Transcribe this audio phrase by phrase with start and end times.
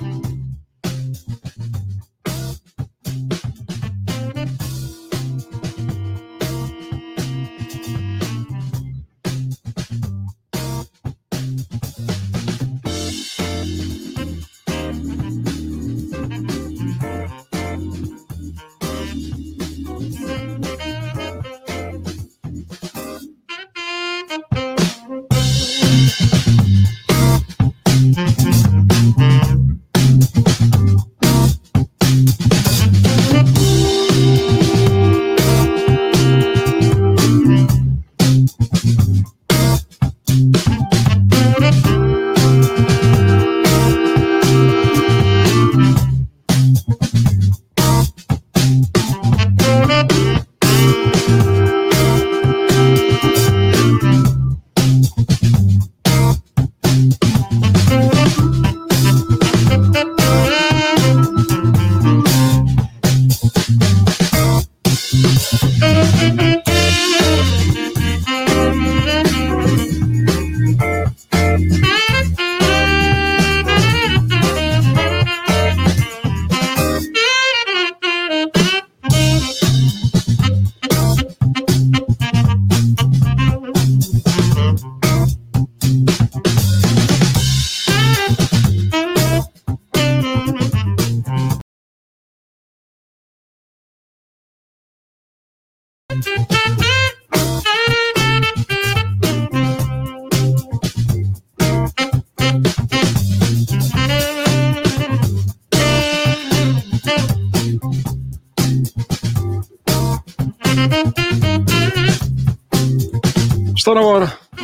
[0.00, 0.22] うん。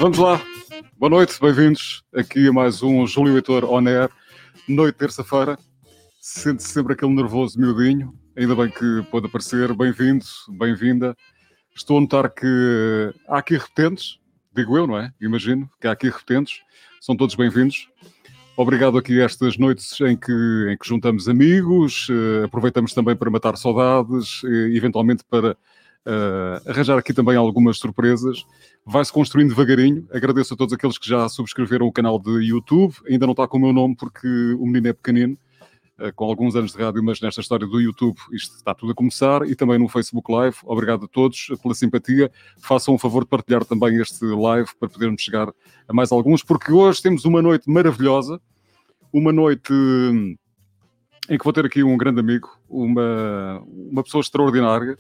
[0.04, 0.38] Vamos lá.
[0.98, 4.10] Boa noite, bem-vindos aqui a mais um Júlio Heitor On Air,
[4.68, 5.58] noite terça-feira.
[6.20, 9.72] Sente-se sempre aquele nervoso miudinho, ainda bem que pode aparecer.
[9.72, 10.26] Bem-vindo,
[10.58, 11.16] bem-vinda.
[11.74, 14.18] Estou a notar que há aqui repetentes,
[14.54, 15.10] digo eu, não é?
[15.22, 16.60] Imagino que há aqui repetentes,
[17.00, 17.88] são todos bem-vindos.
[18.58, 23.30] Obrigado aqui a estas noites em que, em que juntamos amigos, eh, aproveitamos também para
[23.30, 25.56] matar saudades, eh, eventualmente para
[26.06, 28.44] eh, arranjar aqui também algumas surpresas.
[28.84, 30.06] Vai-se construindo devagarinho.
[30.12, 32.94] Agradeço a todos aqueles que já subscreveram o canal de YouTube.
[33.08, 34.28] Ainda não está com o meu nome porque
[34.58, 35.38] o menino é pequenino,
[35.98, 38.94] eh, com alguns anos de rádio, mas nesta história do YouTube isto está tudo a
[38.94, 40.58] começar e também no Facebook Live.
[40.64, 42.30] Obrigado a todos pela simpatia.
[42.58, 45.48] Façam o favor de partilhar também este live para podermos chegar
[45.88, 48.38] a mais alguns, porque hoje temos uma noite maravilhosa,
[49.10, 50.36] uma noite hum,
[51.30, 54.96] em que vou ter aqui um grande amigo, uma, uma pessoa extraordinária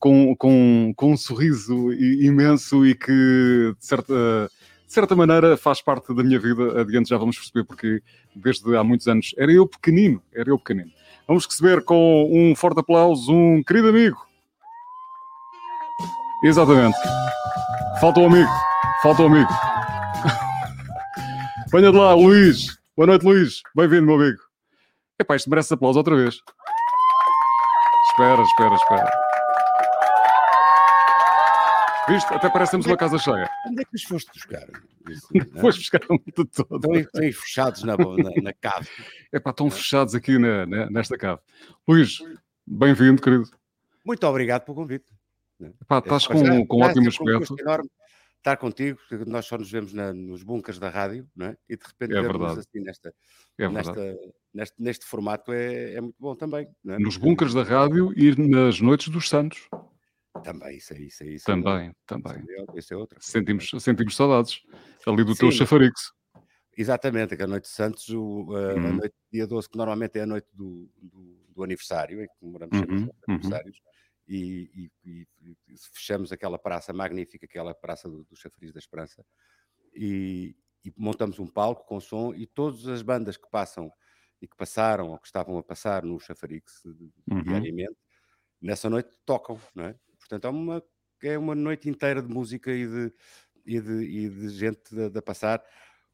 [0.00, 4.50] com, com, com um sorriso imenso e que, de certa,
[4.86, 6.80] de certa maneira, faz parte da minha vida.
[6.80, 8.02] Adiante já vamos perceber porque,
[8.34, 10.90] desde há muitos anos, era eu pequenino, era eu pequenino.
[11.28, 14.16] Vamos receber com um forte aplauso um querido amigo.
[16.42, 16.96] Exatamente.
[18.00, 18.50] Falta um amigo.
[19.02, 19.50] Falta um amigo.
[21.70, 22.78] Venha de lá, Luís.
[22.96, 23.62] Boa noite, Luís.
[23.76, 24.38] Bem-vindo, meu amigo.
[25.18, 26.36] Epá, isto merece aplauso outra vez.
[28.10, 29.29] Espera, espera, espera.
[32.10, 32.34] Viste?
[32.34, 33.48] Até parece que temos uma casa cheia.
[33.68, 34.66] Onde é que os foste buscar?
[35.32, 36.76] Depois buscaram tudo todo.
[36.76, 38.88] Estão aí, estão aí fechados na, na, na cave.
[39.32, 41.40] Epá, estão fechados aqui na, na- nesta cave.
[41.86, 42.18] Luís,
[42.66, 43.44] bem-vindo, querido.
[44.04, 45.06] Muito obrigado pelo convite.
[45.82, 47.38] Epá, estás Para já, com, com um ótimo é sempre um aspecto.
[47.54, 47.90] gosto enorme
[48.38, 51.56] estar contigo, porque nós só nos vemos na- nos bunkers da rádio, não é?
[51.68, 52.60] E de repente É verdade.
[52.60, 53.14] assim nesta,
[53.58, 54.16] É nesta,
[54.54, 56.66] neste, neste formato é, é muito bom também.
[56.88, 56.98] É?
[56.98, 59.68] Nos bunkers da rádio e nas noites dos Santos.
[60.42, 61.34] Também, isso aí, isso aí.
[61.34, 62.44] isso Também, é, também.
[62.74, 63.18] Isso é outra.
[63.20, 64.60] Sentimos, sentimos saudades
[65.06, 65.58] ali do teu Sim.
[65.58, 66.12] chafarix.
[66.76, 68.96] Exatamente, que a noite de Santos, o, a, a Uhum.
[68.96, 72.34] noite de dia 12, que normalmente é a noite do, do, do aniversário, em que
[72.38, 73.34] comemoramos sempre os Uhum, uhum.
[73.34, 73.80] aniversários,
[74.26, 79.26] e, e- e- e fechamos aquela praça magnífica, aquela praça do, do Chafariz da Esperança,
[79.94, 83.92] e, e montamos um palco com som, e todas as bandas que passam
[84.40, 86.90] e que passaram ou que estavam a passar no Chafarix eh,
[87.30, 87.42] Uhum.
[87.42, 87.96] diariamente,
[88.62, 89.96] nessa noite tocam, não é?
[90.30, 90.82] Portanto, é uma,
[91.24, 93.12] é uma noite inteira de música e de,
[93.66, 94.80] e de, e de gente
[95.16, 95.60] a, passar.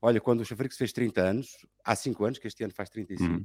[0.01, 1.51] Olha, quando o Chafarix fez 30 anos,
[1.85, 3.45] há 5 anos, que este ano faz 35, Uhum.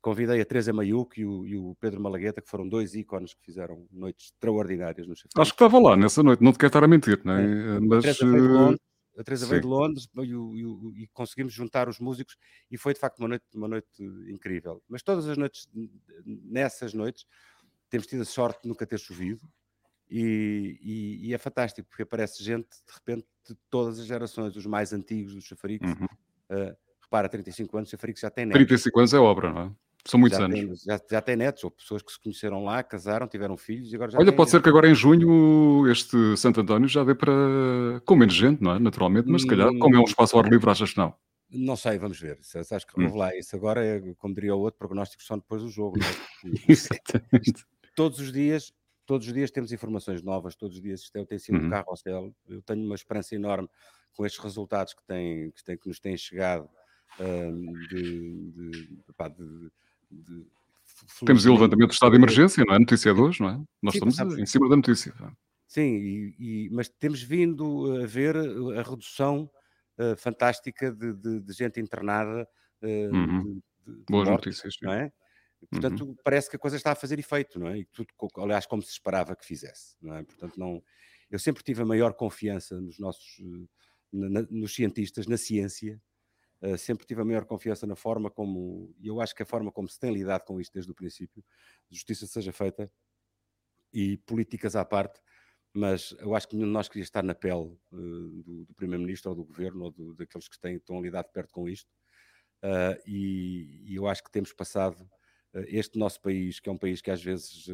[0.00, 3.44] convidei a Teresa Maiuc e o, e o Pedro Malagueta, que foram dois ícones que
[3.44, 5.40] fizeram noites extraordinárias no Chafarix.
[5.40, 7.76] Acho que estava lá nessa noite, não te quero estar a mentir, não é?
[7.76, 8.80] A Mas Teresa veio de eh, Londres,
[9.18, 12.36] a Teresa veio de Londres e, e o- e conseguimos juntar os músicos
[12.70, 14.80] e foi de facto uma noite, uma noite incrível.
[14.88, 15.68] Mas todas as noites,
[16.24, 17.26] nessas noites,
[17.90, 19.40] temos tido a sorte de nunca ter chovido
[20.10, 24.66] e, e- e é fantástico porque aparece gente de repente de todas as gerações, os
[24.66, 26.06] mais antigos do Chafarix, Uhum.
[26.50, 28.58] Uh, repara, 35 anos, o Chafariz já tem netos.
[28.58, 29.70] 35 anos é obra, não é?
[30.04, 30.58] São muitos já anos.
[30.58, 33.94] Tem, já, já tem netos, ou pessoas que se conheceram lá, casaram, tiveram filhos e
[33.96, 37.30] agora já Olha, pode ser que agora em junho este Santo António já dê para.
[38.04, 38.78] com menos gente, não é?
[38.78, 41.14] Naturalmente, mas se calhar, como é um espaço ao ar livre, achas que não?
[41.50, 42.38] Não sei, vamos ver.
[42.42, 43.14] Sabes que hum.
[43.16, 45.98] lá isso agora é, como diria o outro, prognóstico só depois do jogo.
[45.98, 46.02] É?
[46.72, 47.64] Exatamente.
[47.94, 48.72] Todos os dias,
[49.10, 51.66] todos os dias temos informações novas, todos os dias isto é, tem sido uhum.
[51.66, 52.32] um carro ao céu.
[52.48, 53.68] Eu tenho uma esperança enorme
[54.12, 56.70] com estes resultados que, têm, que, têm, que nos têm chegado
[57.18, 59.72] um, de, de, de,
[60.12, 60.46] de
[61.26, 62.78] temos o levantamento do estado de emergência, não é?
[62.78, 63.60] Notícia de hoje, não é?
[63.82, 65.12] Nós Sim, estamos em cima da notícia.
[65.66, 69.50] Sim, e, e, mas temos vindo a ver a redução
[69.98, 72.46] uh, fantástica de, de, de, gente internada.
[72.80, 73.60] Uh, uhum.
[73.84, 74.74] de, Boas mortes, notícias.
[74.82, 75.12] Não é?
[75.68, 76.16] Portanto, uhum.
[76.24, 77.78] parece que a coisa está a fazer efeito, não é?
[77.78, 78.08] E tudo,
[78.38, 80.22] aliás, como se esperava que fizesse, não é?
[80.22, 80.82] Portanto, não,
[81.30, 83.66] eu sempre tive a maior confiança nos nossos, eh,
[84.12, 86.00] na, nos cientistas, na ciência,
[86.62, 89.70] uh, sempre tive a maior confiança na forma como, e eu acho que a forma
[89.70, 91.44] como se tem lidado com isto desde o princípio,
[91.90, 92.90] justiça seja feita
[93.92, 95.20] e políticas à parte,
[95.72, 99.30] mas eu acho que nenhum de nós queria estar na pele uh, do, do Primeiro-Ministro
[99.30, 101.88] ou do Governo ou do, daqueles que têm, estão a lidar de perto com isto.
[102.62, 105.08] Uh, e, e, eu acho que temos passado
[105.68, 107.66] este nosso país, que é um país que às vezes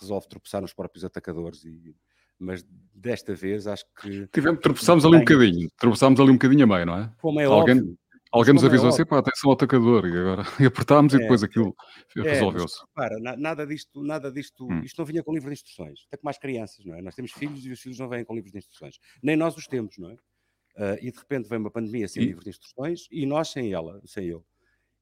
[0.00, 1.96] resolve tropeçar nos próprios atacadores, e,
[2.38, 2.64] mas
[2.94, 4.26] desta vez acho que.
[4.28, 7.12] Tivemos, tropeçámos ali um bocadinho, tropeçámos ali um bocadinho a meio, não é?
[7.20, 7.78] Como é Alguém...
[7.78, 7.98] óbvio.
[8.32, 11.18] Alguém nos é avisou é assim, pá, atenção ao atacador, e agora e apertámos é,
[11.18, 11.76] e depois aquilo
[12.16, 12.82] é, resolveu-se.
[12.94, 14.80] Para, nada disto, nada disto, hum.
[14.82, 17.02] isto não vinha com livro de instruções, até com mais crianças, não é?
[17.02, 19.66] Nós temos filhos e os filhos não vêm com livros de instruções, nem nós os
[19.66, 20.14] temos, não é?
[20.14, 22.26] Uh, e de repente vem uma pandemia sem e...
[22.26, 24.42] livro de instruções e nós sem ela, sem ele.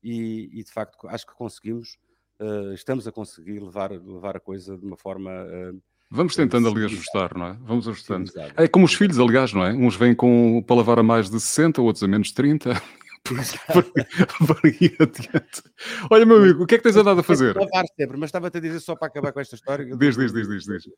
[0.02, 1.98] E, e de facto acho que conseguimos,
[2.40, 5.30] uh, estamos a conseguir levar, levar a coisa de uma forma.
[5.30, 5.80] Uh,
[6.12, 7.58] Vamos tentando ali ajustar, não é?
[7.60, 8.32] Vamos ajustando.
[8.56, 9.72] É como os filhos, aliás, não é?
[9.72, 12.82] Uns vêm com para lavar a mais de 60, outros a menos de 30.
[14.40, 15.62] Varia adiante.
[16.10, 17.54] Olha, meu amigo, o que é que tens andado a fazer?
[17.96, 19.84] sempre, mas estava-te a dizer só para acabar com esta história.
[19.96, 20.88] Diz, diz, diz, diz, diz.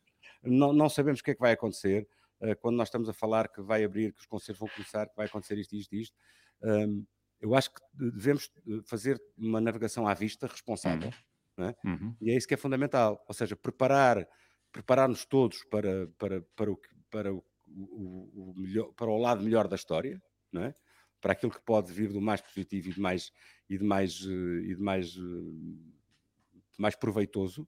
[0.43, 2.07] Não, não sabemos o que é que vai acontecer
[2.41, 5.15] uh, quando nós estamos a falar que vai abrir, que os conselhos vão começar, que
[5.15, 6.15] vai acontecer isto, isto, isto.
[6.63, 7.05] Um,
[7.43, 11.11] eu acho que devemos eh, fazer uma navegação à vista responsável.
[11.57, 11.65] Uhum.
[11.65, 11.75] É?
[11.85, 12.15] Uhum.
[12.21, 13.23] E é isso que é fundamental.
[13.27, 14.25] Ou seja, preparar,
[14.71, 16.79] preparar-nos todos para, para, para, o,
[17.11, 20.73] para, o, o, o melhor, para o lado melhor da história, não é?
[21.19, 23.31] para aquilo que pode vir do mais positivo e de mais,
[23.69, 27.67] e de mais, eh, e de mais, eh, mais proveitoso,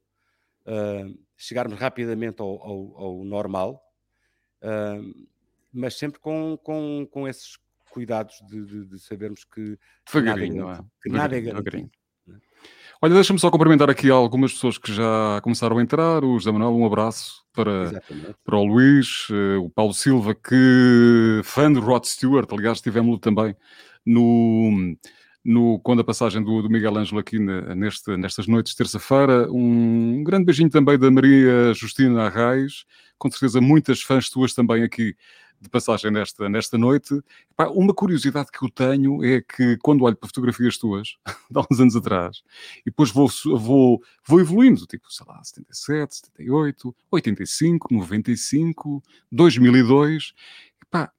[0.66, 3.82] uh, chegarmos rapidamente ao, ao, ao normal,
[4.62, 5.28] uh,
[5.72, 7.58] mas sempre com, com, com esses
[7.96, 10.86] cuidados de, de, de sabermos que, devagarinho, nada, é?
[11.02, 11.90] que nada é garantido.
[13.02, 16.26] Olha, deixa-me só cumprimentar aqui algumas pessoas que já começaram a entrar.
[16.26, 18.02] O José Manuel, um abraço para,
[18.44, 23.56] para o Luís, uh, o Paulo Silva, que fã de Rod Stewart, aliás, tivemos-lo também
[24.06, 24.98] no,
[25.44, 29.50] no, quando a passagem do, do Miguel Ângelo aqui neste, nestas noites de terça-feira.
[29.50, 32.86] Um grande beijinho também da Maria Justina Arraes,
[33.18, 35.16] com certeza muitas fãs tuas também aqui
[35.60, 37.22] de passagem nesta, nesta noite.
[37.74, 41.18] Uma curiosidade que eu tenho é que quando olho para fotografias tuas,
[41.50, 42.44] de há uns anos atrás,
[42.82, 50.34] e depois vou, vou, vou evoluindo, tipo, sei lá, 77, 78, 85, 95, 2002,
[50.82, 51.12] epá,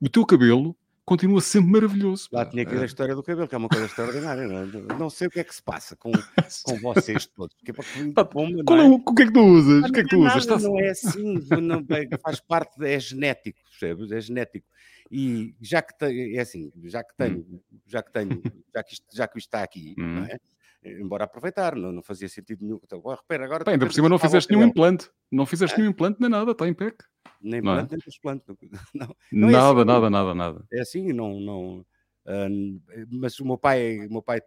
[0.00, 2.28] o teu cabelo continua sempre maravilhoso.
[2.32, 4.46] Lá tinha aqui a história do cabelo, que é uma coisa extraordinária.
[4.46, 4.98] Não, é?
[4.98, 6.10] não sei o que é que se passa com,
[6.64, 7.54] com vocês todos.
[7.64, 7.74] Que é
[8.12, 9.82] para, bomba, Qual é, o, o que é que tu usas?
[9.82, 10.36] Não, o que é que tu usas?
[10.36, 10.58] Está...
[10.58, 11.84] Não é assim, não,
[12.20, 14.10] faz parte, é genético, percebes?
[14.10, 14.66] É genético.
[15.10, 17.60] E já que tenho, é assim, já que tenho, hum.
[17.86, 18.42] já que tenho,
[18.74, 20.02] já que isto, já que isto está aqui, hum.
[20.02, 20.38] não é?
[20.84, 22.80] Embora aproveitar, não, não fazia sentido nenhum.
[22.82, 25.78] Então, oh, repara, agora ainda por cima não fizeste nenhum implante, não fizeste é?
[25.78, 26.94] nenhum implante nem nada, está em pé.
[27.40, 27.96] Nem não implante, é?
[27.96, 28.44] nem transplante.
[28.94, 30.66] Não, não nada, é assim, nada, nada, nada.
[30.72, 31.40] É assim, não.
[31.40, 34.40] não uh, mas o meu pai, o meu pai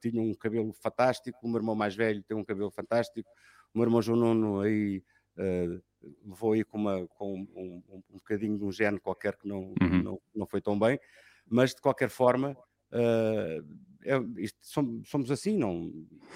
[0.00, 3.28] tinha um cabelo fantástico, o meu irmão mais velho tem um cabelo fantástico,
[3.72, 5.04] o meu irmão João Nuno aí
[5.38, 5.82] uh,
[6.24, 9.72] levou aí com, uma, com um, um, um, bocadinho de um gene qualquer que não,
[9.80, 10.02] uhum.
[10.02, 10.98] não, não foi tão bem,
[11.46, 12.56] mas de qualquer forma.
[12.90, 15.92] Uh, é, isto, somos, somos, assim, não.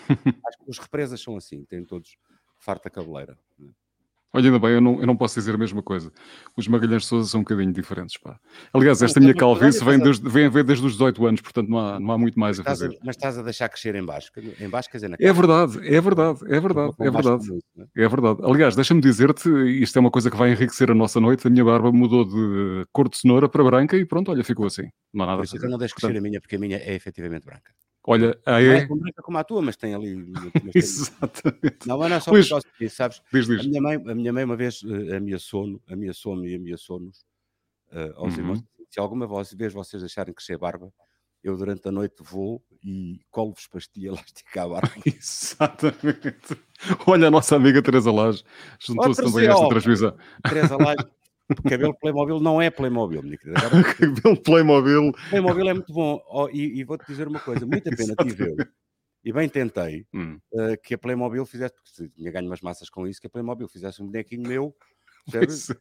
[0.46, 2.16] Acho que os represas são assim, têm todos
[2.58, 3.38] farta cabeleira.
[3.58, 3.70] Né?
[4.36, 6.12] Olha, ainda bem, eu não, eu não posso dizer a mesma coisa.
[6.54, 8.38] Os Magalhães de Souza são um bocadinho diferentes, pá.
[8.70, 11.78] Aliás, esta minha calvície vem, desde, vem a ver desde os 18 anos, portanto não
[11.78, 12.90] há, não há muito mais a fazer.
[12.90, 15.78] A, mas estás a deixar crescer em baixo, em baixo quer dizer na É verdade,
[15.78, 17.44] é verdade, é verdade, é verdade.
[17.96, 18.40] É verdade.
[18.42, 19.48] Aliás, deixa-me dizer-te,
[19.80, 22.84] isto é uma coisa que vai enriquecer a nossa noite, a minha barba mudou de
[22.92, 24.86] cor de cenoura para branca e pronto, olha, ficou assim.
[25.14, 25.64] Não há nada a fazer.
[25.64, 26.26] Eu não deixo crescer portanto...
[26.26, 27.72] a minha, porque a minha é efetivamente branca.
[28.06, 28.76] Olha, aí é.
[28.78, 28.86] É
[29.22, 30.32] como a tua, mas tem ali.
[30.72, 31.86] Exatamente.
[31.86, 33.20] Não, mas não é só por causa disso, sabes?
[33.32, 33.60] Diz, diz.
[33.60, 37.18] A, minha mãe, a minha mãe, uma vez, uh, ameaçou-me ameaçou e ameaçou-nos
[37.92, 38.40] uh, aos uhum.
[38.40, 38.64] irmãos.
[38.88, 40.92] Se alguma vez vocês deixarem crescer barba,
[41.42, 44.92] eu durante a noite vou e colo-vos pastilha elástica à barba.
[45.04, 46.56] Exatamente.
[47.06, 48.44] Olha, a nossa amiga Teresa Lage
[48.78, 50.16] juntou-se também a esta transmissão.
[50.48, 51.06] Teresa Lage,
[51.68, 53.60] cabelo Playmobil não é Playmobil, minha querida.
[54.22, 55.12] cabelo Playmobil.
[55.30, 56.20] Playmobil é muito bom.
[56.28, 58.56] Oh, e, e vou-te dizer uma coisa, muita pena tive eu.
[59.24, 60.38] E bem tentei Hum.
[60.52, 63.68] uh, que a Playmobil fizesse, porque tinha ganho umas massas com isso, que a Playmobil
[63.68, 64.74] fizesse um bonequinho meu.
[65.48, 65.74] Isso,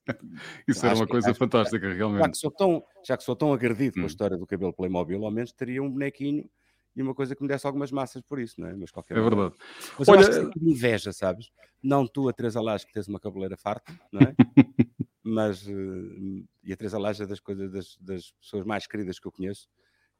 [0.67, 2.31] isso era uma que- coisa acho que- fantástica, Já realmente.
[2.31, 4.05] que, sou tão, já que sou tão agredido com Hum.
[4.05, 6.49] a história do cabelo Playmobil, ao menos teria um bonequinho
[6.95, 8.75] e uma coisa que me desse algumas massas por isso, não é?
[8.75, 9.53] Mas qualquer É verdade.
[9.99, 11.51] Mas eu Olha- acho que inveja, sabes?
[11.83, 14.33] Não tu, a Teresa Lage, que tens uma cabeleira farta, não é?
[15.27, 19.27] Mas, eh, e a Teresa Lage é das coisas, das, das pessoas mais queridas que
[19.27, 19.67] eu conheço,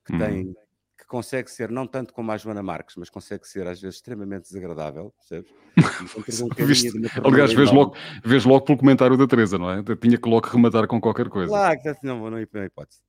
[0.03, 0.17] que Uhum.
[0.17, 0.55] tem,
[0.97, 4.43] que consegue ser, não tanto como a Joana Marques, mas consegue ser às vezes extremamente
[4.43, 5.51] desagradável, percebes?
[6.41, 6.91] Um Viste?
[7.23, 9.83] Aliás, vês logo, vês logo pelo comentário da Teresa, não é?
[10.01, 11.49] Tinha que logo rematar com qualquer coisa.
[11.51, 13.01] Claro, não, não, não hipótese.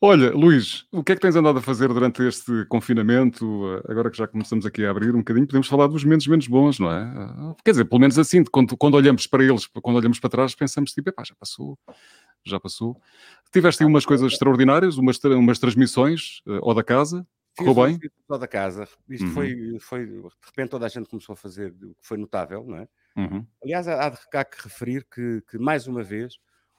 [0.00, 3.64] Olha, Luís, o que é que tens andado a fazer durante este confinamento?
[3.88, 6.78] Agora que já começamos aqui a abrir um bocadinho, podemos falar dos momentos menos bons,
[6.78, 7.00] não é?
[7.02, 10.54] Ah, Quer dizer, pelo menos assim, quando, quando olhamos para eles, quando olhamos para trás,
[10.54, 11.78] pensamos tipo, epá, já passou,
[12.44, 13.00] já passou.
[13.50, 17.26] Tiveste aí umas coisas extraordinárias, umas, umas transmissões, eh, ou da casa,
[17.56, 17.98] Fiz correu bem?
[17.98, 18.86] fiz só da casa.
[19.08, 19.32] Isto Uhum.
[19.32, 22.76] foi, foi, de repente toda a gente começou a fazer o que foi notável, não
[22.76, 22.88] é?
[23.16, 23.46] Uhum.
[23.64, 26.34] Aliás, há, há que referir que, que, mais uma vez,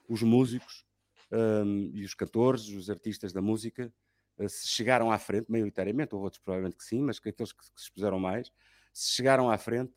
[0.08, 0.86] os músicos
[1.32, 3.94] hum, e os cantores, os artistas da música,
[4.38, 7.60] eh, se chegaram à frente, maioritariamente, houve outros provavelmente que sim, mas que aqueles que,
[7.60, 8.52] que se expuseram mais,
[8.94, 9.94] se chegaram à frente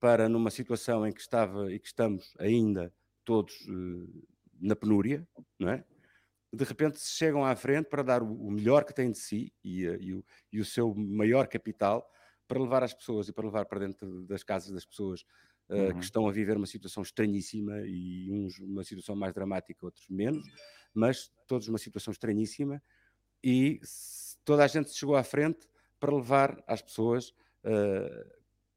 [0.00, 2.92] para, numa situação em que estava e que estamos ainda
[3.24, 4.22] todos eh,
[4.60, 5.26] na penúria,
[5.58, 5.84] não é?
[6.52, 9.86] De repente se chegam à frente para dar o, melhor que têm de si e,
[9.86, 12.08] eh, e o, e o seu maior capital
[12.46, 15.24] para levar as pessoas e para levar para dentro das casas das pessoas
[15.70, 15.94] eh, Uhum.
[15.94, 20.46] que estão a viver uma situação estranhíssima e uns uma situação mais dramática, outros menos,
[20.94, 22.82] mas todos uma situação estranhíssima
[23.42, 23.80] e
[24.44, 25.68] toda a gente chegou à frente
[26.00, 28.26] para levar às pessoas eh,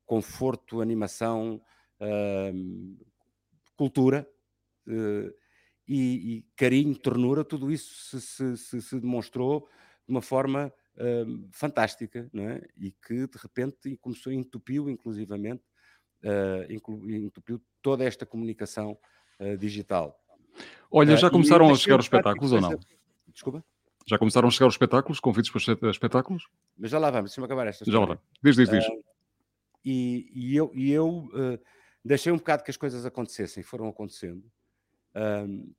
[0.05, 1.61] conforto, animação,
[1.99, 2.97] ahm,
[3.75, 4.27] cultura
[4.87, 5.33] eh,
[5.87, 9.61] e, e carinho, ternura, tudo isso se, se- se- demonstrou
[10.07, 12.61] de uma forma ahm, fantástica, não é?
[12.77, 15.63] E que de repente começou, entupiu inclusivamente,
[16.23, 18.97] eh, inclu- entupiu toda esta comunicação
[19.39, 20.19] eh, digital.
[20.91, 22.79] Olha, Eh, já e começaram a chegar os espetáculos ou não?
[23.27, 23.63] Desculpa,
[24.05, 26.47] Já começaram a chegar os espetáculos, convites para espe- espetáculos?
[26.77, 28.19] mas já lá vamos, deixa-me acabar esta Já lá vai.
[28.43, 28.85] Diz, diz, diz.
[29.83, 31.59] e, e eu, e eu eh,
[32.03, 34.43] deixei um bocado que as coisas acontecessem, foram acontecendo.
[35.13, 35.71] Ahm,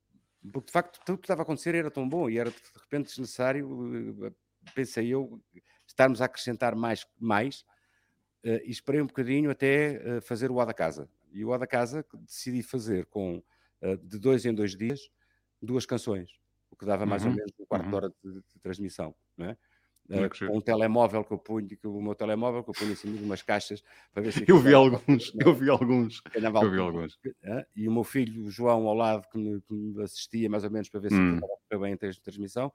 [0.52, 3.06] porque de facto tudo que estava a acontecer era tão bom e era de repente
[3.08, 4.32] desnecessário, eh,
[4.74, 5.40] pensei eu,
[5.86, 7.64] estarmos a acrescentar mais, mais
[8.44, 11.08] eh, e esperei um bocadinho até eh, fazer o A da Casa.
[11.32, 13.42] E o A da Casa decidi fazer com
[13.82, 15.00] eh, de dois em dois dias
[15.62, 16.30] duas canções,
[16.70, 17.90] o que dava mais ou Uhum, menos um quarto uhum.
[17.90, 19.14] de hora de, de transmissão.
[19.36, 19.56] Não é?
[20.32, 20.36] Giro.
[20.44, 23.24] com um telemóvel que eu punho, que o meu telemóvel que eu punho cima de
[23.24, 26.22] umas caixas para ver se Eu vi alguns, eu vi alguns.
[26.32, 27.18] ganhava eu vi alguns.
[27.76, 30.70] E o meu filho, o João, ao lado, que me, que me assistia mais ou
[30.70, 31.40] menos para ver se Hum.
[31.40, 32.72] estava a bem de transmissão.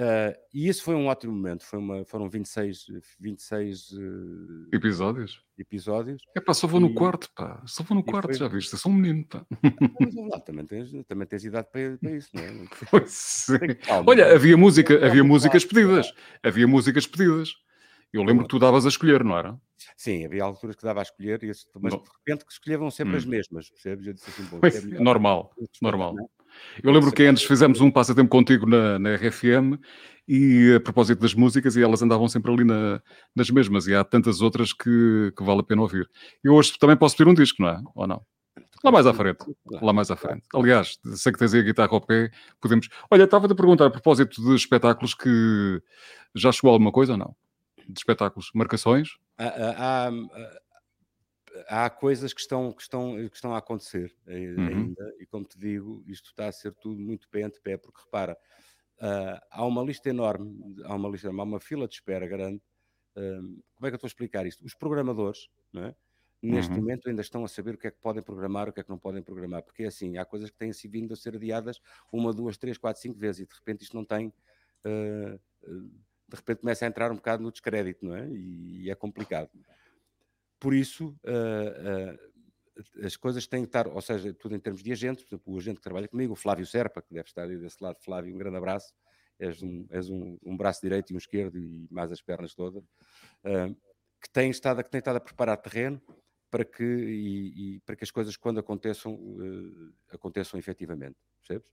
[0.00, 1.64] Eh, e isso foi um ótimo momento.
[1.64, 2.86] Foi uma, foram 26,
[3.18, 5.42] 26 eh, Episódios?
[5.58, 6.22] episódios.
[6.36, 7.60] É pá, só vou no E- quarto, pá.
[7.66, 8.72] Só vou no quarto, foi- já viste?
[8.74, 9.44] Eu sou um menino, pá.
[10.00, 12.46] Mas, vamos lá, também, tens, também tens idade para, para isso, não é?
[12.92, 13.74] Pois é.
[13.74, 14.34] Calma, Olha, é?
[14.36, 16.14] havia música, havia não, músicas pedidas.
[16.44, 17.54] Havia músicas pedidas.
[18.12, 19.60] Eu lembro que tu davas a escolher, não era?
[19.96, 22.02] Sim, havia alturas que dava a escolher, esse- mas Não.
[22.02, 23.18] de repente que escolhiam sempre Hum.
[23.18, 24.06] as mesmas, percebes?
[24.06, 25.52] Eu disse assim, bom, é normal,
[25.82, 26.14] normal.
[26.14, 26.28] não é?
[26.82, 29.78] Eu lembro que antes fizemos um passatempo contigo na, na RFM
[30.26, 33.00] e a propósito das músicas e elas andavam sempre ali na-
[33.34, 36.08] nas mesmas e há tantas outras que, que vale a pena ouvir.
[36.44, 37.80] Eu hoje também posso pedir um disco, não é?
[37.94, 38.22] Ou não?
[38.84, 39.38] Lá mais à frente.
[39.80, 40.42] Lá mais à frente.
[40.54, 42.88] Aliás, sei que tens aí a guitarra ao pé, podemos...
[43.10, 45.80] Olha, estava-te a perguntar a propósito de espetáculos que
[46.34, 47.34] já chegou alguma coisa ou não?
[47.88, 49.08] De espetáculos, marcações?
[49.38, 49.44] Há,
[50.06, 50.10] há-
[51.68, 54.14] há- coisas que estão, que, estão, que estão a acontecer
[54.56, 54.94] Uhum.
[54.94, 58.00] ainda, e como te digo, isto está a ser tudo muito pé ante pé, porque
[58.02, 58.36] repara,
[59.00, 62.62] ah, há uma lista enorme, há uma lista, há uma fila de espera grande.
[63.16, 63.20] Ah,
[63.74, 64.64] como é que eu estou a explicar isto?
[64.64, 65.94] Os programadores, é?
[66.42, 66.80] neste Uhum.
[66.80, 68.90] momento ainda estão a saber o que é que podem programar, o que é que
[68.90, 71.80] não podem programar, porque é assim, há coisas que têm se vindo a ser adiadas
[72.12, 74.32] uma, duas, três, quatro, cinco vezes, e de repente isto não tem.
[74.84, 75.38] ah,
[76.28, 78.28] de repente começa a entrar um bocado no descrédito, não é?
[78.28, 79.50] E, e é complicado.
[80.60, 84.92] Por isso, ah, ah, as coisas têm que estar, ou seja, tudo em termos de
[84.92, 87.56] agentes, por exemplo, o agente que trabalha comigo, o Flávio Serpa, que deve estar aí
[87.56, 88.92] desse lado, Flávio, um grande abraço,
[89.38, 92.84] és um, és um, um braço direito e um esquerdo e mais as pernas todas,
[93.44, 93.68] ah,
[94.20, 96.00] que tem estado, a- que tem estado a preparar terreno
[96.50, 101.68] para que, e, e, para que as coisas, quando aconteçam, uh, aconteçam efetivamente, percebes?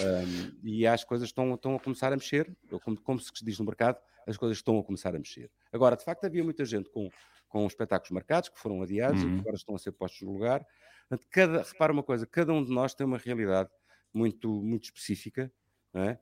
[0.00, 2.50] Um, e as coisas estão, estão a começar a mexer,
[2.82, 5.50] como, como se diz no mercado, as coisas estão a começar a mexer.
[5.70, 7.10] Agora, de facto, havia muita gente com,
[7.48, 9.28] com espetáculos marcados, que foram adiados uhum.
[9.28, 9.40] e que uhum.
[9.40, 10.66] agora estão a ser postos no lugar.
[11.08, 13.70] Portanto, cada, repara uma coisa, cada um de nós tem uma realidade
[14.12, 15.52] muito, muito específica,
[15.94, 16.18] é?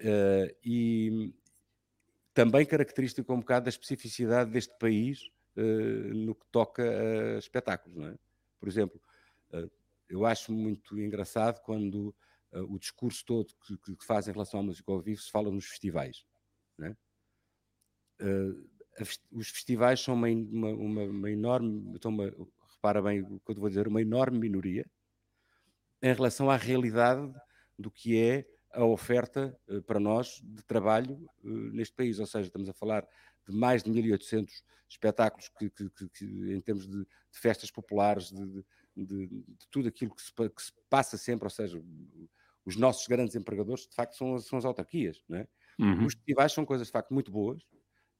[0.00, 1.34] uh, e
[2.34, 7.96] também característica um bocado da especificidade deste país uh, no que toca a espetáculos.
[8.06, 8.14] É?
[8.60, 9.00] Por exemplo,
[9.52, 9.70] uh,
[10.08, 12.14] eu acho muito engraçado quando
[12.50, 15.66] o discurso todo que, que faz em relação à música ao vivo se fala nos
[15.66, 16.24] festivais.
[16.78, 16.96] Não é?
[19.32, 22.32] Os festivais são uma, uma, uma, uma enorme, então uma,
[22.74, 24.88] repara bem o que eu vou dizer, uma enorme minoria
[26.02, 27.32] em relação à realidade
[27.78, 32.18] do que é a oferta uh, para nós de trabalho uh, neste país.
[32.18, 33.06] Ou seja, estamos a falar
[33.46, 34.48] de mais de 1.800
[34.88, 38.64] espetáculos que, que, que, que em termos de, de festas populares, de,
[38.96, 41.82] de, de, tudo aquilo que se, que se, passa sempre, ou seja,
[42.64, 45.22] os nossos grandes empregadores, de facto, são, são as autarquias.
[45.28, 45.48] Não é?
[45.78, 46.06] uhum.
[46.06, 47.62] Os festivais são coisas, de facto, muito boas,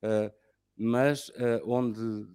[0.03, 0.33] uh,
[0.79, 1.33] mas
[1.65, 2.29] onde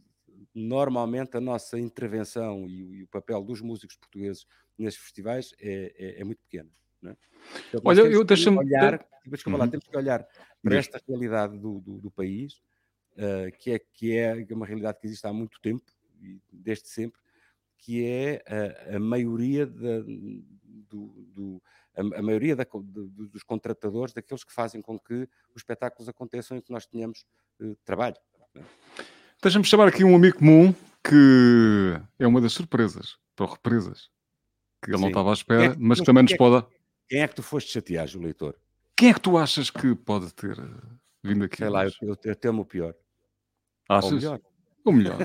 [0.53, 4.45] normalmente a nossa intervenção e, e, o papel dos músicos portugueses
[4.77, 6.69] nesses festivais é, é, é muito pequeno.
[7.05, 7.15] É?
[7.69, 8.57] Então, Olha, eu deixa-me.
[8.57, 9.63] Olhar, desculpa uhum.
[9.65, 10.27] lá, temos que olhar
[10.61, 12.61] para esta realidade do, do, do país,
[13.17, 15.83] uh, que, é, que é uma realidade que existe há muito tempo,
[16.51, 17.19] desde sempre,
[17.77, 19.99] que é a, a maioria da,
[20.89, 21.61] do, do
[21.95, 26.57] a, a, maioria da, do, dos contratadores, daqueles que fazem com que os espetáculos aconteçam
[26.57, 27.25] e que nós tenhamos
[27.59, 28.15] uh, trabalho.
[28.55, 28.61] É?
[29.41, 34.09] Deixa-me chamar aqui um amigo comum que é uma das surpresas para represas
[34.83, 35.03] que ele Sim.
[35.03, 36.65] não estava à espera, é, mas que também nos é, pode.
[37.07, 38.55] Quem é que tu foste chatear, o leitor?
[38.95, 41.57] Quem é que tu achas que pode ter eh, vindo aqui?
[41.57, 42.93] Sei lá, eu, eu, eu temo o pior.
[43.89, 44.11] Achas?
[44.11, 44.39] o melhor.
[44.85, 45.17] O melhor.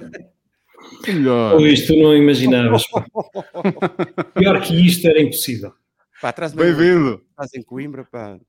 [1.08, 1.54] o melhor.
[1.54, 2.84] Ou isto tu não imaginavas.
[4.34, 5.72] pior que isto era impossível.
[6.56, 7.24] Bem-vindo.
[7.30, 8.40] Estás em Coimbra, pá.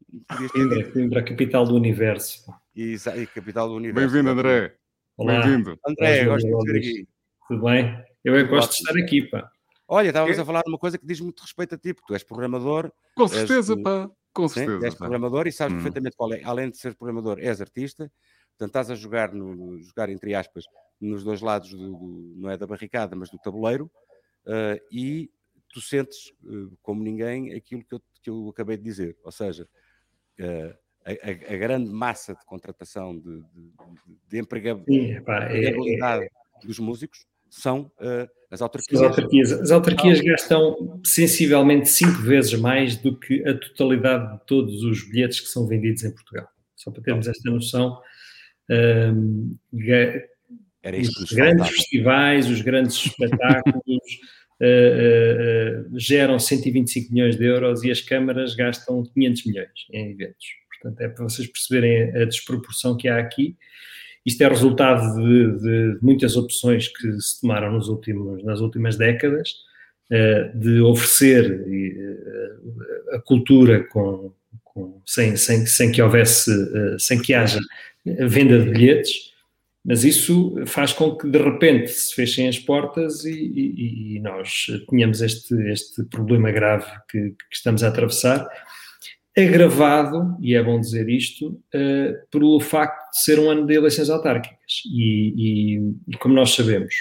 [0.51, 2.51] Coimbra, Coimbra, capital do universo.
[2.75, 4.11] E, e capital do universo.
[4.11, 4.75] Bem-vindo, André.
[5.15, 5.77] Bem-vindo.
[5.85, 7.07] André, gosto de estar aqui.
[7.47, 8.03] Tudo bem?
[8.23, 9.51] Eu é gosto de estar aqui, pá.
[9.87, 12.13] Olha, estávamos a falar de uma coisa que diz muito respeito a ti, porque tu
[12.15, 12.91] és programador.
[13.15, 14.09] Com certeza, és, pá.
[14.33, 14.87] Com certeza.
[14.87, 15.77] és programador e sabes hum.
[15.77, 16.41] perfeitamente qual é.
[16.43, 18.11] Além de ser programador, és artista.
[18.57, 20.63] Portanto, estás a jogar, no, jogar entre aspas,
[20.99, 23.91] nos dois lados, do, do, não é da barricada, mas do tabuleiro.
[24.47, 25.29] Uh, e
[25.71, 29.17] tu sentes, uh, como ninguém, aquilo que eu, que eu acabei de dizer.
[29.23, 29.67] Ou seja,
[30.39, 33.71] uh, a, a, a, grande massa de contratação de, de,
[34.27, 36.29] de empregabilidade é, é,
[36.65, 39.01] dos músicos são uh, as autarquias.
[39.01, 44.83] As autarquias, as autarquias gastam sensivelmente cinco vezes mais do que a totalidade de todos
[44.83, 46.47] os bilhetes que são vendidos em Portugal.
[46.75, 47.99] Só para termos esta noção,
[48.69, 53.83] um, os grandes festivais, os grandes espetáculos
[54.61, 60.45] uh, uh, geram 125 milhões de euros e as câmaras gastam 500 milhões em eventos.
[60.81, 63.55] Portanto, é para vocês perceberem a desproporção que há aqui
[64.25, 69.49] isto é resultado de, de muitas opções que se tomaram nos últimos, nas últimas décadas,
[70.11, 71.65] uh, de oferecer
[73.13, 74.31] a cultura com,
[74.63, 76.51] com, sem, sem, sem que houvesse,
[76.99, 77.59] sem que haja
[78.05, 79.28] venda de bilhetes,
[79.89, 84.67] mas isso faz com que de repente se fechem as portas e, e, e nós
[84.87, 88.47] tenhamos este, este problema grave que, que estamos a atravessar
[89.35, 94.09] agravado, e é bom dizer isto, uh, pelo facto de ser um ano de eleições
[94.09, 94.83] autárquicas.
[94.85, 96.93] E, e, como nós sabemos,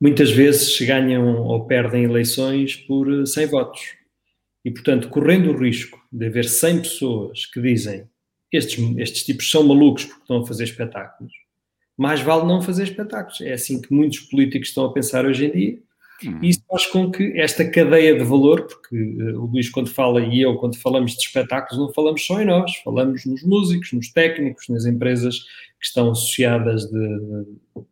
[0.00, 3.80] muitas vezes se ganham ou perdem eleições por 100 votos.
[4.64, 8.08] E, portanto, correndo o risco de haver 100 pessoas que dizem
[8.52, 11.32] estes, estes tipos são malucos porque estão a fazer espetáculos,
[11.96, 13.40] mais vale não fazer espetáculos.
[13.40, 15.78] É assim que muitos políticos estão a pensar hoje em dia
[16.24, 16.38] Hum.
[16.42, 20.20] E isso faz com que esta cadeia de valor, porque uh, o Luís, quando fala
[20.20, 24.10] e eu, quando falamos de espetáculos, não falamos só em nós, falamos nos músicos, nos
[24.10, 25.38] técnicos, nas empresas
[25.80, 27.46] que estão associadas de, de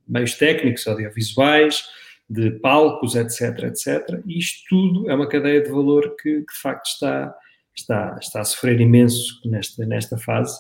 [0.07, 1.85] meios técnicos, audiovisuais,
[2.29, 4.21] de palcos, etc, etc.
[4.27, 7.35] E isto tudo é uma cadeia de valor que, que de facto está,
[7.81, 10.59] está, está a sofrer imenso nesta, nesta fase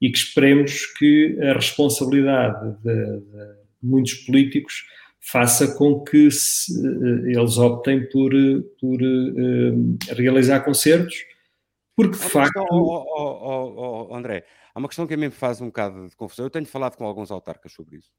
[0.00, 4.84] e que esperemos que a responsabilidade de, de muitos políticos
[5.20, 8.32] faça com que se, uh, eles optem por,
[8.80, 11.24] por uh, realizar concertos,
[11.94, 12.52] porque de facto.
[12.52, 16.08] Questão, oh, oh, oh, André, há uma questão que a mim me faz um bocado
[16.08, 16.46] de confusão.
[16.46, 18.10] Eu tenho falado com alguns autarcas sobre isso.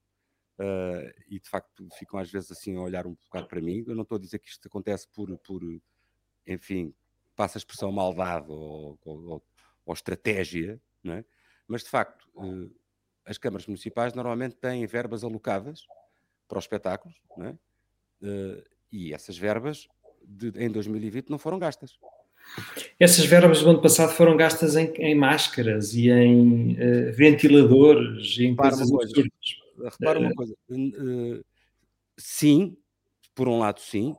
[0.59, 3.83] Uh, e de facto ficam às vezes assim a olhar um bocado para mim.
[3.85, 5.61] Eu não estou a dizer que isto acontece por, por
[6.47, 6.93] enfim,
[7.35, 9.43] passa a expressão maldade ou, ou,
[9.85, 11.23] ou estratégia, é?
[11.67, 12.71] mas de facto uh,
[13.25, 15.85] as câmaras municipais normalmente têm verbas alocadas
[16.47, 17.49] para os espetáculos, é?
[18.25, 19.87] Uh, e essas verbas
[20.23, 21.97] de, em 2020 não foram gastas.
[22.99, 28.45] Essas verbas do ano passado foram gastas em, em máscaras e em uh, ventiladores e
[28.45, 29.29] em Repara coisas uma coisa,
[29.99, 30.55] Repara uma coisa.
[30.69, 31.43] Uh,
[32.17, 32.77] sim,
[33.33, 34.15] por um lado sim,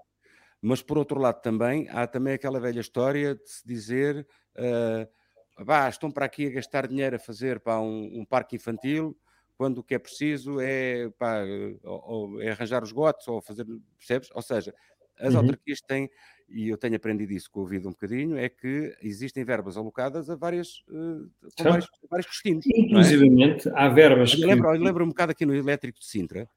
[0.64, 5.90] mas por outro lado também há também aquela velha história de se dizer uh, bah,
[5.90, 9.14] estão para aqui a gastar dinheiro a fazer para um, um parque infantil
[9.58, 11.42] quando o que é preciso é, pá,
[11.84, 13.66] ou, ou é arranjar os gotos ou fazer,
[13.98, 14.30] percebes?
[14.34, 14.74] Ou seja,
[15.18, 15.40] as uhum.
[15.40, 16.10] autarquias têm,
[16.48, 20.28] e eu tenho aprendido isso com o ouvido um bocadinho, é que existem verbas alocadas
[20.28, 22.66] a várias, uh, com vários, vários destinos.
[22.66, 23.72] Inclusivamente, é?
[23.76, 24.46] há verbas eu que...
[24.46, 26.48] Lembro, eu lembro um bocado aqui no elétrico de Sintra,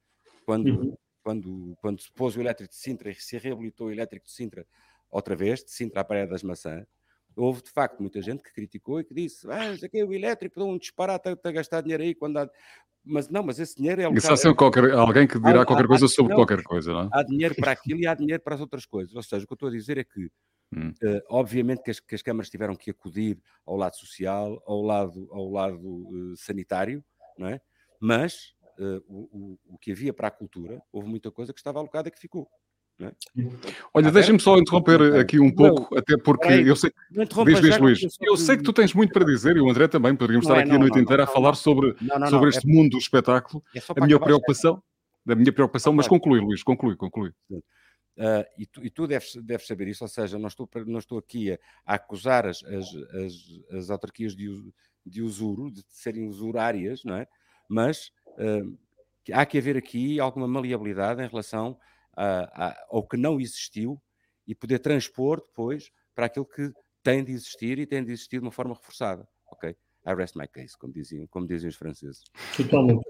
[0.46, 0.98] quando, uhum.
[1.28, 4.66] Quando, quando se pôs o elétrico de Sintra e se reabilitou o elétrico de Sintra
[5.12, 6.88] outra vez, de Sintra à Praia das Maçãs,
[7.36, 10.58] houve de facto muita gente que criticou e que disse: Ah, aqui é o elétrico,
[10.58, 12.50] dão um disparate a, a gastar dinheiro aí quando há.
[13.04, 14.10] Mas não, mas esse dinheiro é.
[14.14, 16.94] Isso há sempre qualquer, alguém que dirá há, qualquer há, coisa sobre não, qualquer coisa,
[16.94, 17.10] não é?
[17.12, 19.14] Há dinheiro para aquilo e há dinheiro para as outras coisas.
[19.14, 20.32] Ou seja, o que eu estou a dizer é que,
[20.74, 20.94] hum.
[21.04, 25.28] uh, obviamente, que as, que as, câmaras tiveram que acudir ao lado social, ao lado,
[25.30, 27.04] ao lado uh, sanitário,
[27.38, 27.60] não é?
[28.00, 32.12] Mas uh, o, o, que havia para a cultura, houve muita coisa que estava alocada
[32.12, 32.50] que ficou.
[33.00, 33.12] É?
[33.94, 38.00] Olha, deixa-me só interromper aqui um pouco, não, até porque eu sei, diz, diz, Luís,
[38.20, 40.62] eu sei que tu tens muito para dizer e o André também, poderíamos estar é,
[40.62, 41.96] aqui não, a noite não, inteira a falar sobre,
[42.28, 44.82] sobre este é, mundo do espetáculo, é a minha preocupação,
[45.24, 47.32] da minha preocupação, mas conclui, Luís, conclui, conclui.
[47.52, 51.20] Uh, e, tu, e tu deves, deves, saber isso, ou seja, não estou, não estou
[51.20, 54.50] aqui a, a acusar as, as, as, as, autarquias de,
[55.06, 57.28] de usuro, de serem usurárias, não é?
[57.70, 58.12] Mas
[59.34, 61.78] há que haver aqui alguma maleabilidade em relação
[62.90, 64.02] ao que não existiu
[64.48, 66.72] e poder transpor depois para aquilo que
[67.04, 69.28] tem de existir e tem de existir de uma forma reforçada.
[69.52, 69.76] Ok?
[70.08, 72.24] I rest my case, como diziam, como dizem os franceses.
[72.56, 73.04] Totalmente.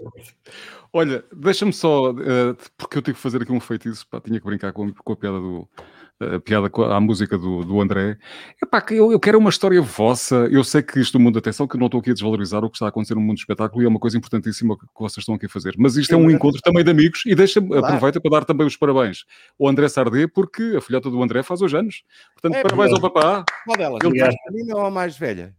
[0.91, 4.45] Olha, deixa-me só, uh, porque eu tive que fazer aqui um feitiço, pá, tinha que
[4.45, 5.69] brincar com, com a piada do,
[6.19, 8.17] a piada à música do, do André.
[8.61, 10.47] Epá, eu, eu quero uma história vossa.
[10.51, 12.75] Eu sei que isto do mundo, atenção, que não estou aqui a desvalorizar o que
[12.75, 15.35] está a acontecer no mundo do espetáculo e é uma coisa importantíssima que vocês estão
[15.35, 15.75] aqui a fazer.
[15.77, 17.85] Mas isto é um encontro também de amigos e deixa claro.
[17.85, 19.25] aproveita para dar também os parabéns
[19.59, 22.03] ao André Sardê, porque a filhota do André faz hoje anos.
[22.33, 23.45] Portanto, é, parabéns ao papá.
[23.65, 23.99] Qual delas?
[24.03, 25.55] Ele a menina ou a mais velha?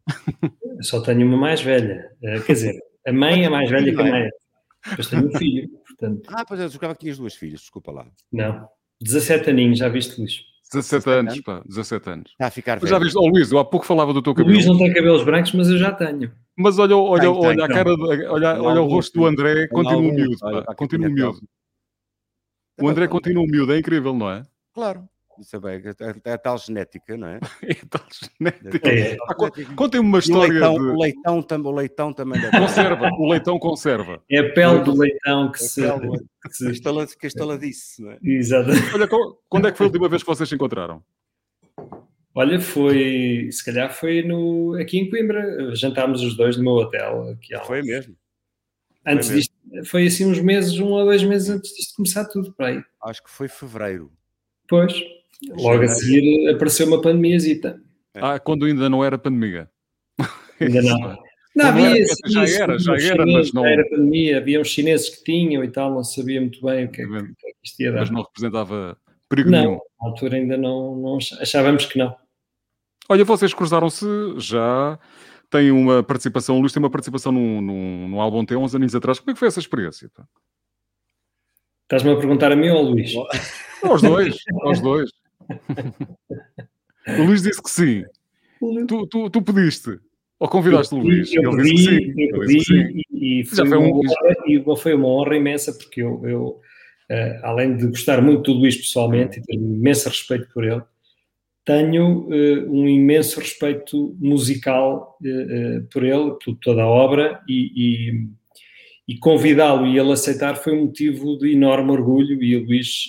[0.77, 2.09] Eu só tenho uma mais velha.
[2.23, 2.75] Eh, quer dizer,
[3.07, 4.29] a mãe é mais velha que a mãe.
[4.91, 5.69] Depois tenho um filho.
[5.87, 6.23] Portanto...
[6.29, 8.07] Ah, pois é, eu jogava que tinhas duas filhas, desculpa lá.
[8.33, 8.69] Não.
[9.01, 10.49] 17 aninhos, já viste, Luís?
[10.73, 12.31] 17 anos, pá, 17 anos.
[12.33, 12.89] Está a ficar velho.
[12.89, 14.51] Já viste, oh, Luís, eu há pouco falava do teu cabelo.
[14.51, 16.31] O Luís não tem cabelos brancos, mas eu já tenho.
[16.57, 17.91] Mas olha, olha, tem, olha tem, a cara,
[18.31, 21.41] olha, olha o rosto do André, continua miúdo, pá, continua miúdo.
[22.81, 24.43] O André continua miúdo, é incrível, não é?
[24.75, 25.09] Claro.
[25.41, 27.39] Isso é, bem, é, é a tal genética, não é?
[27.63, 28.89] É tal genética.
[28.89, 29.17] É, é.
[29.29, 29.35] Ah,
[29.77, 30.49] Contem-me uma história.
[30.49, 30.81] O leitão, de...
[30.81, 32.59] o leitão, tam, o leitão também deve...
[32.59, 34.23] Conserva, o leitão conserva.
[34.31, 35.83] É a pele do leitão que se.
[35.83, 37.17] Que se...
[37.19, 38.19] Que a estaladice, não é?
[38.23, 38.71] Exato.
[38.95, 39.09] Olha,
[39.49, 41.03] quando é que foi a última vez que vocês se encontraram?
[42.35, 47.31] Olha, foi, se calhar foi no, aqui em Coimbra, jantámos os dois no meu hotel.
[47.31, 48.17] Aqui foi mesmo.
[49.05, 49.87] Antes foi disto, mesmo.
[49.87, 52.83] foi assim uns meses, um ou dois meses antes disto começar tudo, para aí.
[53.03, 54.13] Acho que foi fevereiro.
[54.69, 54.93] Pois,
[55.51, 57.81] logo a seguir apareceu uma pandemiazita.
[58.15, 59.71] Ah, quando ainda não era pandemia.
[60.61, 61.19] Ainda não.
[61.57, 63.67] Não, havia era, já era, já era, mas não.
[63.67, 67.03] era pandemia, havia uns chineses que tinham e tal, não sabia muito bem o que
[67.03, 68.01] é que, que isto ia dar.
[68.01, 68.97] Mas não representava
[69.29, 69.81] perigo não, nenhum.
[70.01, 72.15] Na altura ainda não, não achávamos que não.
[73.09, 75.01] Olha, vocês cruzaram-se já,
[75.51, 78.95] têm uma participação, o Luís tem uma participação num, num, num álbum T uns anos
[78.95, 79.19] atrás.
[79.19, 80.09] Como é que foi essa experiência?
[81.85, 83.13] Estás-me a perguntar a mim ou ao Luís?
[83.83, 85.11] Aos dois, aos dois.
[87.19, 88.05] o Luís disse que sim.
[88.87, 89.99] Tu, tu, tu pediste.
[90.39, 91.33] Ou convidaste o Luís?
[91.33, 92.31] Eu pedi.
[92.31, 93.03] Eu pedi.
[93.13, 93.91] E, e, foi foi um...
[93.91, 96.61] honra, e, foi uma honra imensa porque eu, eu
[97.11, 100.83] uh, além de gostar muito do Luís pessoalmente e ter imenso respeito por ele,
[101.65, 107.73] tenho uh, um imenso respeito musical uh, por ele, por toda a obra e,
[109.09, 113.07] e, e convidá-lo e ele aceitar foi um motivo de enorme orgulho e o Luís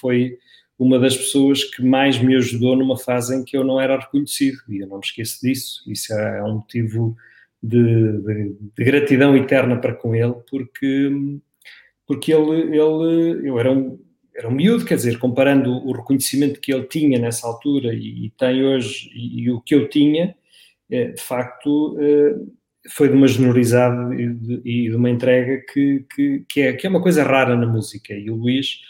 [0.00, 0.38] foi
[0.82, 4.58] uma das pessoas que mais me ajudou numa fase em que eu não era reconhecido
[4.68, 5.80] e eu não me esqueço disso.
[5.86, 7.16] Isso é um motivo
[7.62, 11.38] de, de, de gratidão eterna para com ele, porque,
[12.04, 13.96] porque ele, ele eu era um,
[14.34, 18.30] era um miúdo, quer dizer, comparando o reconhecimento que ele tinha nessa altura e, e
[18.30, 20.34] tem hoje e, e, o que eu tinha,
[20.90, 22.34] é, de facto é,
[22.90, 24.20] foi de uma generosidade
[24.64, 28.12] e de, uma entrega que, que, que, é, que é uma coisa rara na música.
[28.14, 28.80] E o Luís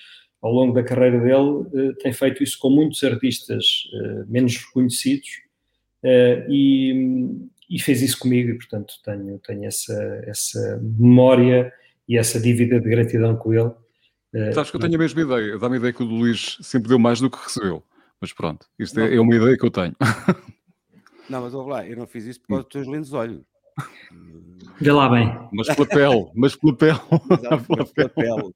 [0.43, 5.29] ao longo da carreira dele, eh, tem feito isso com muitos artistas eh, menos reconhecidos
[6.03, 7.39] eh, e,
[7.71, 9.95] e, fez isso comigo e, portanto, tenho, tenho essa,
[10.27, 11.73] essa memória
[12.09, 13.71] e essa dívida de gratidão com ele
[14.35, 16.89] Uh, Sabes que eu tenho a mesma ideia, dá-me a ideia que o Luís sempre
[16.89, 17.83] deu mais do que recebeu.
[18.19, 19.95] Mas pronto, isto é, é, uma ideia que eu tenho.
[21.29, 23.41] Não, mas ouve lá, eu não fiz isso por causa dos teus lindos olhos.
[24.81, 25.49] Vê lá bem.
[25.53, 27.01] Mas pela pele, mas pela pele.
[27.31, 28.55] Exato, pela pele.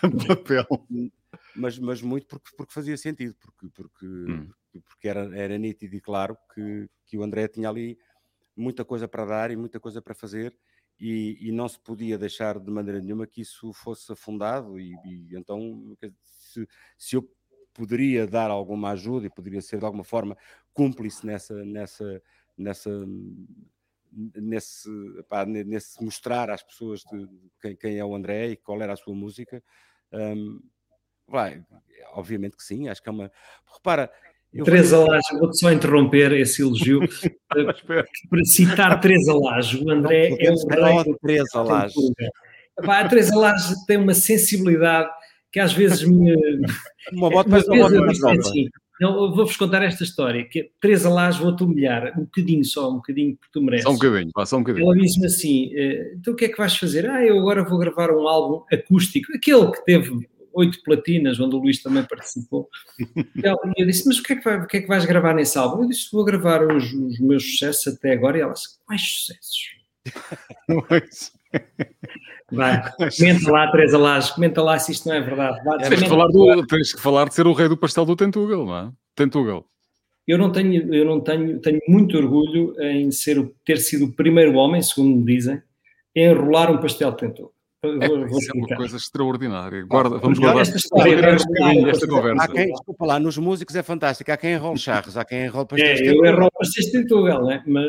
[0.00, 1.12] pela pele.
[1.54, 4.50] Mas, mas muito porque, porque fazia sentido, porque, porque, hum.
[4.84, 7.98] porque era, era nítido e claro que, que o André tinha ali
[8.56, 10.56] muita coisa para dar e muita coisa para fazer
[10.98, 15.36] e, e não se podia deixar de maneira nenhuma que isso fosse afundado e, e
[15.36, 17.28] então se, se eu
[17.72, 20.36] poderia dar alguma ajuda e poderia ser de alguma forma
[20.72, 22.22] cúmplice nessa, nessa,
[22.56, 22.90] nessa
[24.12, 24.88] nesse,
[25.28, 27.28] pá, nesse mostrar às pessoas de
[27.60, 29.62] quem, quem, é o André e qual era a sua música.
[30.12, 30.60] Um,
[31.28, 31.62] vai,
[32.14, 33.30] obviamente que sim, acho que é uma.
[33.74, 34.10] Repara.
[34.64, 35.06] Teresa vou...
[35.06, 37.00] Laje, vou-te só interromper esse elogio
[37.48, 39.82] para citar Teresa Laje.
[39.82, 41.94] O André é o rei de Teresa Laje.
[42.78, 45.08] A Teresa Laje tem uma sensibilidade
[45.50, 46.34] que às vezes me.
[47.12, 48.38] Uma bota, mas uma bota mais nova.
[48.38, 48.68] Assim,
[49.00, 53.36] não, vou-vos contar esta história, que Teresa Lage vou-te humilhar, um bocadinho só, um bocadinho,
[53.36, 53.82] porque tu mereces.
[53.82, 54.84] Só um bocadinho, só um bocadinho.
[54.84, 57.10] Ela disse-me assim, eh, então o que é que vais fazer?
[57.10, 60.12] Ah, eu agora vou gravar um álbum acústico, aquele que teve
[60.54, 62.68] oito platinas, onde o Luís também participou.
[62.98, 63.42] E
[63.76, 65.58] eu disse, mas o que, é que vai, o que, é que vais gravar nesse
[65.58, 65.82] álbum?
[65.82, 68.38] Eu disse, vou gravar os, os meus sucessos até agora.
[68.38, 69.82] E ela disse, quais sucessos?
[72.50, 72.82] Vai,
[73.18, 75.64] comenta lá, Teresa Lage, comenta lá se isto não é verdade.
[75.64, 78.14] Vai, tens, que falar do, tens que falar de ser o rei do pastel do
[78.14, 78.92] Tentugal, não é?
[79.14, 79.66] Tentugal.
[80.26, 84.54] Eu não tenho, eu não tenho, tenho muito orgulho em ser, ter sido o primeiro
[84.54, 85.62] homem, segundo me dizem,
[86.16, 87.52] a enrolar um pastel de Tentugal.
[87.84, 89.84] É, vou, é uma coisa extraordinária.
[89.84, 91.14] Guarda, vamos guardar esta, história,
[91.90, 92.44] esta conversa.
[92.44, 94.30] Há quem, desculpa lá, nos músicos é fantástico.
[94.30, 96.00] Há quem enrole charros, há quem enrole pastéis.
[96.00, 97.62] É, eu enrolo pastéis de Tentugal, né?
[97.66, 97.86] mas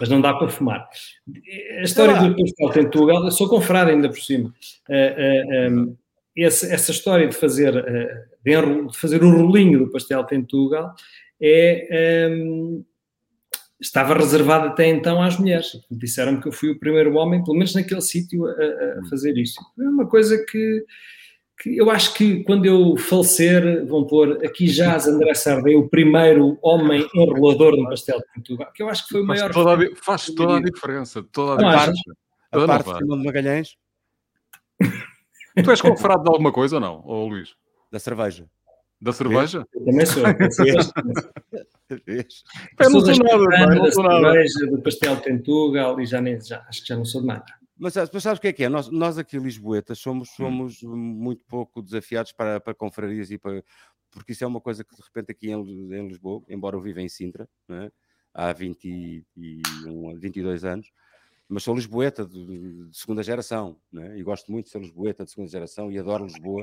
[0.00, 0.88] mas não dá para fumar.
[1.78, 4.52] A história do pastel Tentugal, eu sou confrado ainda por cima.
[4.88, 5.96] Uh, uh, um,
[6.34, 10.94] essa, essa, história de fazer, uh, de fazer o rolinho do pastel Tentugal
[11.40, 12.82] é, um,
[13.82, 15.80] estava reservado até então às mulheres.
[15.90, 19.60] Disseram-me que eu fui o primeiro homem, pelo menos naquele sítio, a, a fazer isso.
[19.78, 20.84] É uma coisa que
[21.62, 26.58] que eu acho que quando eu falecer, vão pôr aqui jaz André Sardem, o primeiro
[26.60, 29.52] homem enrolador no pastel de Portugal, que eu acho que foi o maior.
[29.52, 31.22] Faz toda a, faz toda a diferença.
[31.22, 32.02] Toda a, diferença.
[32.50, 33.76] a parte de Simão de Magalhães.
[35.62, 37.54] Tu és confrado de alguma coisa ou não, ou Luís?
[37.92, 38.48] Da cerveja.
[39.02, 39.66] Da cerveja?
[39.74, 40.22] Eu também sou.
[40.22, 40.32] Eu
[42.92, 44.20] não sou nada, não sou nada.
[44.20, 47.26] cerveja, do pastel de Tentugal e já nem, já, acho que já não sou de
[47.26, 47.44] nada.
[47.76, 48.68] Mas, mas sabes o que é que é?
[48.68, 50.44] Nós, nós aqui Lisboetas somos, hum.
[50.44, 53.64] somos muito pouco desafiados para, para confrarias e para.
[54.08, 57.02] Porque isso é uma coisa que de repente aqui em, em Lisboa, embora eu viva
[57.02, 57.90] em Sintra, é?
[58.32, 60.92] há 21, 22 anos,
[61.52, 64.16] mas sou lisboeta de, de segunda geração, é?
[64.16, 66.62] e gosto muito de ser lisboeta de segunda geração e adoro Lisboa.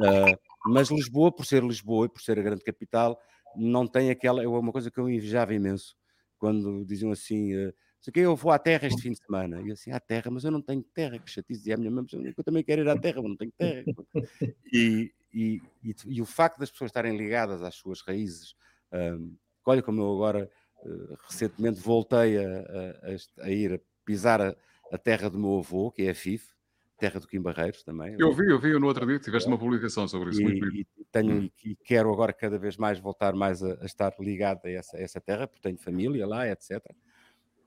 [0.00, 3.20] Uh, mas Lisboa, por ser Lisboa e por ser a grande capital,
[3.54, 4.42] não tem aquela.
[4.42, 5.94] É uma coisa que eu invejava imenso
[6.38, 7.54] quando diziam assim.
[7.54, 9.60] Uh, sei que eu vou à terra este fim de semana.
[9.60, 11.68] E assim, à terra, mas eu não tenho terra, que chatice.
[11.68, 13.84] E a minha mãe, eu também quero ir à terra, mas não tenho terra.
[14.72, 18.54] E, e, e, e, o facto das pessoas estarem ligadas às suas raízes,
[18.92, 20.50] um, olha como eu agora
[20.84, 24.56] uh, recentemente voltei a, a, a, ir pisar a,
[24.90, 26.48] a, terra do meu avô, que é a FIF,
[26.96, 28.16] terra do Kim Barreiros também.
[28.18, 30.40] Eu vi, eu vi no outro dia, tiveste uma publicação sobre isso.
[30.40, 31.50] E, e tenho, hum.
[31.62, 35.20] e quero agora cada vez mais voltar mais a, estar ligado a essa, a essa
[35.20, 36.82] terra, porque tenho família lá, etc.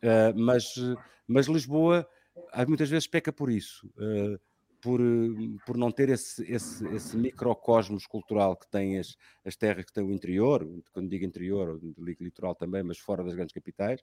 [0.02, 0.74] Uh, mas,
[1.28, 2.08] mas Lisboa
[2.68, 4.40] muitas vezes peca por isso, uh,
[4.82, 5.00] por,
[5.66, 10.04] por não ter esse, esse, esse microcosmos cultural que tem as, as terras que tem
[10.04, 14.02] o interior, quando digo interior, digo litoral também, mas fora das grandes capitais,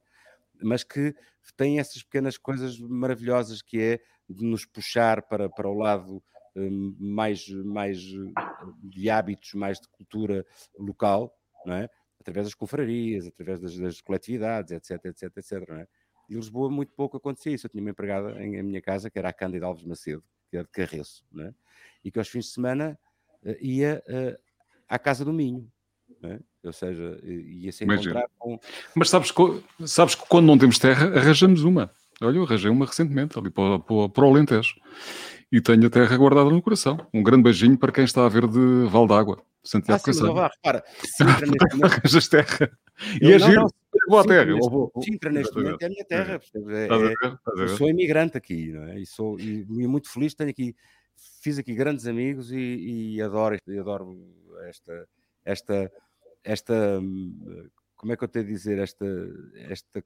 [0.63, 1.15] mas que
[1.57, 6.23] tem essas pequenas coisas maravilhosas que é de nos puxar para, para o lado
[6.57, 8.01] um, mais, mais
[8.83, 10.45] de hábitos, mais de cultura
[10.79, 11.89] local, não é?
[12.27, 15.53] através das confrarias, através das, das coletividades, etc, etc, etc.
[15.71, 15.89] É?
[16.29, 17.67] E Lisboa muito pouco acontecia isso.
[17.67, 20.57] Eu tinha uma empregada em, em minha casa, que era a Cândida Alves Macedo, que
[20.57, 21.55] era de Carreço, é?
[22.05, 22.99] e que aos fins de semana
[23.45, 24.43] uh, ia uh,
[24.89, 25.71] à Casa do Minho.
[26.23, 26.39] É?
[26.65, 28.59] Ou seja, ia se encontrar com...
[28.95, 29.33] Mas sabes,
[29.85, 31.91] sabes que quando não temos terra, arranjamos uma.
[32.21, 34.75] Olha, eu arranjei uma recentemente, ali para, para, para o Alentejo.
[35.53, 36.99] E tenho a terra guardada no coração.
[37.13, 39.43] Um grande beijinho para quem está a ver de Val d'Água.
[39.63, 40.35] Santiago ah, sim, Cassano.
[40.35, 41.85] repara, Sintra neste momento...
[41.85, 42.79] Arranjas terra.
[43.21, 43.67] E é giro,
[44.09, 44.45] vou à terra.
[44.45, 46.41] Neste, vou, Sintra neste momento é a minha terra.
[46.69, 48.99] É, é, eu sou imigrante aqui, não é?
[48.99, 50.75] E sou e, e muito feliz, tenho aqui,
[51.43, 54.17] fiz aqui grandes amigos e, e adoro, e adoro
[54.69, 55.09] esta,
[55.45, 55.93] esta,
[56.47, 57.01] esta,
[57.97, 59.07] como é que eu tenho a dizer, esta,
[59.69, 59.99] esta,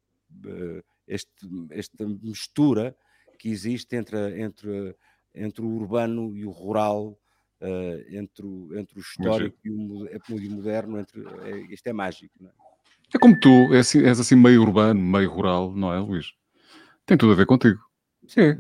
[0.47, 2.97] eh, este, esta mistura
[3.39, 4.97] que existe entre, entre,
[5.35, 7.19] entre o urbano e o rural
[7.61, 10.07] uh, entre, o, entre o histórico e o,
[10.39, 12.35] e o, moderno, entre, é, isto é mágico.
[12.43, 12.49] É?
[13.15, 13.19] é?
[13.19, 16.33] como tu, és assim, és assim meio urbano, meio rural, não é, Luís?
[17.05, 17.81] Tem tudo a ver contigo.
[18.27, 18.57] Sim.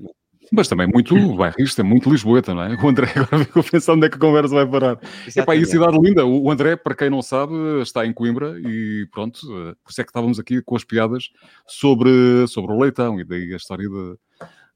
[0.52, 2.74] Mas também muito bairrista, muito lisboeta, não é?
[2.74, 4.98] O André agora ficou pensando onde é que a conversa vai parar.
[5.34, 9.06] Epá, e a cidade linda, o André, para quem não sabe, está em Coimbra e
[9.12, 11.30] pronto, eh, por isso é que estávamos aqui com as piadas
[11.66, 14.16] sobre, sobre o leitão e daí a história de,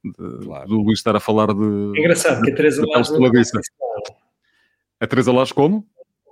[0.04, 0.68] de claro.
[0.68, 1.92] do Luís estar a falar de...
[1.96, 4.18] É engraçado que a Teresa Lage nunca mais disse nada.
[5.00, 5.86] A Teresa Lage como?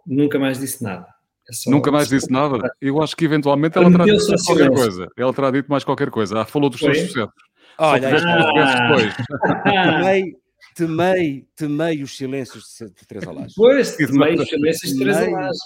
[0.07, 1.07] Nunca mais disse nada.
[1.49, 2.59] É nunca mais disse nada.
[2.81, 5.09] Eu acho que eventualmente ela terá dito mais qualquer coisa.
[5.17, 6.41] Ela terá dito mais qualquer coisa.
[6.41, 7.33] Ah, falou dos seus sucessos.
[7.79, 9.15] Olha, depois.
[9.65, 10.37] temei,
[10.75, 13.55] temei, temei os silêncios de Teresa Lage.
[13.57, 15.59] Pois, temei os silêncios de Teresa Lage.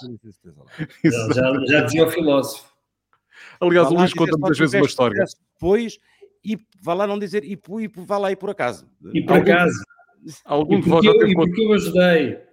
[1.03, 2.71] Já, já, dizia o filósofo.
[3.59, 5.23] Aliás, o Luís conta muitas vezes uma história.
[5.53, 5.97] Depois,
[6.43, 8.87] e vá lá não dizer, e, e vá lá e por acaso.
[9.13, 9.83] E por acaso.
[10.45, 11.31] Algum de vós já teve...
[11.31, 12.46] E porque eu ajudei.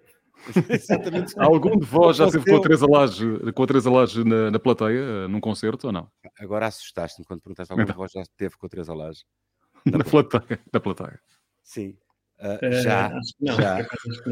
[0.68, 1.34] Exatamente.
[1.38, 4.58] Algum de vós já esteve com a Teresa Lage, com a Teresa Lage na, na
[4.58, 6.10] plateia, num concerto ou não?
[6.38, 7.94] Agora assustaste-me quando perguntaste algum então.
[7.94, 9.24] de vós já esteve com a Teresa Lage.
[9.84, 10.60] Na, na plateia.
[10.72, 11.20] Na plateia.
[11.62, 11.98] Sim.
[12.38, 13.86] Uh, já, já,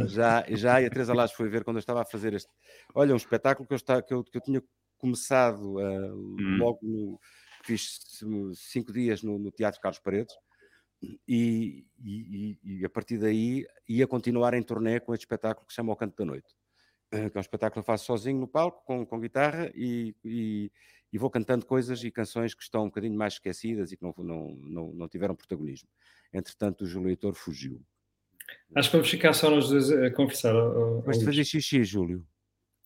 [0.07, 2.51] já, já, e a Teresa Lage foi ver quando eu estava a fazer este.
[2.95, 4.63] Olha, um espetáculo que eu, está, que eu, que eu tinha
[4.97, 6.57] começado uh, hum.
[6.59, 7.21] logo no.
[7.65, 8.01] Fiz
[8.55, 10.35] cinco dias no, no Teatro Carlos Paredes
[11.27, 15.77] e, e, e, a partir daí ia continuar em turnê com este espetáculo que se
[15.77, 16.55] chama O Canto da Noite.
[17.11, 21.19] Que é um espetáculo que eu faço sozinho no palco, com, com guitarra, e, e,
[21.19, 24.57] vou cantando coisas e canções que estão um bocadinho mais esquecidas e que não, não,
[24.57, 25.89] não, não tiveram protagonismo.
[26.33, 27.83] Entretanto, o Júlio Heitor fugiu.
[28.75, 30.55] Acho que vamos ficar só nós dois a confessar.
[31.07, 32.27] Mas fazer xixi, Júlio.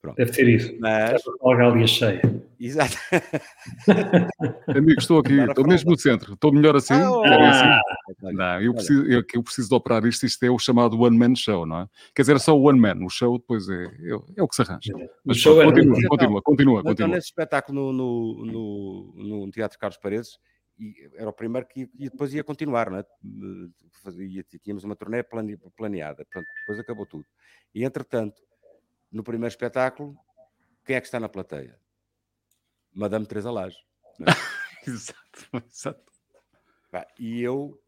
[0.06, 0.16] Pronto.
[0.18, 0.76] Deve ter isso.
[0.78, 1.20] Mas...
[1.42, 2.22] Logo a cheia.
[2.60, 2.96] Exato.
[4.68, 6.34] Amigo, estou aqui, estou mesmo no centro.
[6.34, 6.94] Estou melhor assim?
[6.94, 8.32] Ah, assim?
[8.32, 10.24] Não, eu preciso, eu, eu, preciso de operar isto.
[10.24, 11.88] Isto é o chamado one man show, não é?
[12.14, 13.04] Quer dizer, é só o one man.
[13.04, 14.92] O show depois é, é, é o que se arranja.
[15.24, 17.16] Mas pronto, é continua, continua, continua, continua, então, continua.
[17.16, 20.38] nesse espetáculo no, no, no, no Teatro Carlos Paredes,
[20.78, 23.04] e era o primeiro que e depois ia continuar, não é?
[24.62, 25.24] Tínhamos uma turnê
[25.76, 27.24] planeada, pronto, depois acabou tudo.
[27.74, 28.40] E entretanto,
[29.10, 30.16] no primeiro espetáculo,
[30.84, 31.78] quem é que está na plateia?
[32.92, 33.76] Madame Teresa Lage.
[34.20, 34.24] É?
[34.88, 36.12] exato, exato.
[37.18, 37.78] E eu,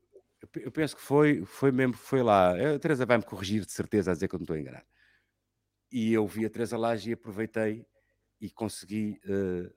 [0.56, 2.52] eu penso que foi, foi mesmo, foi lá.
[2.74, 4.84] A Teresa vai-me corrigir de certeza a dizer que eu não estou enganado.
[5.90, 7.86] E eu vi a Teresa Lage e aproveitei
[8.40, 9.72] e consegui, uh,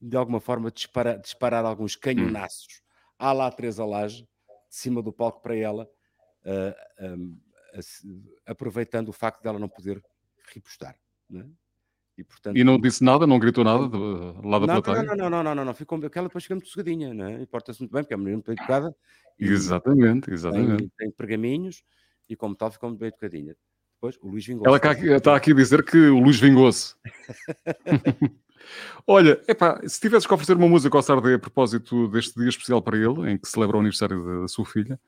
[0.00, 2.82] de alguma forma, disparar, disparar alguns canhonaços
[3.18, 5.90] à lá Teresa Lage, de cima do palco para ela,
[6.44, 7.40] uh, um,
[8.46, 10.00] aproveitando o facto dela não poder
[10.52, 10.96] repostar.
[11.28, 11.46] Né?
[12.16, 13.98] E, portanto, e não disse nada, não gritou nada de,
[14.46, 15.02] lá da não, plateia?
[15.02, 17.42] Não, não, não, não, não, não, ficou, aquela depois fica muito sossegadinha, né?
[17.42, 18.94] e porta-se muito bem, porque é uma menina muito educada.
[19.38, 20.76] Exatamente, exatamente.
[20.76, 21.82] Tem, tem, pergaminhos
[22.28, 23.56] e como tal ficou muito bem educadinha.
[23.94, 24.68] Depois o Luís vingou-se.
[24.68, 26.94] Ela está aqui, está aqui a dizer que o Luís vingou-se.
[29.06, 32.80] Olha, epá, se tivesses que oferecer uma música ao Sardé a propósito deste dia especial
[32.80, 34.98] para ele, em que celebra o aniversário da, da sua filha,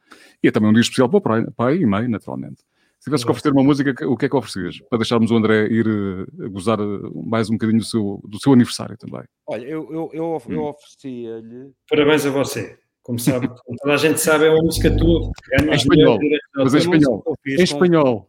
[0.42, 2.62] e é também um dia especial para o pai, pai e mãe, naturalmente.
[3.06, 4.80] Se tivesse que oferecer uma música, o que é que oferecias?
[4.90, 8.52] Para deixarmos o André ir uh, gozar uh, mais um bocadinho do seu, do seu
[8.52, 9.22] aniversário também.
[9.46, 10.64] Olha, eu, eu, eu, eu hum.
[10.64, 11.72] oferecia-lhe.
[11.88, 12.76] Parabéns a você.
[13.04, 15.30] Como sabe, como toda a gente sabe, é uma música tua.
[15.52, 16.18] É espanhol.
[16.56, 17.22] Mas é espanhol.
[17.46, 18.28] É espanhol.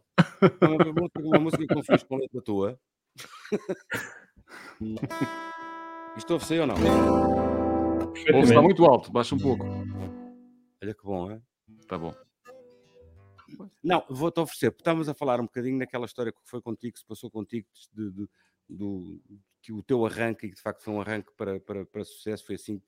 [1.24, 2.78] Uma, música que eu fiz com letra tua.
[6.16, 6.76] Isto ofereci ou não?
[8.32, 9.66] Ou está muito alto, baixa um pouco.
[10.80, 11.40] Olha que bom, é?
[11.80, 12.14] Está bom.
[13.82, 17.00] Não, vou-te oferecer, porque estávamos a falar um bocadinho daquela história que foi contigo, que
[17.00, 18.28] se passou contigo, de, de,
[18.68, 19.22] do,
[19.62, 22.44] que o teu arranque, e que de facto foi um arranque para, para, para sucesso,
[22.44, 22.82] foi assim.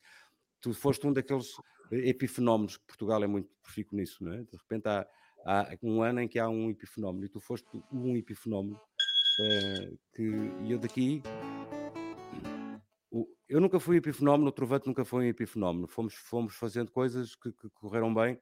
[0.61, 1.55] Tu foste um daqueles
[1.91, 4.43] epifenómenos, que Portugal é muito profícuo nisso, não é?
[4.43, 5.07] De repente há,
[5.45, 10.23] há um ano em que há um epifenómeno, e tu foste um epifenómeno, uh, que,
[10.69, 11.23] eu daqui
[13.51, 15.89] eu nunca fui epifenómeno, o Trovante nunca foi um epifenómeno.
[15.89, 18.41] Fomos, fomos fazendo coisas que, que, correram bem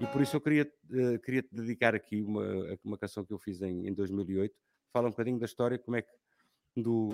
[0.00, 2.44] e por isso eu queria, uh, queria te dedicar aqui uma,
[2.84, 4.54] uma canção que eu fiz em, em 2008.
[4.92, 6.10] Fala um bocadinho da história, como é que
[6.76, 7.08] do,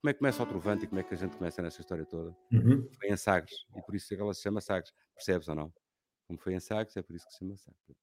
[0.00, 2.04] como é que começa o Trovante e como é que a gente começa nessa história
[2.06, 2.36] toda.
[2.52, 2.88] Uhum.
[2.98, 4.92] Foi em Sagres, e por isso é que ela se chama Sagres.
[5.14, 5.72] Percebes ou não?
[6.26, 7.96] Como foi em Sagres, é por isso que se chama Sagres.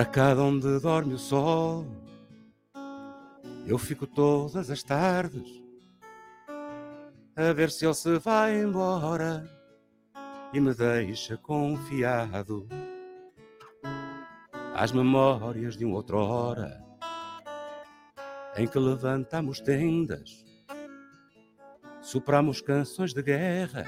[0.00, 1.86] Para cada onde dorme o sol,
[3.66, 5.62] eu fico todas as tardes
[7.36, 9.46] a ver se ele se vai embora
[10.54, 12.66] e me deixa confiado
[14.74, 16.82] às memórias de um outrora
[18.56, 20.42] em que levantamos tendas,
[22.00, 23.84] sopramos canções de guerra,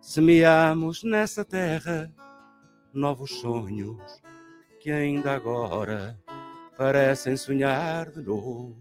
[0.00, 2.12] semeamos nessa terra
[2.98, 4.20] novos sonhos
[4.80, 6.18] que ainda agora
[6.76, 8.76] parecem sonhar de novo.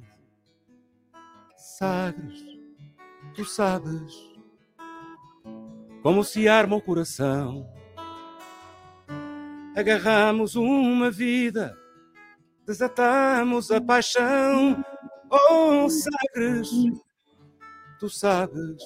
[1.56, 2.44] Sagres,
[3.36, 4.14] tu sabes
[6.02, 7.70] como se arma o coração.
[9.76, 11.78] Agarramos uma vida,
[12.66, 14.84] desatamos a paixão.
[15.30, 16.70] Oh, Sagres,
[18.00, 18.82] tu sabes,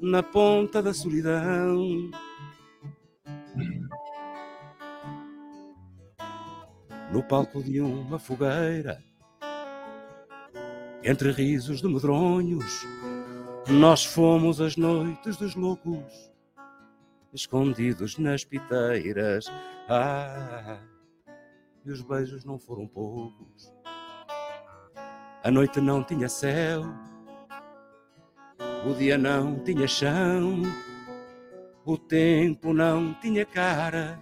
[0.00, 2.10] na ponta da solidão.
[7.12, 9.02] No palco de uma fogueira,
[11.02, 12.86] entre risos de medronhos,
[13.68, 16.30] nós fomos as noites dos loucos,
[17.32, 19.46] escondidos nas piteiras.
[19.88, 20.78] Ah,
[21.84, 23.74] e os beijos não foram poucos.
[25.42, 26.84] A noite não tinha céu,
[28.86, 30.62] o dia não tinha chão,
[31.84, 34.20] o tempo não tinha cara,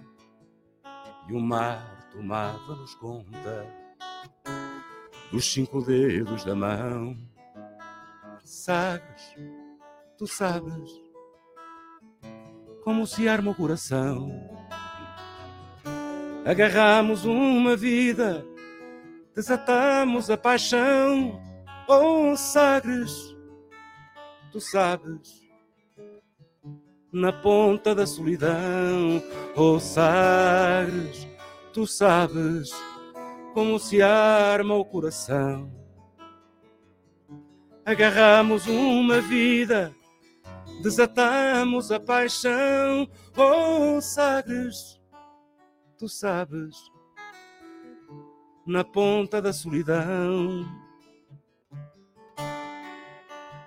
[1.27, 3.65] e o mar tomava-nos conta
[5.31, 7.17] dos cinco dedos da mão.
[8.43, 9.35] Sabes,
[10.17, 10.91] tu sabes,
[12.83, 14.31] como se arma o coração.
[16.45, 18.45] Agarramos uma vida,
[19.35, 21.39] desatamos a paixão.
[21.87, 23.35] Oh, Sagres,
[24.51, 25.47] tu sabes,
[27.11, 29.21] na ponta da solidão.
[29.55, 31.28] Oh, Sagres,
[31.73, 32.71] tu sabes
[33.53, 35.71] como se arma o coração.
[37.85, 39.93] Agarramos uma vida,
[40.81, 43.09] desatamos a paixão.
[43.35, 45.01] Oh, Sagres,
[45.97, 46.75] tu sabes,
[48.65, 50.65] na ponta da solidão.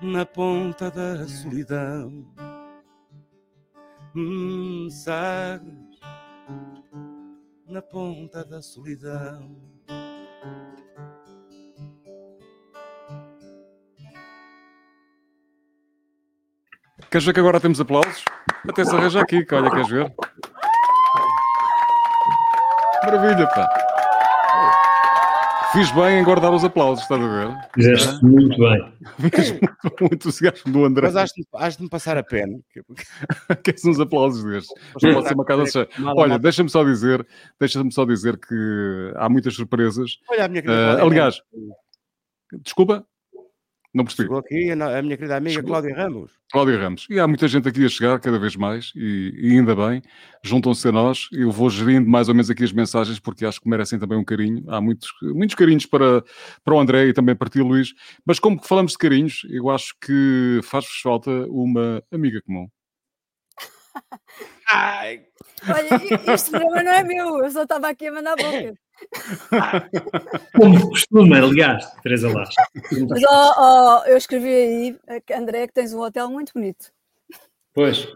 [0.00, 2.24] Na ponta da solidão.
[4.14, 5.81] Hum, Sagres,
[7.72, 9.56] na ponta da solidão.
[17.10, 18.24] Queres ver que agora temos aplausos?
[18.68, 20.14] Até se arranja aqui, que olha, queres ver?
[23.04, 23.81] Maravilha, pá.
[25.72, 27.70] Fiz bem em guardar os aplausos, estás a ver?
[27.74, 28.92] Fizeste muito bem.
[29.30, 31.06] Fiz muito, muito entusiasmo do André.
[31.06, 32.60] Mas has de, has de me passar a pena.
[33.64, 34.72] Queres uns aplausos destes?
[35.02, 35.88] Não pode ser uma casa cheia.
[36.14, 37.26] Olha, deixa-me só dizer,
[37.58, 40.18] deixa-me só dizer que há muitas surpresas.
[40.28, 40.62] Olha a minha.
[40.62, 41.40] Uh, aliás,
[42.62, 43.06] desculpa,
[43.94, 44.24] não percebi.
[44.24, 45.70] Chegou aqui a, minha querida amiga Chegou.
[45.70, 46.32] Cláudia Ramos.
[46.50, 47.06] Cláudia Ramos.
[47.10, 50.02] E há muita gente aqui a chegar cada vez mais e, e ainda bem,
[50.42, 51.28] juntam-se a nós.
[51.32, 54.24] Eu vou gerindo mais ou menos aqui as mensagens porque acho que merecem também um
[54.24, 54.64] carinho.
[54.68, 56.24] Há muitos, muitos carinhos para,
[56.64, 57.92] para o André e também para ti, Luís.
[58.24, 62.68] Mas como falamos de carinhos, eu acho que faz-vos falta uma amiga comum.
[64.70, 65.26] Ai,
[65.68, 68.74] Olha, este programa não é meu, eu só estava aqui a mandar boca.
[70.56, 72.54] Como costuma, aliás, Teresa Lage.
[73.08, 74.98] Mas ó, ó, eu escrevi aí,
[75.36, 76.92] André, que tens um hotel muito bonito.
[77.74, 78.08] Pois.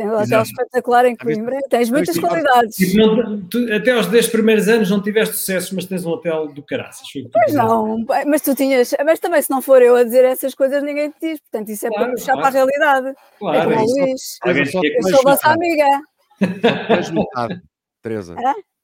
[0.00, 2.74] Tem um hotel espetacular em Coimbra, tens muitas qualidades.
[2.74, 6.48] Tipo, não- tu- até aos 10 primeiros anos não tiveste sucesso, mas tens um hotel
[6.48, 7.06] do caraças.
[7.14, 10.54] o Pois não, mas tu tinhas, mas também se não for eu a dizer essas
[10.54, 12.40] coisas, ninguém te diz, portanto isso é para Claro, puxar claro.
[12.40, 13.08] para a realidade.
[13.08, 13.94] é Claro, como é o isso.
[14.00, 15.52] Luís, só- eu mais sou vossa explicar.
[15.52, 16.00] amiga.
[16.40, 16.46] só
[16.86, 17.62] te vejo metade,
[18.02, 18.34] Teresa.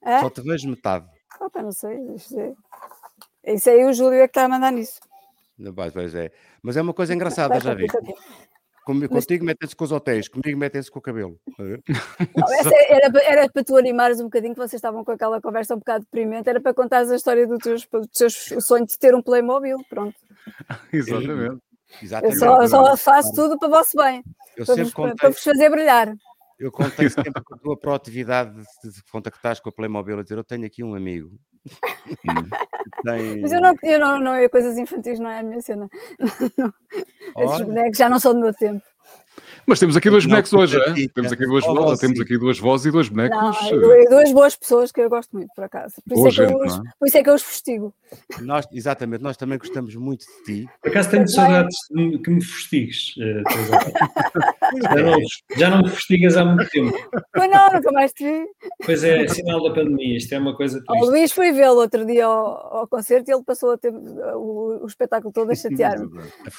[0.04, 0.20] Hã?
[0.20, 1.06] Só te vejo metade.
[1.40, 5.00] Opa, não sei, isso é- isso aí o Júlio é que está a mandar nisso.
[5.94, 6.30] Pois é.
[6.62, 7.86] Mas é uma coisa engraçada, já vi.
[8.86, 11.36] Com- Contigo metem-se com os hotéis, comigo metem-se com o cabelo.
[12.60, 15.74] Essa era, para- era para tu animares um bocadinho, que vocês estavam com aquela conversa
[15.74, 18.96] um bocado deprimente, era para contares a história do teus, do teus, o sonho de
[18.96, 20.14] ter um Playmobil, pronto.
[20.92, 21.50] Exatamente.
[21.50, 21.60] Eu
[22.00, 22.38] Exatamente.
[22.38, 24.22] só, só faço tudo para o vosso bem,
[24.56, 26.14] Eu para vos, para contei, vos fazer brilhar.
[26.60, 30.38] eu contei sempre com a tua proatividade de, de contactares com a Playmobil a dizer
[30.38, 31.32] eu tenho aqui um amigo.
[33.14, 35.88] tem- Mas eu não, eu não, não eu coisas infantis não é a minha cena.
[37.38, 38.82] Esses bonecos já não são do meu tempo.
[39.68, 41.08] Mas temos aqui dois Não, bonecos hoje, é?
[41.14, 43.60] Temos aqui é, duas vozes, temos aqui duas vozes e dois Não, bonecos.
[43.70, 45.94] e duas, boas pessoas que eu gosto muito, por acaso.
[46.06, 46.90] Por isso, Boa é que, eu, gente, os- não é?
[46.98, 47.94] por isso é que eu os fustigo.
[48.42, 50.70] nós, exatamente, nós também gostamos muito de ti.
[50.82, 53.14] Por acaso tenho saudades que me fustigues.
[53.20, 53.42] eh,
[54.82, 55.18] já, não,
[55.56, 56.96] já não me fustigas há muito tempo.
[57.34, 58.46] Pois não, nunca mais te vi.
[58.84, 60.16] Pois é, sinal da pandemia.
[60.16, 61.06] Isto é uma coisa O triste.
[61.10, 64.86] Luís foi vê-lo outro dia ao, ao concerto e ele passou a ter o, o
[64.86, 66.08] espetáculo todo a chatear-me.
[66.46, 66.50] A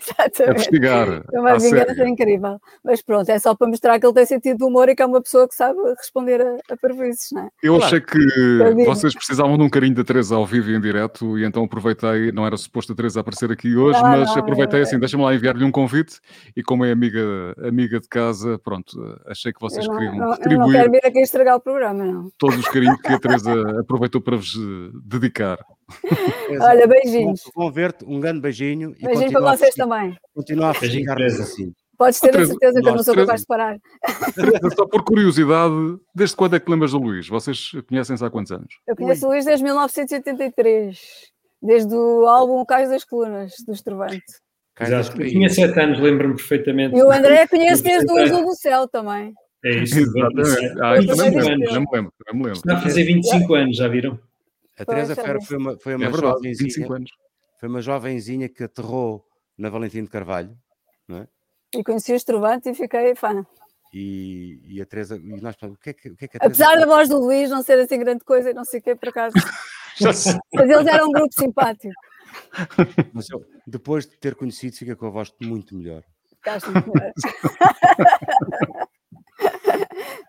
[0.00, 0.50] fustigar É Exatamente.
[0.50, 1.22] investigar.
[1.32, 2.08] É uma vingança séria.
[2.08, 2.58] incrível.
[2.84, 5.06] Mas pronto, é só para mostrar que ele tem sentido de humor e que é
[5.06, 7.48] uma pessoa que sabe responder a, a parvoíces, não é?
[7.62, 7.84] Eu Claro.
[7.86, 11.44] achei que vocês precisavam de um carinho da Teresa ao vivo e em direto e
[11.44, 14.82] então aproveitei, não era suposto a Teresa aparecer aqui hoje, Não, mas não, aproveitei é-
[14.82, 16.18] assim, deixa-me lá enviar-lhe um convite
[16.56, 17.20] e como é amiga,
[17.66, 18.92] amiga de casa, pronto,
[19.26, 21.60] achei que vocês Eu não, queriam não- eu não retribuir quero vir aqui estragar o
[21.60, 22.30] programa, não.
[22.38, 25.58] todos os carinhos que a Teresa aproveitou para vos eh, dedicar.
[26.60, 27.42] Olha, beijinhos.
[27.54, 28.94] Vão, ver-te, um grande beijinho.
[28.98, 30.16] e Beijinho para a vocês também.
[30.34, 31.72] Continua a assim.
[31.96, 33.76] Podes ter a certeza que eu não sou capaz de parar.
[34.74, 37.28] Só por curiosidade, desde quando é que lembras do Luís?
[37.28, 38.74] Vocês conhecem-se há quantos anos?
[38.86, 40.98] Eu conheço o Luís desde 1983,
[41.62, 44.22] desde o álbum Cais das Colunas, do Estrovante.
[44.80, 45.20] Exato.
[45.20, 46.96] Eu tinha sete anos, lembro-me perfeitamente.
[46.96, 48.16] E o André conheço Eu desde o.
[48.16, 49.34] Azul do Céu também.
[49.62, 49.98] É isso.
[49.98, 50.80] Exatamente.
[50.80, 51.68] Ah, também me 25 lembro, anos.
[51.68, 52.58] também me lembro, também me lembro.
[52.58, 54.18] Está a fazer 25 anos, já viram?
[54.80, 57.10] A Teresa Ferro foi uma, foi É uma verdade, 25 jovenzinha, anos.
[57.58, 59.24] foi uma jovenzinha que aterrou
[59.58, 60.56] na Valentim de Carvalho
[61.74, 63.44] E conheci o Estrovante e fiquei fã.
[63.92, 66.40] e, e a Teresa, e nós, o que é que, o que, é que a
[66.40, 68.82] Teresa Apesar da voz do Luís não ser assim grande coisa e não sei o
[68.82, 69.34] que, por acaso.
[70.00, 71.92] Mas eles eram um grupo simpático.
[73.12, 76.02] Mas eu, depois de ter conhecido, fica com a voz muito melhor.
[76.36, 77.12] Ficaste muito melhor.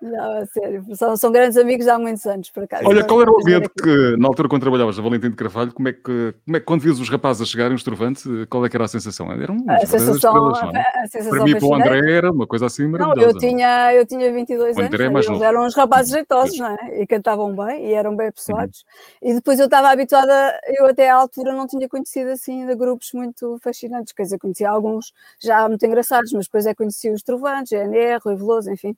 [0.02, 0.84] Não, a sério.
[0.96, 2.88] São, são grandes amigos há muitos anos, por acaso.
[2.88, 3.84] Olha, qual era o ambiente aqui.
[3.84, 6.66] que, na altura, quando trabalhavas na Valentim de Carvalho, como é que, como é que
[6.66, 9.32] quando vias os rapazes a chegarem, os trovantes, qual é que era a sensação?
[9.32, 10.84] Eram A verdadeiras sensação, estrelas, não é?
[10.96, 11.76] a sensação Para mim, para o.
[11.76, 13.30] André, era uma coisa assim Não, maravilhosa.
[13.30, 16.12] eu tinha, eu tinha 22 O anos, André é né, mais eles eram uns rapazes
[16.12, 17.02] jeitosos, não é?
[17.02, 18.84] E cantavam bem, e eram bem apessoados.
[19.22, 23.12] E depois eu estava habituada, eu até à altura não tinha conhecido assim de grupos
[23.14, 27.70] muito fascinantes, quer dizer, conhecia alguns já muito engraçados, mas depois é conheci os Trovantes,
[27.70, 28.98] GNR, Rui Veloso, enfim.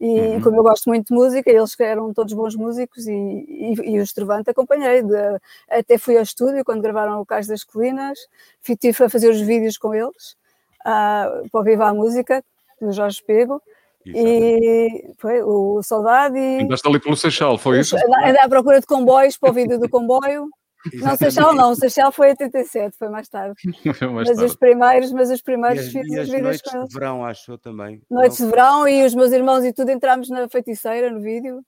[0.00, 0.40] E Uhum.
[0.42, 4.12] como eu gosto muito de música, eles eram todos bons músicos e, e, e os
[4.12, 5.02] Trovantes acompanhei.
[5.02, 5.40] de-
[5.70, 8.18] até fui ao estúdio quando gravaram o Cais das Colinas,
[8.60, 10.36] fui, tive a fazer os vídeos com eles,
[10.84, 12.44] ah, para ouvir a música
[12.80, 13.60] do Jorge Pego.
[14.04, 17.96] E foi o Saudade e Andaste ali pelo Seixal, foi isso?
[17.96, 20.48] andei à procura de comboios para o vídeo do comboio.
[20.94, 23.54] Não, Seixal não, Seixal foi em 87, foi mais tarde.
[24.12, 24.44] Mais mas tarde.
[24.44, 27.24] os primeiros, mas os E primeiros as, fiz e as vídeos noites com de verão,
[27.24, 28.00] acho eu também.
[28.10, 28.50] Noites de Não?
[28.50, 31.60] verão e os meus irmãos e tudo entramos na feiticeira no vídeo.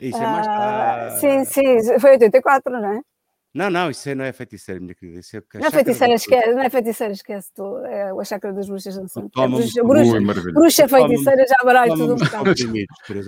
[0.00, 1.20] Isso é mais Ah, tarde.
[1.20, 3.00] sim, sim, foi 84, não é?
[3.52, 5.18] Não, não, isso aí não é feiticeiro, minha querida.
[5.18, 8.54] Isso é porque Não é do- esquece, não é feiticeira, esquece, tô, é a chácara
[8.54, 9.28] das bruxas dançantes.
[9.28, 12.50] É Toma-me bruxa, o bruxa, bruxa feiticeira já baralho tudo um bocado.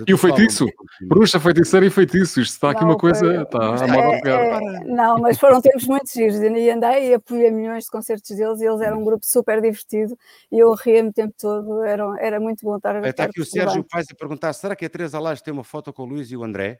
[0.07, 0.65] E o tu feitiço?
[1.01, 2.39] Bruxa, feiticeira e feitiço.
[2.39, 3.19] Isto está aqui Não, uma coisa.
[3.19, 6.39] foi- Está à moda É, é, não, mas foram tempos muito giros.
[6.39, 10.17] Nem andei e apoiei milhões de concertos deles e eles eram um grupo super divertido
[10.49, 11.83] e eu ria-me o tempo todo.
[11.83, 14.73] Era, era muito bom estar a Está estar aqui o Sérgio Paz a perguntar: será
[14.73, 16.79] que a Teresa Lages tem uma foto com o Luís e o André?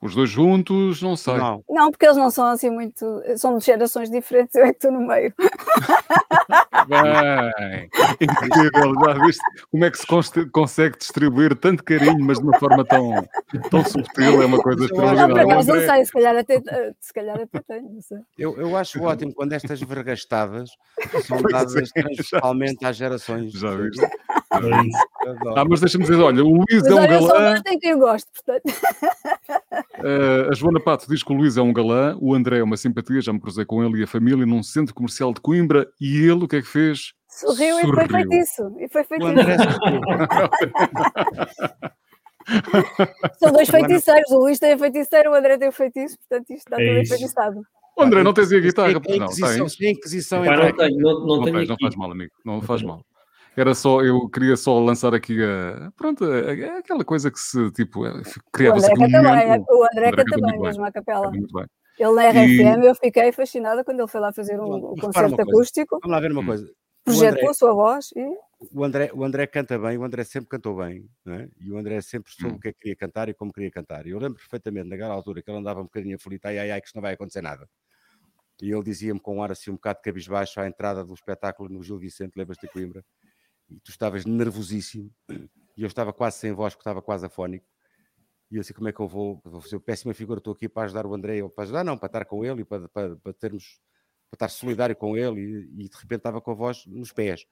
[0.00, 1.38] Os dois juntos, não sei.
[1.38, 1.64] Não.
[1.68, 3.22] Não, porque eles não são assim muito.
[3.36, 5.32] São de gerações diferentes, eu é que estou no meio.
[6.86, 7.88] Bem,
[8.20, 10.06] incrível, já viste como é que se
[10.52, 13.26] consegue distribuir tanto carinho, mas de uma forma tão,
[13.70, 15.46] tão subtil, é uma coisa eu Não, por extraordinária.
[15.46, 16.62] O acaso não sei, se calhar até,
[17.00, 18.18] se calhar até tenho, não sei.
[18.36, 20.70] Eu, eu acho ótimo quando estas vergastadas
[21.26, 23.52] são dadas é, transversalmente às gerações.
[23.52, 24.06] Já viste?
[24.62, 24.98] É isso.
[25.56, 27.78] Ah, mas deixa-me dizer, olha, o Luís Mas é um olha, eu galã, uma tem
[27.78, 28.62] quem eu gosto, portanto.
[30.04, 32.76] eh, a Joana Pato diz que o Luís é um galã, o André é uma
[32.76, 36.18] simpatia, já me cruzei com ele e a família num centro comercial de Coimbra e
[36.18, 37.12] ele o que é que fez?
[37.28, 38.08] Sorriu e foi Sorriu.
[38.30, 38.76] feitiço.
[38.78, 39.30] E foi O feitiço.
[39.30, 40.00] André sorriu.
[43.38, 44.30] São dois feiticeiros.
[44.30, 47.00] O Luís tem a feiticeira, o André tem o feitiço, portanto isto está É tudo
[47.02, 47.14] isso.
[47.14, 47.62] enfeitiçado.
[47.96, 49.00] O André, não tens aí a guitarra?
[49.00, 49.76] pois Não, Inquisição, tens?
[49.80, 53.00] a Inquisição não tenho, não, não Não, tenho não faz mal, amigo, não faz mal.
[53.56, 55.92] Era só, eu queria só lançar aqui a.
[55.96, 59.64] Pronto, a- a- aquela coisa que se, tipo, é, O criava-se um canta bem, momento.
[59.70, 60.60] o André André canta bem.
[60.60, 61.30] mesmo à capela.
[61.30, 61.66] Muito bem.
[61.96, 65.98] Ele na RFM, eu fiquei fascinada quando ele foi lá fazer um, um concerto acústico,
[66.02, 66.46] Vamos lá ver uma Hum.
[66.46, 66.64] coisa.
[66.66, 66.70] O
[67.04, 68.36] projetou André, a sua voz e
[68.72, 71.48] o, André, o André canta bem, o André sempre cantou bem, não é?
[71.60, 72.56] e o André sempre soube Hum.
[72.56, 74.06] o que é que queria cantar e como queria cantar.
[74.06, 76.80] E eu lembro perfeitamente, naquela altura, que ele andava um bocadinho aflito, ai, ai, ai,
[76.80, 77.68] que isto não vai acontecer nada.
[78.62, 81.82] E ele dizia-me com um ar assim um bocado cabisbaixo à entrada do espetáculo no
[81.82, 83.04] Gil Vicente, lembras-te de Coimbra?
[83.70, 85.10] E tu estavas nervosíssimo,
[85.76, 87.66] e eu estava quase sem voz, porque estava quase afónico.
[88.50, 89.40] E eu assim, como é que eu vou?
[89.44, 92.06] Vou fazer péssima figura, estou aqui para ajudar o André, ou para ajudar, não, para
[92.06, 93.80] estar com ele e para, para, para termos,
[94.30, 97.46] para estar solidário com ele, e, e de repente estava com a voz nos pés.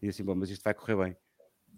[0.00, 1.16] E eu assim, bom, mas isto vai correr bem.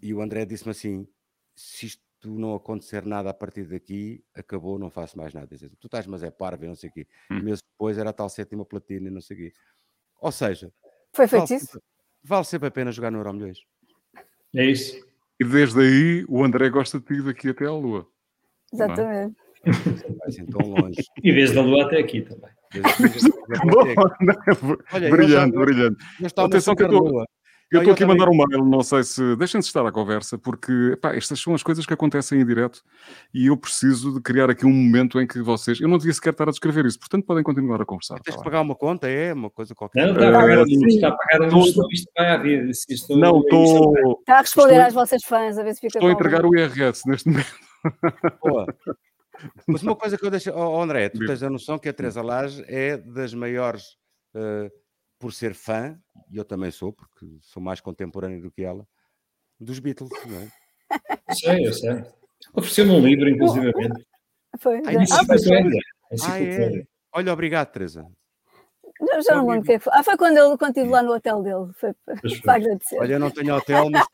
[0.01, 1.07] E o André disse-me assim:
[1.55, 5.47] se isto não acontecer nada a partir daqui, acabou, não faço mais nada.
[5.47, 7.07] Diz, tu estás, mas é parvo, e não sei o quê.
[7.29, 7.43] E Hum.
[7.43, 9.53] meses depois era a tal sétima platina e não sei o quê.
[10.19, 10.71] Ou seja,
[11.13, 11.81] foi vale feitiço.
[12.23, 13.59] Vale sempre a pena jogar no Euromilhões.
[14.55, 14.99] É isso.
[15.39, 18.07] E desde aí o André gosta de ti daqui até à lua.
[18.73, 19.35] Exatamente.
[20.23, 21.01] Assim tão longe.
[21.23, 22.49] E desde a lua até aqui também.
[24.93, 25.97] Olha, brilhante, já, brilhante.
[26.37, 27.25] Atenção que eu estou.
[27.71, 29.35] Eu estou aqui a mandar um mail, não sei se.
[29.35, 32.83] Deixem-se estar à conversa, porque pá, estas são as coisas que acontecem em direto
[33.31, 35.79] e eu preciso de criar aqui um momento em que vocês.
[35.79, 38.19] Eu não devia sequer estar a descrever isso, portanto podem continuar a conversar.
[38.21, 39.33] Tens tá de pagar uma conta, é?
[39.33, 40.07] Uma coisa qualquer.
[40.07, 41.59] Não, está a pagar, uh, está a pagar um
[41.91, 42.69] isto vai haver.
[42.69, 43.93] Estou, não, estou.
[44.19, 45.99] Está a responder estou, às vossas fãs, a ver se fica.
[45.99, 47.53] Estou a entregar o IRS neste momento.
[48.41, 48.65] Boa.
[49.67, 50.51] Mas uma coisa que eu deixo.
[50.53, 53.83] Oh, André, tu tens a noção que a Teresa Lage é das maiores.
[54.33, 54.69] Uh,
[55.19, 55.99] por ser fã,
[56.31, 58.87] e eu também sou, porque sou mais contemporâneo do que ela,
[59.59, 60.51] dos Beatles, não é?
[61.27, 62.03] Eu sei, eu sei.
[62.53, 64.07] Ofereceu-me um livro, inclusivamente.
[64.57, 64.81] Foi.
[64.85, 65.37] Ai, ah, foi.
[66.23, 66.83] Ah, é.
[67.13, 68.09] Olha, obrigado, Teresa.
[68.99, 69.93] Já, já não lembro o que foi.
[69.95, 71.67] Ah, foi quando, eu, quando estive lá no hotel dele.
[71.73, 71.93] Foi
[72.43, 72.99] para agradecer.
[72.99, 74.05] Olha, eu não tenho hotel, mas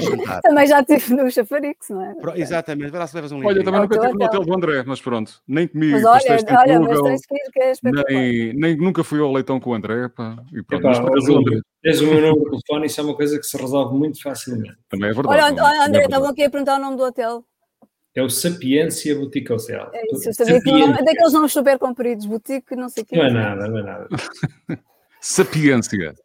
[0.00, 0.40] jantar.
[0.42, 2.14] Também já estive no Chafarix, não é?
[2.14, 3.50] Pro, exatamente, vai lá se levas um livro.
[3.50, 5.42] Olha, também nunca estive no hotel do André, mas pronto.
[5.46, 9.20] Nem comi mas olha, olha, mas tens que ir, que é nem, nem nunca fui
[9.20, 10.08] ao leitão com o André.
[10.08, 11.60] Pá, e pronto, Epá, mas, o André.
[11.82, 14.76] Tens o meu número de telefone, isso é uma coisa que se resolve muito facilmente.
[14.88, 15.60] Também é verdade.
[15.60, 17.44] Olha, André, estavam aqui a perguntar o nome do hotel.
[18.18, 19.90] É o Sapiência Boutique Hotel.
[19.94, 23.16] É isso, eu sabia que é daqueles nomes super compridos, boutique, não sei o que.
[23.16, 24.08] Não é nada, não é nada.
[25.22, 26.16] Sapiência.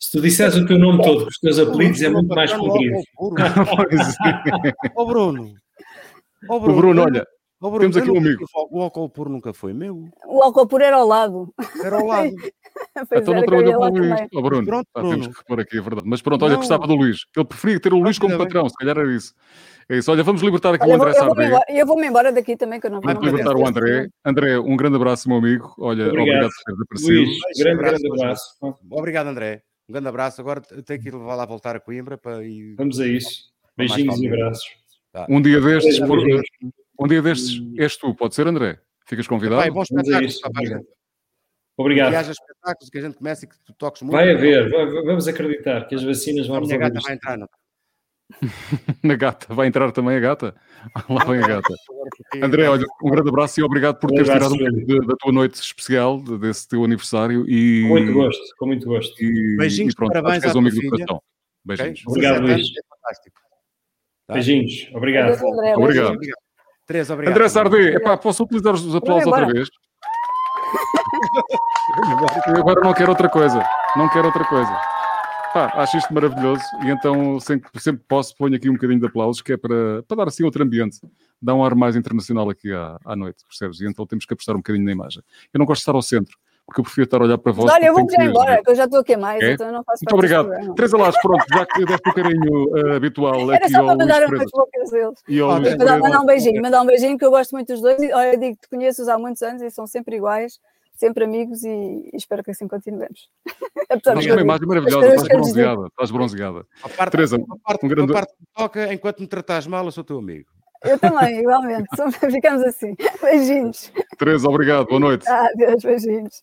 [0.00, 2.96] Se tu disseres o teu nome todo com os teus apelidos, é muito mais comprido.
[4.96, 5.52] Ó Bruno.
[6.48, 7.26] Ó Bruno, Bruno olha,
[7.66, 8.44] oh, Bruno, temos aqui um amigo.
[8.70, 10.08] O álcool puro nunca foi meu.
[10.26, 11.54] O álcool puro era ao lado.
[11.82, 12.30] Era ao lado.
[13.12, 14.20] então não trabalhou com o Luís.
[14.34, 15.08] Oh, Bruno, pronto, Bruno.
[15.08, 16.08] Ah, temos que repor aqui, é verdade.
[16.08, 17.24] Mas pronto, olha, gostava do Luís.
[17.36, 19.34] Ele preferia ter o Luís como patrão, se calhar era isso.
[19.88, 20.10] É isso.
[20.10, 21.50] Olha, vamos libertar aqui Olha, o André Sardé.
[21.68, 23.12] Eu vou-me embora daqui também, que eu não vou.
[23.12, 24.08] Vamos libertar o André.
[24.24, 25.74] André, um grande abraço, meu amigo.
[25.78, 27.20] Olha, obrigado, obrigado por teres aparecido.
[27.20, 28.76] Luís, grande, grande abraço.
[28.90, 29.62] Obrigado, André.
[29.88, 30.40] Um grande abraço.
[30.40, 32.74] Agora tenho que ir levar lá voltar a Coimbra para ir.
[32.76, 33.52] Vamos a isso.
[33.76, 34.64] Beijinhos e abraços.
[35.12, 35.26] Tá.
[35.28, 36.18] Um dia destes, por...
[36.98, 38.78] um dia destes és tu, pode ser, André?
[39.06, 39.60] Ficas convidado?
[39.60, 40.86] Vai, bons espetáculos, Obrigado.
[41.76, 42.10] Obrigado.
[42.10, 44.12] Que haja espetáculos, que a gente comece e que tu toques muito.
[44.12, 44.70] Vai haver,
[45.04, 46.84] vamos acreditar que as vacinas vão resolver.
[46.84, 47.48] A gata vai entrar, não?
[49.02, 50.54] Na gata, vai entrar também a gata?
[51.08, 51.74] Lá vem a gata.
[52.42, 56.20] André, olha, um grande abraço e obrigado por teres tirado um da tua noite especial,
[56.20, 57.44] desse teu aniversário.
[57.48, 59.22] E, com muito gosto, com muito gosto.
[59.22, 61.22] E, Beijinhos, e pronto, parabéns à amigo do coração.
[61.64, 62.00] Beijinhos.
[62.00, 62.10] Okay?
[62.10, 62.68] Obrigado, Luís.
[62.68, 62.82] É
[64.26, 64.34] tá?
[64.34, 65.44] Beijinhos, obrigado.
[65.76, 66.14] Obrigado.
[66.14, 66.42] obrigado.
[66.92, 67.34] Teresa, obrigado.
[67.34, 69.70] André Sardê, epá, posso utilizar os aplausos outra vez?
[72.48, 73.64] Eu agora não quero outra coisa.
[73.96, 74.70] Não quero outra coisa.
[75.54, 79.40] Pá, acho isto maravilhoso e então sempre, sempre posso ponho aqui um bocadinho de aplausos
[79.40, 80.98] que é para, para dar assim outro ambiente,
[81.40, 83.80] dar um ar mais internacional aqui à, à noite, percebes?
[83.80, 85.22] E então temos que apostar um bocadinho na imagem.
[85.52, 86.36] Eu não gosto de estar ao centro,
[86.72, 87.70] porque eu prefiro estar a olhar para vós.
[87.70, 89.52] Olha, eu vou já embora, que eu já estou aqui mais, é?
[89.52, 90.74] então eu não faço Muito obrigado.
[90.74, 94.26] Teresa Lares, pronto, já que deste o carinho uh, habitual Era aqui só para mandar
[94.26, 95.22] umas bocas deles.
[95.28, 98.00] E ao mandar, mandar um beijinho, mandar um beijinho, que eu gosto muito dos dois.
[98.00, 100.58] E, olha, eu digo que te conheço há muitos anos e são sempre iguais
[100.94, 103.28] sempre amigos e, espero que assim continuemos.
[103.90, 106.66] Estás uma imagem maravilhosa, estás bronzeada, estás bronzeada.
[106.82, 108.12] A parte, Teresa, a parte, um grande...
[108.12, 110.48] a parte que toca, enquanto me tratas mal, eu sou teu amigo.
[110.84, 111.88] Eu também, igualmente.
[112.30, 112.94] Ficamos assim.
[113.20, 113.92] Beijinhos.
[114.18, 114.86] Teresa, obrigado.
[114.86, 115.28] Boa noite.
[115.28, 116.42] Ah, Deus, beijinhos.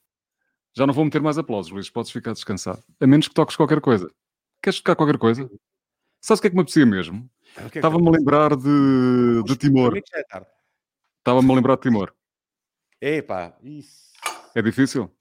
[0.80, 1.90] Já não vou meter mais aplausos, Luís.
[1.90, 2.82] Podes ficar descansado.
[3.02, 4.10] A menos que toques qualquer coisa.
[4.64, 5.42] Queres tocar qualquer coisa?
[6.22, 7.30] Sabes o que é que me apetecia mesmo?
[7.58, 10.02] É é Estava-me a lembrar de, de Timor.
[11.18, 12.14] Estava-me a lembrar de Timor.
[13.02, 14.10] Epá, isso.
[14.56, 15.14] É difícil?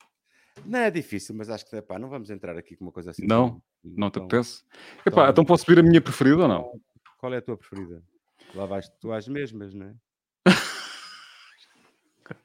[0.65, 3.27] Não é difícil, mas acho que epá, não vamos entrar aqui com uma coisa assim.
[3.27, 4.63] Não, não te apetece?
[5.05, 6.81] Epá, então posso pedir a minha preferida ou não?
[7.19, 8.01] Qual é a tua preferida?
[8.55, 9.95] Lá vais tu às mesmas, não é?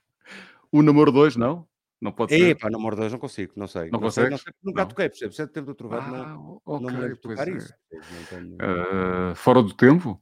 [0.71, 1.71] o namoro 2, não?
[2.03, 2.49] Não pode ser.
[2.49, 3.83] Epá, namoro 2 não consigo, não sei.
[3.83, 4.31] Não, não consegues?
[4.31, 4.87] Não sei, nunca não.
[4.89, 5.37] toquei, percebes?
[5.37, 7.51] Sempre tempo do trovado, ah, não, okay, não me lembro de tocar é.
[7.51, 7.73] isso.
[8.29, 8.55] Tenho...
[8.55, 10.21] Uh, fora do tempo?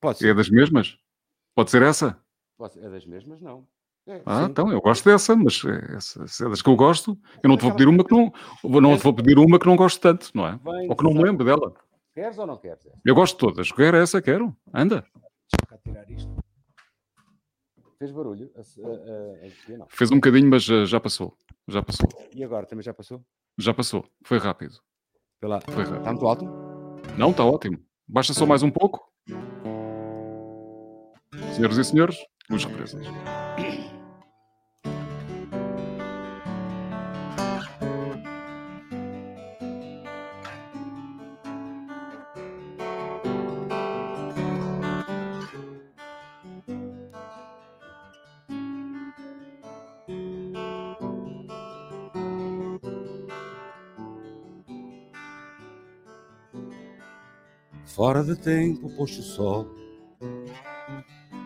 [0.00, 0.30] Pode ser.
[0.30, 0.98] É das mesmas?
[1.54, 2.20] Pode ser essa?
[2.58, 2.84] Pode ser.
[2.84, 3.68] É das mesmas, não.
[4.08, 4.50] É, ah, sim.
[4.50, 5.62] então eu gosto dessa, mas
[5.94, 8.32] essa, é das que eu gosto, eu não te vou pedir uma que não,
[8.64, 10.58] não te vou pedir uma que não gosto tanto, não é?
[10.58, 11.72] Bem, ou que não me lembro dela.
[12.14, 12.84] Queres ou não queres?
[13.04, 13.70] Eu gosto de todas.
[13.70, 14.56] Quero essa, quero.
[14.74, 15.04] Anda.
[15.14, 16.45] Deixa cá tirar isto.
[17.98, 18.50] Fez barulho?
[18.54, 21.36] A, a, a, Fez um bocadinho, mas já, já passou.
[21.66, 22.08] Já passou.
[22.34, 23.24] E agora também já passou?
[23.58, 24.04] Já passou.
[24.22, 24.74] Foi rápido.
[25.40, 25.60] Pela...
[25.62, 25.98] Foi rápido.
[25.98, 26.44] Está muito alto?
[27.16, 27.78] Não, está ótimo.
[28.06, 29.10] Baixa só mais um pouco.
[31.54, 32.18] Senhoras e senhores,
[32.50, 33.06] os represas.
[58.16, 59.66] Fora de tempo pôs o sol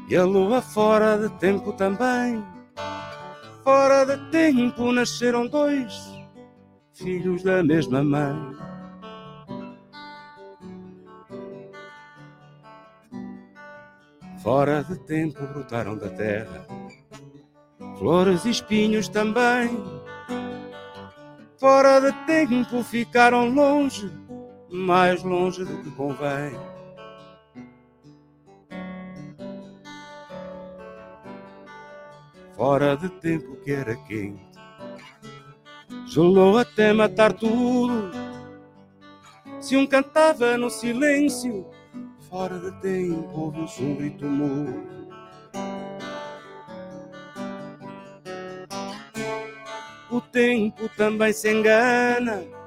[0.09, 2.45] e a lua fora de tempo também.
[3.65, 5.93] Fora de tempo nasceram dois
[6.93, 8.37] filhos da mesma mãe.
[14.41, 16.69] Fora de tempo brotaram da terra
[17.99, 19.77] flores e espinhos também.
[21.59, 24.09] Fora de tempo ficaram longe,
[24.71, 26.53] mais longe do que convém.
[32.53, 34.47] Fora de tempo que era quente,
[36.07, 38.11] gelou até matar tudo.
[39.59, 41.67] Se um cantava no silêncio,
[42.29, 45.01] fora de tempo ouviu-se um mudo.
[50.11, 52.60] O tempo também se engana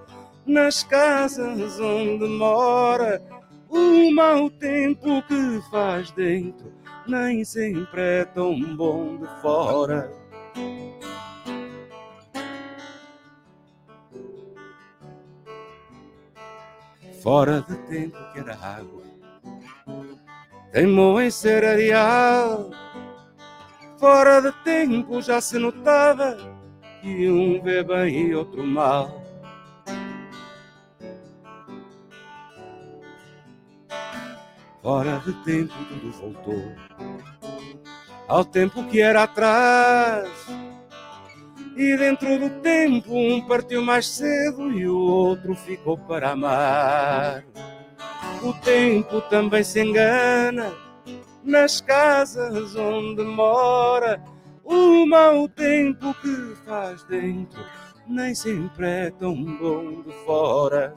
[0.45, 3.21] nas casas onde mora.
[3.69, 6.71] O mau tempo que faz dentro
[7.07, 10.11] nem sempre é tão bom de fora.
[17.21, 19.01] Fora de tempo que era água,
[20.73, 22.69] teimou em ser areal.
[23.97, 26.35] Fora de tempo já se notava
[27.01, 29.22] que um vê bem e outro mal.
[34.83, 36.75] Fora de tempo tudo voltou
[38.27, 40.29] ao tempo que era atrás.
[41.77, 47.45] E dentro do tempo um partiu mais cedo e o outro ficou para amar.
[48.43, 50.73] O tempo também se engana
[51.43, 54.21] nas casas onde mora
[54.65, 57.63] o mau tempo que faz dentro
[58.07, 60.93] nem sempre é tão bom de fora.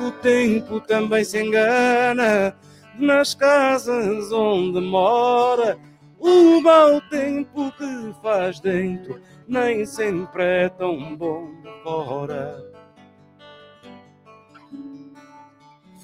[0.00, 2.56] O tempo também se engana
[2.98, 5.78] nas casas onde mora.
[6.18, 11.48] O mau tempo que faz dentro nem sempre é tão bom
[11.82, 12.62] fora.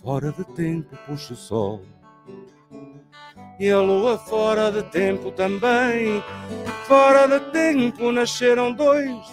[0.03, 1.83] Fora de tempo puxa o sol
[3.59, 6.23] e a lua fora de tempo também.
[6.87, 9.27] Fora de tempo nasceram dois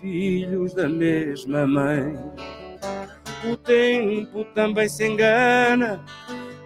[0.00, 2.18] filhos da mesma mãe.
[3.44, 6.04] O tempo também se engana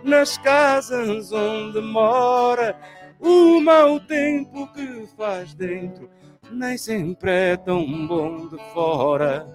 [0.05, 2.79] nas casas onde mora.
[3.19, 6.11] O mau tempo que faz dentro
[6.51, 9.47] nem sempre é tão bom de fora.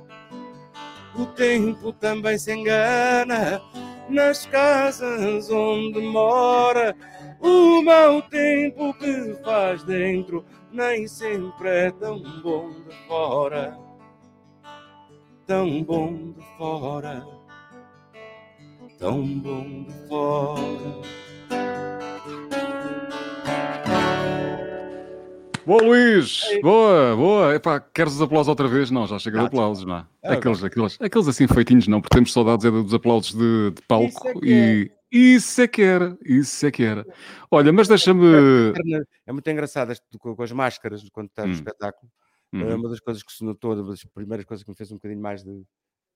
[1.15, 3.61] O tempo também se engana
[4.09, 6.95] nas casas onde mora.
[7.39, 13.90] O mau tempo que faz dentro nem sempre é tão bom de fora.
[15.51, 17.27] Tão bom de fora.
[18.97, 21.01] Tão bom de fora.
[25.65, 26.41] Boa, Luís!
[26.61, 27.53] Boa, boa!
[27.53, 28.89] Epá, queres os aplausos outra vez?
[28.91, 30.05] Não, já chega de aplausos, não é?
[30.23, 34.07] Aqueles, aqueles, aqueles assim feitinhos, não, porque temos saudades é dos aplausos de, de palco
[34.07, 37.05] Isso é e isso é que era, isso é que era.
[37.51, 38.71] Olha, mas deixa-me.
[39.27, 41.57] É muito engraçado com, as máscaras quando estás no Hum.
[41.57, 42.09] espetáculo.
[42.53, 42.75] É Uhum.
[42.75, 45.21] uma das coisas que se notou, uma das primeiras coisas que me fez um bocadinho
[45.21, 45.63] mais de.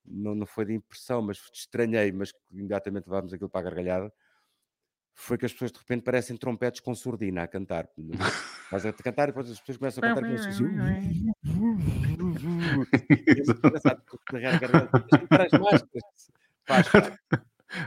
[0.06, 4.14] Não, não foi de impressão, mas estranhei, mas imediatamente levámos aquilo para a gargalhada.
[5.16, 7.88] Foi que as pessoas de repente parecem trompetes com surdina a cantar.
[8.66, 10.64] Estás a cantar e depois as pessoas começam a cantar com isso.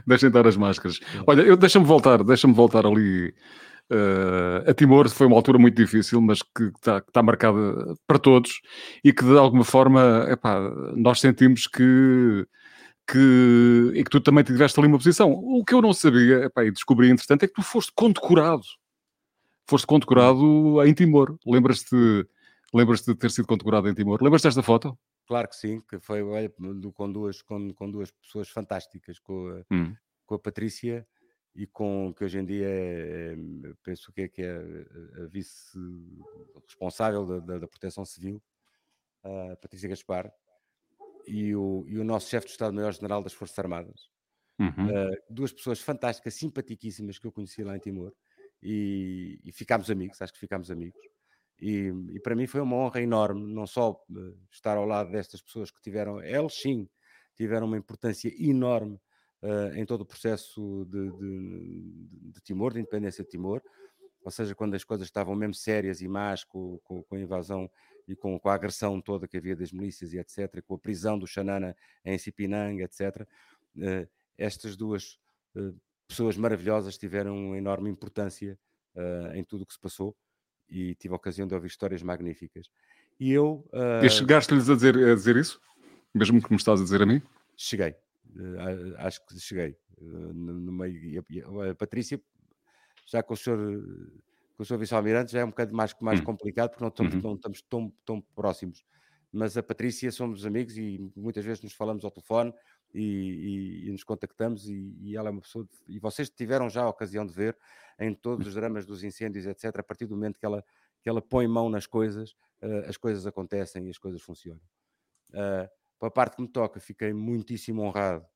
[0.06, 1.00] Deixem estar as máscaras.
[1.26, 3.34] Olha, eu deixa-me voltar, deixa-me voltar ali
[3.90, 5.08] eh, a Timor.
[5.08, 8.60] Foi uma altura muito difícil, mas que está tá marcada para todos
[9.04, 10.60] e que de alguma forma, epá,
[10.94, 12.46] nós sentimos que
[13.10, 15.32] que, e que tu também tiveste ali uma posição.
[15.32, 18.62] O que eu não sabia, epá, e descobri entretanto, é que tu foste condecorado.
[19.66, 21.38] Foste condecorado em Timor.
[21.46, 21.96] Lembras-te
[22.72, 24.22] lembras de ter sido condecorado em Timor?
[24.22, 24.98] Lembras-te desta foto?
[25.26, 26.52] Claro que sim, que foi olha,
[26.94, 29.94] com, duas, com, com duas pessoas fantásticas, com a, Hum.
[30.26, 31.06] com a Patrícia
[31.58, 33.36] e com que hoje em dia é, é,
[33.82, 38.40] penso que é, que é a vice-responsável da, da- da Proteção Civil,
[39.24, 40.32] a Patrícia Gaspar,
[41.26, 44.08] e o, e o nosso chefe de Estado-Maior-General das Forças Armadas.
[44.60, 44.86] Uhum.
[44.86, 48.14] Uh, duas pessoas fantásticas, simpaticíssimas que eu conheci lá em Timor
[48.62, 51.00] e, e ficámos amigos, acho que ficámos amigos.
[51.60, 55.42] E, e para mim foi uma honra enorme, não só uh, estar ao lado destas
[55.42, 56.88] pessoas que tiveram, eles sim,
[57.34, 59.00] tiveram uma importância enorme
[59.42, 63.62] uh, em todo o processo de, de- de Timor, de independência de Timor,
[64.24, 67.70] ou seja, quando as coisas estavam mesmo sérias e más com, com- com a invasão
[68.06, 71.18] e com, com a agressão toda que havia das milícias e etc., com a prisão
[71.18, 73.26] do Xanana em Sipinang, etc.,
[73.76, 75.18] uh, estas duas
[75.56, 75.74] uh,
[76.06, 78.58] pessoas maravilhosas tiveram uma enorme importância
[79.34, 80.16] em tudo o que se passou
[80.68, 82.68] e tive a ocasião de ouvir histórias magníficas.
[83.20, 83.64] E eu.
[83.72, 84.04] Uh...
[84.04, 85.60] E chegaste-lhes a dizer, a dizer isso?
[86.12, 87.22] Mesmo que me estás a dizer a mim?
[87.56, 87.94] Cheguei.
[88.34, 89.76] Uh, acho que cheguei.
[89.98, 91.24] Uh, no, meio.
[91.70, 92.20] A, Patrícia,
[93.06, 93.58] já com o senhor.
[94.56, 96.24] Com o senhor vice-almirante já é um bocado mais, mais hum.
[96.24, 97.20] complicado porque não estamos, uhum.
[97.20, 98.84] não estamos tão, tão próximos.
[99.30, 102.52] Mas a Patrícia somos amigos e muitas vezes nos falamos ao telefone
[102.94, 105.64] e, e, e nos contactamos e, e, ela é uma pessoa.
[105.64, 107.56] De, e vocês tiveram já a ocasião de ver
[108.00, 109.78] em todos os dramas dos incêndios, etc.
[109.78, 110.64] A partir do momento que ela,
[111.02, 114.62] que ela põe mão nas coisas, uh, as coisas acontecem e as coisas funcionam.
[115.30, 115.68] Uh,
[115.98, 118.26] para a parte que me toca, fiquei muitíssimo honrado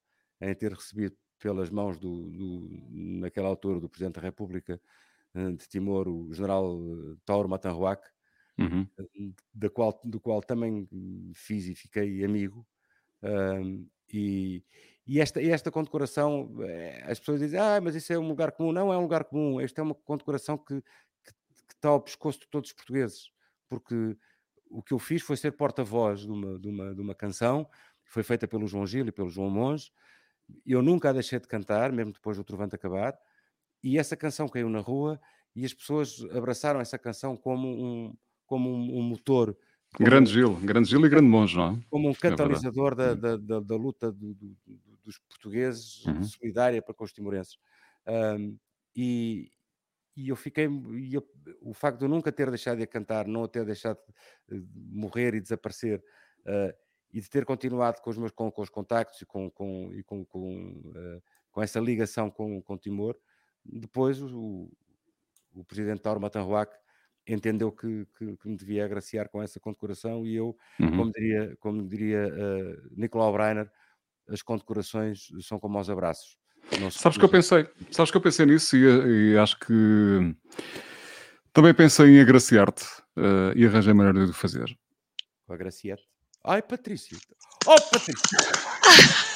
[0.41, 4.81] em ter recebido pelas mãos do, do naquela altura, do Presidente da República
[5.35, 6.79] uh, de Timor, o General
[7.25, 8.09] Tauro Matanruac,
[8.59, 8.87] uhum.
[9.53, 10.89] da qual, do qual também
[11.35, 12.67] fiz e fiquei amigo.
[14.13, 14.65] e,
[15.07, 18.73] e esta, esta condecoração, eh, as pessoas dizem, ah, mas isso é um lugar comum.
[18.73, 21.33] Não é um lugar comum, esta é uma condecoração que, que,
[21.67, 23.31] que está ao pescoço de todos os portugueses,
[23.69, 24.17] porque
[24.73, 27.65] o que eu fiz foi ser porta-voz de uma, de, uma, de uma canção
[28.05, 29.91] que foi feita pelo João Gil e pelo João Monge.
[30.67, 33.17] Eu nunca a deixei de cantar, mesmo depois do Trovante acabar,
[33.83, 35.21] e essa canção caiu na rua
[35.55, 38.15] e as pessoas abraçaram essa canção como um,
[38.47, 39.57] como um, um motor
[39.99, 41.79] grande Gil, grande Gil e grande Monge, não é?
[41.91, 44.57] Como um é catalisador é da, da, da, da, luta do, do,
[45.05, 46.23] dos portugueses, uhum.
[46.23, 47.59] solidária para com os timorenses.
[48.07, 48.57] Um,
[48.97, 49.51] e,
[50.17, 51.27] e eu fiquei, e eu,
[51.61, 53.99] o facto de eu nunca ter deixado de cantar, não ter deixado
[54.49, 56.03] de morrer e desaparecer,
[56.41, 56.75] uh,
[57.13, 60.03] e de ter continuado com os meus com, com os contactos e com, com, e
[60.03, 63.17] com, com, uh, com essa ligação com, com Timor,
[63.65, 64.71] depois o,
[65.55, 66.77] o presidente Tauro Matanruac
[67.27, 70.97] entendeu que, que, que, me devia agraciar com essa condecoração e eu, uhum.
[70.97, 73.71] como diria, como diria uh, Nicolau Breiner,
[74.29, 76.42] as condecorações são como os abraços.
[76.91, 80.35] Sabes que eu pensei, sabes que eu pensei nisso e, e acho que
[81.53, 82.85] também pensei em agraciar-te
[83.17, 84.77] uh, e arranjei maneira de o fazer.
[85.49, 86.07] Agraciar-te?
[86.45, 87.19] Ai, Patrícia!
[87.67, 88.39] Oh, Patrícia!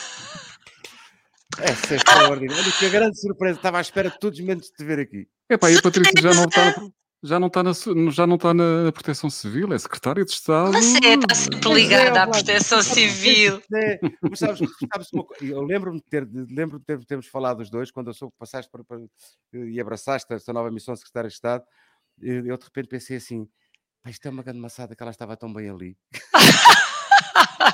[1.58, 2.62] Essa é extraordinária.
[2.62, 3.56] Olha que grande surpresa.
[3.56, 5.26] Estava à espera de todos menos de te ver aqui.
[5.48, 6.74] Epá, e a Patrícia já não está
[7.22, 7.72] já não está na,
[8.10, 10.72] já não está na Proteção Civil, é secretária de Estado.
[10.72, 13.62] Mas é, está sempre ligada à Proteção Civil.
[13.74, 14.60] É, mas sabes,
[14.92, 18.32] sabes uma, eu lembro-me de, ter, lembro de termos falado os dois, quando eu soube
[18.32, 19.00] que passaste para, para,
[19.52, 21.64] e abraçaste esta nova missão de secretária de Estado,
[22.20, 23.48] eu, eu de repente pensei assim,
[24.06, 25.96] isto é uma grande maçada que ela estava tão bem ali.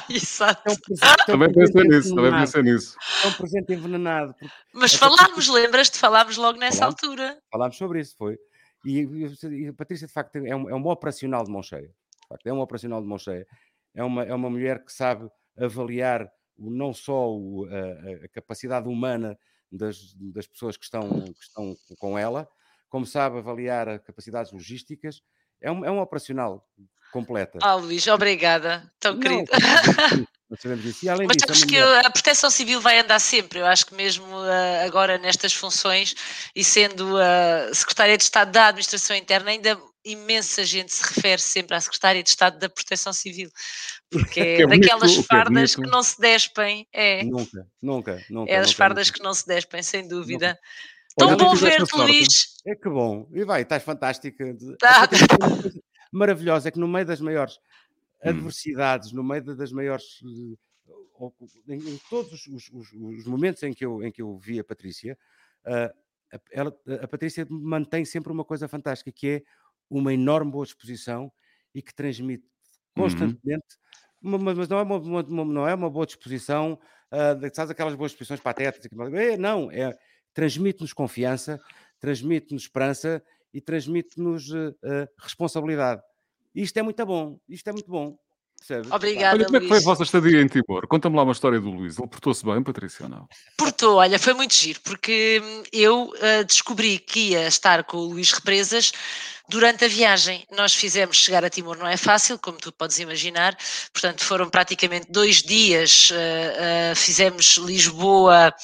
[0.09, 0.63] Exato.
[0.69, 2.97] É um também pensei nisso, também pensei nisso.
[3.25, 4.35] É um presente envenenado.
[4.73, 5.99] Mas falámos, lembras-te?
[5.99, 7.39] Falámos logo nessa falámos, altura.
[7.51, 8.39] Falámos sobre isso, foi.
[8.85, 11.89] E, e a Patrícia, de facto, é um, é um operacional de mão cheia.
[11.89, 13.47] De facto, é um operacional de mão cheia.
[13.95, 19.39] É uma, é uma mulher que sabe avaliar não só o, a, a, capacidade humana
[19.71, 22.49] das, das pessoas que estão, que estão com ela,
[22.89, 25.23] como sabe avaliar capacidades logísticas.
[25.61, 26.67] É um, é um operacional
[27.13, 27.59] completa.
[27.63, 28.91] Ah, Luís, obrigada.
[28.99, 29.51] Tão querido.
[30.61, 31.05] sabemos isso.
[31.05, 33.61] E além Mas disso, que a proteção civil vai andar sempre.
[33.61, 36.15] Eu acho que mesmo uh, agora nestas funções
[36.55, 41.41] e sendo a uh, Secretária de Estado da Administração Interna, ainda imensa gente se refere
[41.41, 43.51] sempre à Secretária de Estado da Proteção Civil,
[44.11, 46.87] porque é, é daquelas bonito, fardas é que não se despem.
[46.93, 47.25] É.
[47.25, 48.53] Nunca, nunca, nunca.
[48.53, 49.19] É das nunca, fardas nunca.
[49.19, 50.49] que não se despem, sem dúvida.
[50.49, 50.61] Nunca.
[51.17, 52.55] Tão Olha, bom ver-te, Luís.
[52.67, 53.29] É que bom.
[53.35, 54.45] E vai, estás fantástica.
[54.79, 55.09] Tá.
[56.13, 57.59] Maravilhosa, é que no meio das maiores
[58.25, 58.31] Hum.
[58.31, 60.21] adversidades, no meio das maiores.
[61.69, 64.65] Eh, em, todos os, os, os, momentos em que eu, em que eu vi a
[64.65, 65.19] Patrícia,
[65.67, 69.43] uh, ela, a Patrícia mantém sempre uma coisa fantástica, que é
[69.91, 71.31] uma enorme boa disposição
[71.75, 72.45] e que transmite
[72.97, 73.05] uhum.
[73.05, 73.77] constantemente,
[74.23, 74.35] uhum.
[74.35, 76.79] uma, mas não é uma, uma, não é uma boa disposição,
[77.13, 78.91] uh, sabes aquelas boas disposições patéticas,
[79.39, 79.97] não, é,
[80.33, 81.61] transmite-nos confiança,
[82.01, 83.23] transmite-nos esperança
[83.53, 84.75] e transmite-nos uh,
[85.19, 86.03] responsabilidade.
[86.55, 88.19] Isto é muito bom, isto é muito bom.
[88.91, 90.87] Obrigada, olha, como é que foi a vossa estadia em Timor?
[90.87, 91.99] Conta-me lá uma história do Luís.
[91.99, 93.29] Ele portou-se bem, Patrícia, ou não?
[93.57, 98.07] Portou, olha, foi muito giro, porque hum, eu uh, descobri que ia estar com o
[98.07, 98.93] Luís Represas
[99.49, 100.47] durante a viagem.
[100.53, 103.57] Nós fizemos chegar a Timor, não é fácil, como tu podes imaginar,
[103.93, 108.55] portanto foram praticamente dois dias, uh, uh, fizemos Lisboa,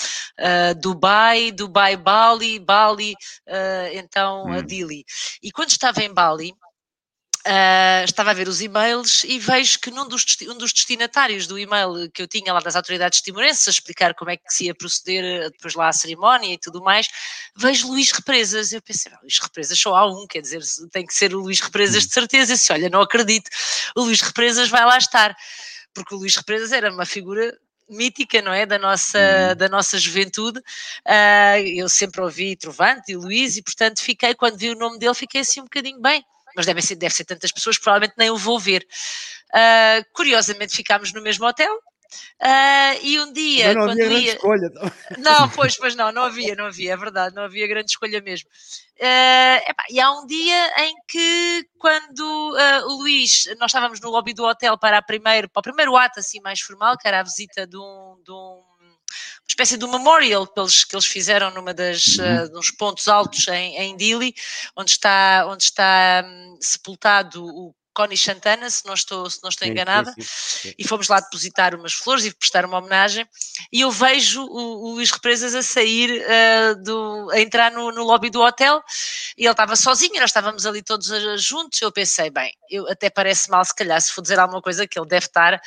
[0.81, 3.15] Dubai, Dubai, Bali, Bali,
[3.93, 4.53] então hum.
[4.53, 5.05] a Dili.
[5.43, 6.55] E quando estava em Bali,
[7.49, 11.59] Uh, estava a ver os e-mails e vejo que num dos, um dos destinatários do
[11.59, 14.75] e-mail que eu tinha lá das autoridades timorenses a explicar como é que se ia
[14.75, 17.09] proceder eh, depois lá a cerimónia e tudo mais,
[17.57, 18.75] vejo Luís Represas.
[18.75, 20.61] Eu pensei, Luís Represas só há um, quer dizer,
[20.93, 22.53] tem que ser o Luís Represas de certeza.
[22.53, 23.49] Disse, olha, não acredito,
[23.97, 25.35] o Luís Represas vai lá estar,
[25.95, 28.67] porque o Luís Represas era uma figura mítica, não é?
[28.67, 29.57] Da nossa, uhum.
[29.57, 30.59] da nossa juventude.
[30.59, 35.15] Uh, eu sempre ouvi Trovante e Luís e, portanto, fiquei, quando vi o nome dele,
[35.15, 36.23] fiquei assim um bocadinho bem
[36.59, 38.87] mas deve ser, deve ser tantas pessoas que provavelmente nem o vou ver.
[39.51, 41.73] Uh, curiosamente ficámos no mesmo hotel,
[42.41, 44.33] Uh, e um dia, não quando havia ia.
[44.33, 44.71] escolha.
[45.19, 48.49] Não, pois, pois não, não havia, não havia, é verdade, não havia grande escolha mesmo.
[48.97, 54.11] Uh, epá, e há um dia em que, quando uh, o Luís, nós estávamos no
[54.11, 57.21] lobby do hotel para, a primeiro, para o primeiro ato assim mais formal, que era
[57.21, 58.68] a visita de um, de um
[59.49, 63.77] espécie de um memorial que eles, que eles fizeram numa das, uh, pontos altos em,
[63.77, 64.35] em Dili,
[64.77, 69.67] onde está, onde está hum, sepultado o Connie Santana, se não estou, se não estou
[69.67, 70.13] sim, enganada.
[70.13, 70.75] sim, sim.
[70.79, 73.27] e fomos lá depositar umas flores e prestar uma homenagem.
[73.73, 78.05] E eu vejo o, o Luís Represas a sair, eh, do, a entrar no, no
[78.05, 78.81] lobby do hotel.
[79.37, 83.11] E ele estava sozinho, nós estávamos ali todos eh, juntos, eu pensei, bem, eu, até
[83.11, 85.61] parece mal se calhar se for dizer alguma coisa que ele deve estar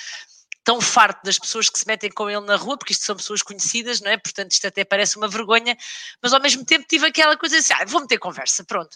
[0.64, 3.42] tão farto das pessoas que se metem com ele na rua, porque isto são pessoas
[3.42, 4.18] conhecidas, não é?
[4.18, 5.76] Portanto, isto até parece uma vergonha,
[6.22, 8.94] mas ao mesmo tempo tive aquela coisa assim, ah, vou meter conversa, pronto.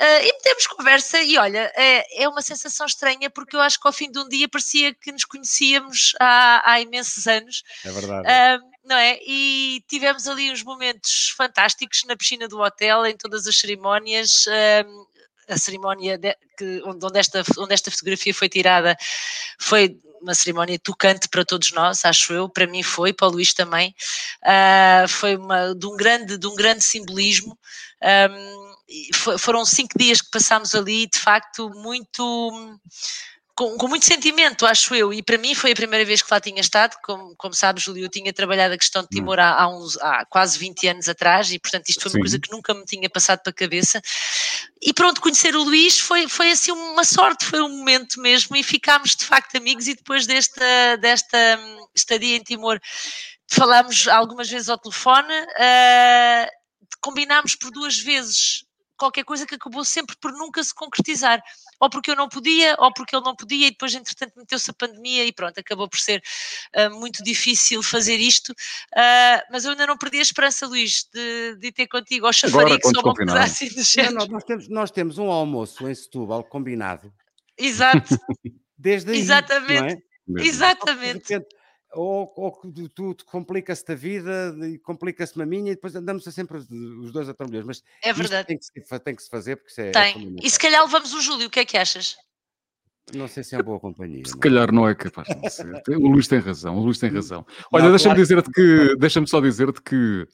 [0.00, 3.86] Uh, e metemos conversa e olha, é, é uma sensação estranha porque eu acho que
[3.86, 8.26] ao fim de um dia parecia que nos conhecíamos há, há imensos anos, É verdade.
[8.26, 9.18] uh, não é?
[9.26, 14.46] E tivemos ali uns momentos fantásticos na piscina do hotel, em todas as cerimónias.
[14.86, 15.12] um,
[15.48, 18.96] a cerimónia de- que, onde esta, onde esta fotografia foi tirada
[19.60, 23.52] foi uma cerimónia tocante para todos nós, acho eu, para mim foi, para o Luís
[23.52, 23.94] também,
[24.42, 27.58] Ah, foi uma, de, um grande, de um grande simbolismo.
[28.02, 28.72] Um,
[29.14, 32.78] fo- foram cinco dias que passámos ali, de facto, muito
[33.54, 36.40] com, com muito sentimento, acho eu, e para mim foi a primeira vez que lá
[36.40, 39.68] tinha estado, como, como sabes, Júlio, eu tinha trabalhado a questão de Timor há, há
[39.68, 42.16] uns, há quase 20 anos atrás, e portanto isto foi Sim.
[42.16, 44.00] uma coisa que nunca me tinha passado para a cabeça,
[44.80, 48.62] e pronto, conhecer o Luís foi, foi assim uma sorte, foi um momento mesmo, e
[48.62, 52.80] ficámos de facto amigos, e depois desta, desta hum, estadia em Timor,
[53.50, 56.48] falámos algumas vezes ao telefone, ah,
[57.00, 58.64] combinámos por duas vezes
[59.02, 61.42] qualquer coisa que acabou sempre por nunca se concretizar.
[61.82, 64.74] Ou porque eu não podia, ou porque ele não podia, e depois, entretanto, meteu-se a
[64.74, 66.22] pandemia e pronto, acabou por ser
[66.76, 68.54] ah, muito difícil fazer isto.
[68.94, 72.32] Ah, mas eu ainda não perdi a esperança, Luís, de, de ir ter contigo ao
[72.32, 74.14] chafariz, só uma coisa assim do Não, género.
[74.14, 77.12] não, nós, temos, nós temos um almoço em Setúbal combinado
[77.58, 78.16] Exato,
[78.78, 79.18] desde aí.
[79.18, 79.80] Exatamente.
[79.80, 79.96] não é?
[80.28, 80.48] Mesmo.
[80.48, 81.34] exatamente.
[81.94, 82.60] Ou, ou
[82.94, 86.66] tu, complica-se a vida e complica-se-me a minha e depois andamos a sempre os-
[87.12, 87.66] dois a trambolhões.
[87.66, 88.48] Mas É verdade.
[88.48, 90.12] Tem que, tem que se fazer porque isso é, é Tem.
[90.14, 90.46] fundamental.
[90.46, 92.16] E se calhar levamos o Júlio, o que é que achas?
[93.14, 94.24] Não sei se é boa companhia.
[94.24, 94.40] Se não é?
[94.40, 95.66] calhar não é capaz de ser.
[96.00, 97.44] O Luís tem razão, o Luís tem razão.
[97.72, 100.26] Olha, deixa-me dizer-te que, deixa-me só dizer-te que,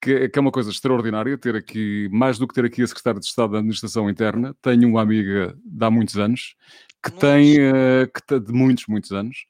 [0.00, 2.86] que, é- que é uma coisa extraordinária ter aqui, mais do que ter aqui a
[2.86, 6.56] Secretária de Estado da Administração Interna, tenho uma amiga de há muitos anos,
[7.02, 7.28] que Muitos.
[7.28, 9.44] tem, eh, que de muitos, muitos anos,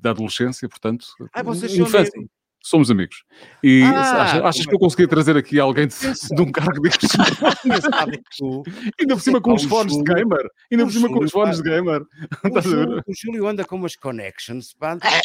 [0.00, 2.12] da adolescência, portanto, Ah, vocês são infância.
[2.60, 3.22] Somos amigos.
[3.62, 8.18] E Ah, achas, achas que eu conseguia trazer aqui alguém de, de um cargo sabe
[8.18, 8.62] que tu,
[9.00, 10.44] Ainda por cima com os fones de gamer.
[10.70, 12.02] Ainda por cima com os fones de gamer.
[12.44, 12.60] o?
[12.60, 14.74] Júlio, o Júlio anda com umas connections.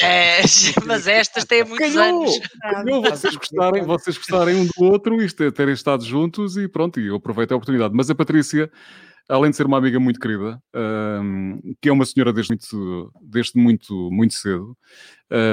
[0.01, 0.41] É,
[0.86, 2.21] mas estas têm muitos Calhou!
[2.21, 2.39] anos.
[2.61, 6.99] Calhou vocês gostarem, vocês gostarem um do outro, isto é terem estado juntos e pronto,
[6.99, 7.93] e eu aproveito a oportunidade.
[7.95, 8.71] Mas a Patrícia,
[9.30, 10.61] além de ser uma amiga muito querida,
[11.21, 14.78] hum, que é uma senhora desde muito, desde muito, muito cedo,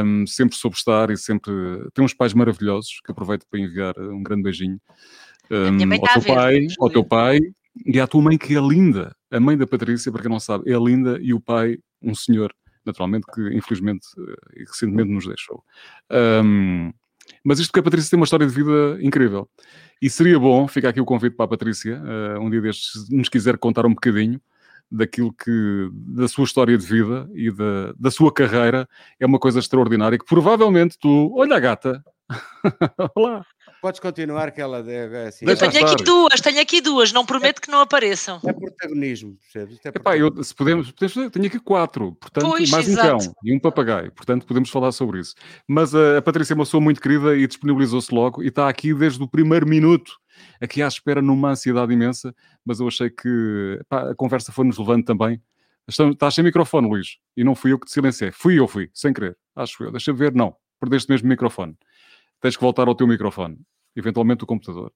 [0.05, 1.53] hum, sempre soube estar e sempre
[1.95, 4.81] tem uns pais maravilhosos, que aproveito para enviar um grande beijinho
[5.87, 7.41] mãe ao teu ver, pai, ao teu pai
[7.87, 9.15] e à tua mãe que é linda.
[9.31, 12.55] A mãe da Patrícia, para quem não sabe, é linda e o pai, um senhor,
[12.85, 15.63] naturalmente, que infelizmente eh, e recentemente nos deixou.
[16.11, 16.93] Hum,
[17.45, 19.49] mas isto porque a Patrícia tem uma história de vida incrível.
[20.01, 23.15] E seria bom, fica aqui o convite para a Patrícia, eh, um dia destes, se
[23.15, 24.41] nos quiser contar um bocadinho
[24.91, 28.89] daquilo que, da sua história de vida e da, da sua carreira,
[29.21, 32.03] é uma coisa extraordinária que provavelmente tu, olha a gata,
[33.15, 33.45] olá,
[33.81, 35.47] Podes continuar que ela é assim.
[35.49, 38.41] Eu tenho aqui duas, tenho aqui duas, não prometo que não apareçam.
[38.47, 39.79] É protagonismo, percebes?
[39.85, 43.25] É Epá, eu, se podemos, podemos tenho aqui quatro, portanto, Pois, mais um exato.
[43.25, 45.35] cão e um papagaio, portanto, podemos falar sobre isso.
[45.67, 48.93] Mas a, a Patrícia é uma pessoa muito querida e disponibilizou-se logo e está aqui
[48.93, 50.13] desde o primeiro minuto,
[50.61, 55.05] aqui à espera numa ansiedade imensa, mas eu achei que epá, a conversa foi-nos levando
[55.05, 55.41] também.
[55.89, 58.31] Estamos- Estás sem microfone, Luís, e não fui eu que te silenciei.
[58.31, 59.91] Fui eu, fui, sem querer, acho eu.
[59.91, 61.75] Deixa-me ver, não, perdeste mesmo o microfone.
[62.41, 63.59] Tens que voltar ao teu microfone,
[63.95, 64.93] eventualmente o computador.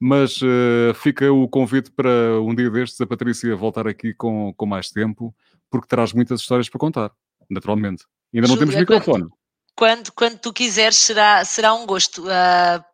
[0.00, 4.66] Mas eh, fica o convite para um dia destes a Patrícia voltar aqui com, com
[4.66, 5.34] mais tempo,
[5.70, 7.12] porque traz muitas histórias para contar,
[7.50, 8.04] naturalmente.
[8.34, 9.28] Ainda não Júlia, temos microfone.
[9.74, 12.24] Quando, quando tu quiseres, será, será um gosto.
[12.30, 12.84] Ah,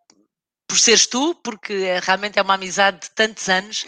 [0.67, 3.85] por seres tu, porque é, realmente é uma amizade de tantos anos.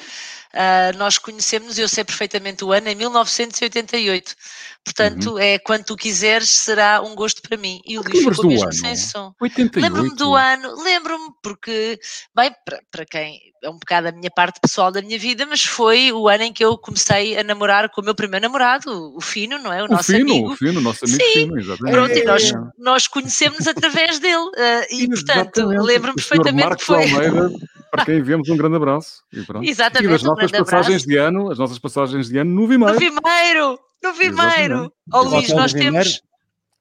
[0.55, 4.37] Uh, nós conhecemos, eu sei perfeitamente o ano, em 1988.
[4.85, 5.39] Portanto, uhum.
[5.39, 7.81] é quando tu quiseres, será um gosto para mim.
[7.85, 8.73] E o Luís ficou mesmo ano?
[8.73, 9.35] sem som.
[9.75, 11.99] Lembro-me do ano, lembro-me, porque,
[12.37, 15.65] bem, para, para quem é um bocado a minha parte pessoal da minha vida, mas
[15.65, 19.21] foi o ano em que eu comecei a namorar com o meu primeiro namorado, o
[19.21, 19.83] Fino, não é?
[19.83, 20.53] O, o nosso Fino, amigo.
[20.53, 21.33] O Fino, nosso amigo Sim.
[21.33, 21.95] Fino, exatamente.
[21.95, 24.37] Pronto, e nós, nós conhecemos através dele.
[24.37, 27.03] Uh, e, portanto, lembro-me perfeitamente que foi.
[27.11, 27.51] Almeida,
[27.95, 29.23] para quem enviamos um grande abraço.
[29.33, 29.69] E pronto.
[29.69, 30.09] Exatamente.
[30.09, 31.07] E das nossas passagens abraço.
[31.07, 32.95] de ano, as nossas passagens de ano no Vimeiro.
[32.95, 33.79] No Vimeiro!
[34.03, 34.93] No Vimeiro!
[35.13, 36.21] Ó oh, Luís, nós temos.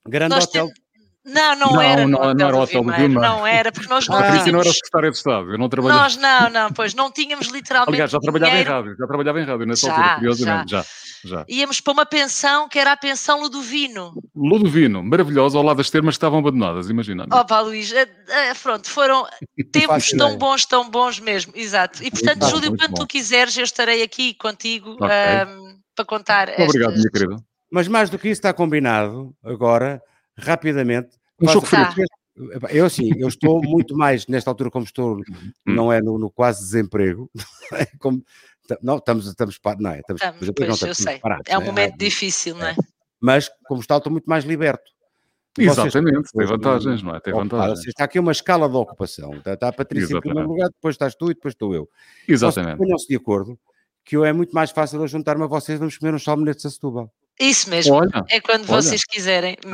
[0.07, 0.67] Grande nós hotel.
[1.25, 2.05] Não, não, não era.
[2.05, 3.21] Não, não era o Hotel do Vimeiro.
[3.21, 4.51] Não era, porque nós não ah, tínhamos...
[4.51, 6.01] não era secretária de Estado, eu não trabalhava.
[6.01, 7.95] Nós não, não, pois não tínhamos literalmente.
[7.95, 8.69] Aliás, já trabalhava dinheiro.
[8.69, 10.81] em rádio, já trabalhava em rádio nessa já, altura, curiosamente, já.
[11.23, 11.37] já.
[11.37, 11.45] já.
[11.47, 14.13] Íamos para uma pensão que era a pensão Ludovino.
[14.35, 17.25] Ludovino, maravilhosa, ao lado das termas que estavam abandonadas, imagina.
[17.31, 19.25] Ó, pá, Luís, é, é, pronto, foram
[19.71, 22.03] tempos tão bons, tão bons mesmo, exato.
[22.03, 25.07] E portanto, Júlio, quando tu quiseres, eu estarei aqui contigo okay.
[25.47, 26.49] um, para contar.
[26.49, 26.95] Obrigado, estas...
[26.95, 27.35] minha querida.
[27.71, 30.01] Mas mais do que isso está combinado agora,
[30.37, 31.17] rapidamente.
[31.41, 32.05] Um choque frio.
[32.69, 35.23] Eu sim, eu estou muito mais nesta altura como estou, uhum.
[35.65, 37.29] não é no, no quase desemprego,
[37.73, 38.23] é como,
[38.81, 41.61] não, estamos, estamos, não é, estamos, estamos, pois, não, estamos eu sei, parados, é um
[41.61, 41.67] né?
[41.67, 42.75] momento é, difícil, não é?
[43.21, 44.91] Mas, como está, estou muito mais liberto.
[45.57, 47.19] Exatamente, tem vantagens, não é?
[47.19, 47.87] Tem vantagens.
[47.87, 49.35] Está aqui uma escala de ocupação.
[49.35, 50.25] Está, está a Patrícia Exatamente.
[50.25, 51.87] em primeiro lugar, depois estás tu e depois estou eu.
[52.27, 52.77] Exatamente.
[52.77, 53.57] Ponham-se de acordo
[54.03, 56.69] que eu é muito mais fácil eu juntar-me a vocês, vamos comer uns salmonetes a
[56.69, 57.13] Setúbal.
[57.39, 58.81] Isso mesmo, olha, é quando olha.
[58.81, 59.69] vocês quiserem, tá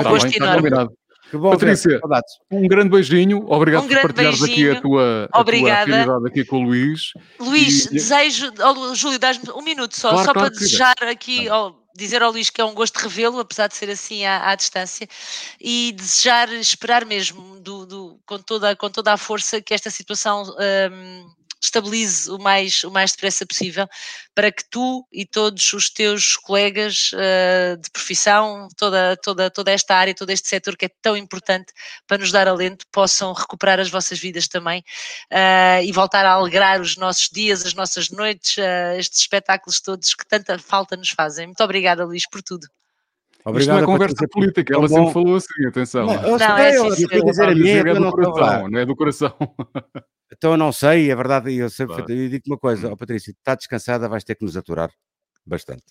[0.00, 0.30] mesmo.
[0.30, 0.96] Tá com tá enorme.
[1.32, 1.98] Que bom, Patrícia,
[2.50, 5.86] um grande beijinho, obrigado um por partilhares aqui a tua, a Obrigada.
[5.86, 7.12] tua atividade aqui com o Luís.
[7.40, 7.94] Luís, e...
[7.94, 12.22] desejo, oh, Júlio, dás-me um minuto só, claro, só claro, para desejar aqui, oh, dizer
[12.22, 15.08] ao Luís que é um gosto revê-lo, apesar de ser assim à, à, distância,
[15.58, 20.42] e desejar, esperar mesmo, do, do, com, toda, com toda a força, que esta situação
[20.42, 21.30] um,
[21.62, 23.88] estabilize o mais, o mais depressa possível,
[24.34, 29.94] para que tu e todos os teus colegas uh, de profissão, toda, toda, toda esta
[29.94, 31.72] área, todo este setor que é tão importante
[32.06, 34.80] para nos dar alento, possam recuperar as vossas vidas também
[35.32, 40.14] uh, e voltar a alegrar os nossos dias, as nossas noites, uh, estes espetáculos todos
[40.14, 41.46] que tanta falta nos fazem.
[41.46, 42.66] Muito obrigada, Luís, por tudo.
[43.44, 46.06] Obrigado, Isto não é conversa política, ela sempre falou assim, atenção.
[46.06, 48.96] Não, eu não, é assim, eu dizer a minha, é do coração, não é do
[48.96, 49.34] coração.
[50.32, 52.12] Então eu não sei, é verdade, eu sempre claro.
[52.12, 54.90] eu digo uma coisa, oh, Patrícia, está descansada, vais ter que nos aturar
[55.44, 55.82] bastante.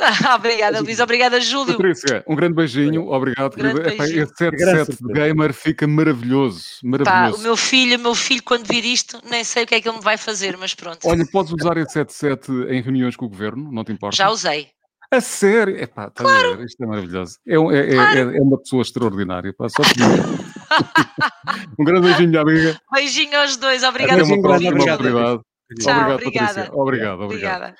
[0.00, 1.76] Ah, obrigada, Luís, obrigada, Júlio.
[1.76, 3.52] Patrícia, um grande beijinho, obrigado.
[3.54, 4.22] Um grande beijinho.
[4.22, 7.34] Esse 77 de gamer fica maravilhoso, maravilhoso.
[7.34, 9.80] Pá, o meu filho, o meu filho, quando vir isto, nem sei o que é
[9.80, 11.00] que ele me vai fazer, mas pronto.
[11.04, 14.16] Olha, podes usar esse 77 em reuniões com o governo, não te importa?
[14.16, 14.70] Já usei.
[15.12, 15.76] A sério?
[15.76, 16.56] Epá, tá claro.
[16.56, 17.38] ver, isto é maravilhoso.
[17.46, 18.18] É, é, é claro.
[18.18, 19.52] é, é uma pessoa extraordinária.
[19.52, 19.82] Pá, só
[21.78, 22.80] um grande beijinho, minha amiga.
[22.90, 23.82] Beijinho aos dois.
[23.82, 25.44] Obrigada por uma obrigado.
[25.78, 26.54] Tchau, obrigado, obrigada.
[26.54, 26.70] Patrícia.
[26.72, 27.22] Obrigado, obrigado.
[27.24, 27.74] Obrigada.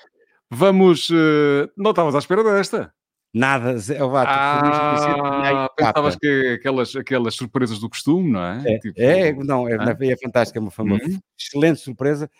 [0.50, 1.08] Vamos.
[1.08, 2.92] Uh, não estavas à espera desta?
[3.34, 8.62] Nada, eu vá, ah, pensavas que aquelas, aquelas surpresas do costume, não é?
[8.66, 11.18] É, tipo, é não, é, é, é fantástica, é uma, uma uhum.
[11.40, 12.30] excelente surpresa.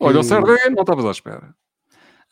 [0.00, 1.54] Olha, o Sardé não estavas à espera.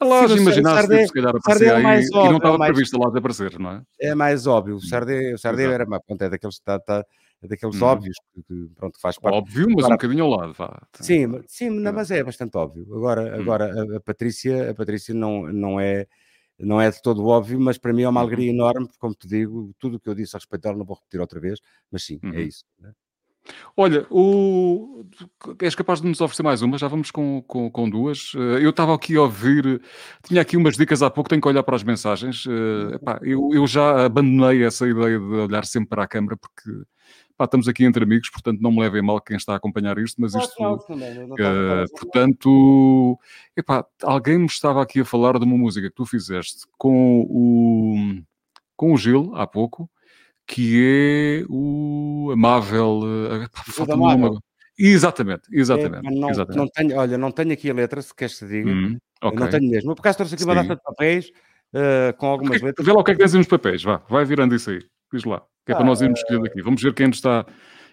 [0.00, 2.72] A loja, imaginaste que se calhar aparecia é aí óbvio, e não estava é mais...
[2.72, 3.82] previsto lá de aparecer, não é?
[4.00, 4.76] É mais óbvio.
[4.76, 7.04] O Sardê, o Sardê era, pronto, é daqueles, tá, tá,
[7.42, 7.84] é daqueles hum.
[7.84, 9.36] óbvios que, que, pronto, faz parte.
[9.36, 10.52] Óbvio, mas agora, um bocadinho ao lado.
[10.52, 10.86] Vá.
[11.00, 12.86] Sim, sim não, mas é bastante óbvio.
[12.94, 13.40] Agora, hum.
[13.40, 16.06] agora a, a, Patrícia, a Patrícia não, não é
[16.60, 18.26] não é de todo óbvio, mas para mim é uma uhum.
[18.26, 20.84] alegria enorme, porque, como te digo, tudo o que eu disse a respeito dela não
[20.84, 21.60] vou repetir outra vez,
[21.90, 22.34] mas sim, é uhum.
[22.34, 22.64] é isso.
[22.80, 22.92] Né?
[23.76, 25.04] Olha, o...
[25.60, 26.78] és capaz de nos oferecer mais uma?
[26.78, 28.32] Já vamos com, com, com duas.
[28.34, 29.80] Eh, eu estava aqui a ouvir,
[30.26, 32.44] tinha aqui umas dicas há pouco, tenho que olhar para as mensagens.
[32.46, 36.70] Eh, epá, eu, eu já abandonei essa ideia de olhar sempre para a câmara, porque
[37.30, 40.20] epá, estamos aqui entre amigos, portanto não me levem mal quem está a acompanhar isto,
[40.20, 40.54] mas isto.
[40.60, 43.18] Uh, portanto,
[43.56, 48.22] epá, alguém me estava aqui a falar de uma música que tu fizeste com o,
[48.76, 49.88] com o Gil há pouco
[50.48, 53.00] que é o amável.
[53.00, 54.38] Uh, amável.
[54.78, 56.06] Exatamente, exatamente.
[56.06, 56.56] É, não, exatamente.
[56.56, 58.70] Não tenho, olha, não tenho aqui a letra, se queres que te diga.
[58.70, 59.38] Hum, okay.
[59.38, 59.94] Não tenho mesmo.
[59.94, 61.30] Por acaso trouxe aqui uma data de papéis
[61.74, 62.86] uh, com algumas okay, letras.
[62.86, 64.80] Vê lá o que é que tens nos papéis, vá, vai virando isso aí.
[65.12, 66.62] Diz lá, que é ah, para nós irmos escolhendo aqui.
[66.62, 67.44] Vamos ver quem nos está,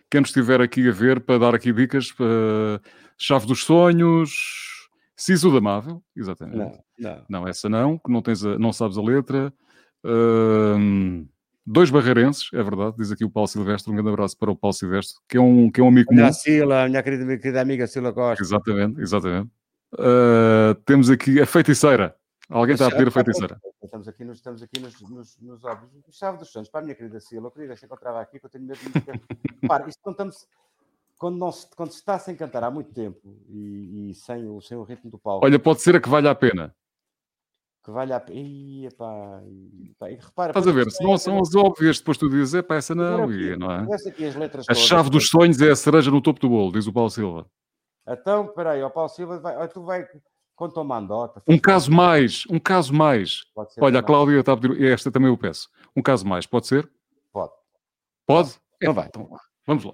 [0.09, 2.11] quem nos estiver aqui a ver para dar aqui dicas.
[2.11, 2.79] Para
[3.17, 4.29] chave dos sonhos,
[5.15, 6.57] Siso da Amável, exatamente.
[6.57, 7.25] Não, não.
[7.29, 9.53] não, essa não, que não, tens a, não sabes a letra.
[10.03, 11.25] Uh,
[11.67, 14.73] Dois barreirenses, é verdade, diz aqui o Paulo Silvestre, um grande abraço para o Paulo
[14.73, 16.27] Silvestre, que é um, que é um amigo meu.
[16.27, 18.43] A Sila, a minha querida, minha querida amiga Sila Costa.
[18.43, 19.49] Exatamente, exatamente.
[19.93, 22.15] Uh, temos aqui a feiticeira.
[22.49, 23.59] Alguém está a pedir a feiticeira.
[23.83, 25.89] Estamos aqui nos, estamos aqui nos, nos, nos óbvios.
[26.11, 28.45] Chave dos Santos, para a minha querida Sila, eu queria ver se encontrava aqui, que
[28.45, 28.91] eu tenho medo de me
[29.89, 30.47] isto não estamos...
[31.17, 33.19] quando, não se, quando se está sem cantar há muito tempo
[33.49, 36.29] e, e sem, o, sem o ritmo do palco, Olha, pode ser a que valha
[36.29, 36.75] a pena.
[37.85, 38.39] Que vale a pena.
[38.39, 40.89] Ih, epá, e, e repara, Estás a ver?
[40.89, 43.85] Se não são as óbvias, depois tu dizes, epá, essa não, aqui, não é?
[44.07, 46.87] aqui as letras A chave dos sonhos é a cereja no topo do bolo, diz
[46.87, 47.45] o Paulo Silva.
[48.07, 50.03] Então, peraí, ó Paulo Silva, vai, tu vai
[50.55, 51.43] conta uma andota.
[51.47, 53.41] Um caso mais, um caso mais.
[53.79, 54.03] Olha, a.
[54.03, 55.69] Cláudia está a pedir, esta também eu peço.
[55.95, 56.89] Um caso mais, pode ser?
[57.31, 57.53] Pode.
[58.25, 58.55] Pode?
[58.77, 59.07] Então É, vai.
[59.07, 59.29] Então,
[59.67, 59.93] vamos lá.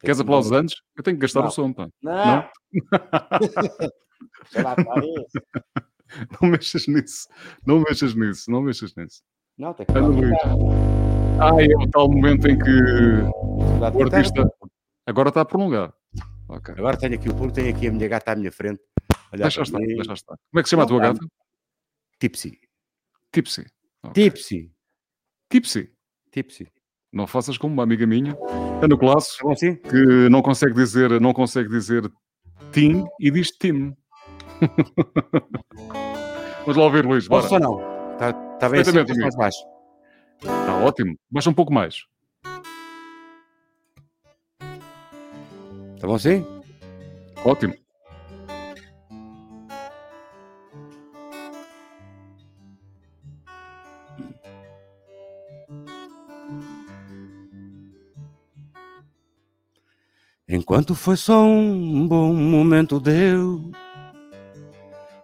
[0.00, 0.74] Queres aplausos antes?
[0.96, 1.48] Eu tenho que gastar Não.
[1.48, 1.88] o som, pá.
[2.02, 2.48] Não!
[3.40, 3.92] Esse.
[6.40, 7.28] Não mexas nisso.
[7.66, 8.50] Não mexas nisso.
[8.50, 9.22] Não mexas nisso.
[9.58, 10.32] Não, tem que Luís.
[11.40, 14.48] Ah, é o tal momento em que o artista
[15.06, 15.92] agora está a prolongar.
[16.48, 16.74] Ok.
[16.76, 18.80] Agora tenho aqui o público, tenho aqui a minha gata à minha frente.
[19.32, 19.86] Olha Deixa estar, mim.
[19.86, 20.36] deixa estar.
[20.50, 21.12] Como é que se chama a Não, tua tá.
[21.12, 21.26] gata?
[22.20, 22.58] Tipsy.
[23.32, 23.66] Tipsy.
[24.02, 24.30] Ok.
[24.30, 24.72] Tipsy.
[25.50, 25.90] Tipsy.
[26.30, 26.68] Tipsy.
[27.12, 28.36] Não faças como uma amiga minha,
[28.82, 29.76] Ana Colasso, É assim?
[29.76, 32.10] que não consegue dizer, não consegue dizer
[32.72, 33.94] Tim e diz Tim.
[36.64, 37.28] Vamos lá ouvir, Luís.
[37.28, 37.42] Bora.
[37.42, 38.12] Posso ou não?
[38.12, 39.58] Está tá bem assim, ou mais baixo.
[40.40, 41.14] Está ótimo.
[41.30, 42.06] Baixa um pouco mais.
[45.94, 46.46] Está bom assim?
[47.44, 47.74] Ótimo.
[60.48, 63.70] Enquanto foi só um bom momento deu,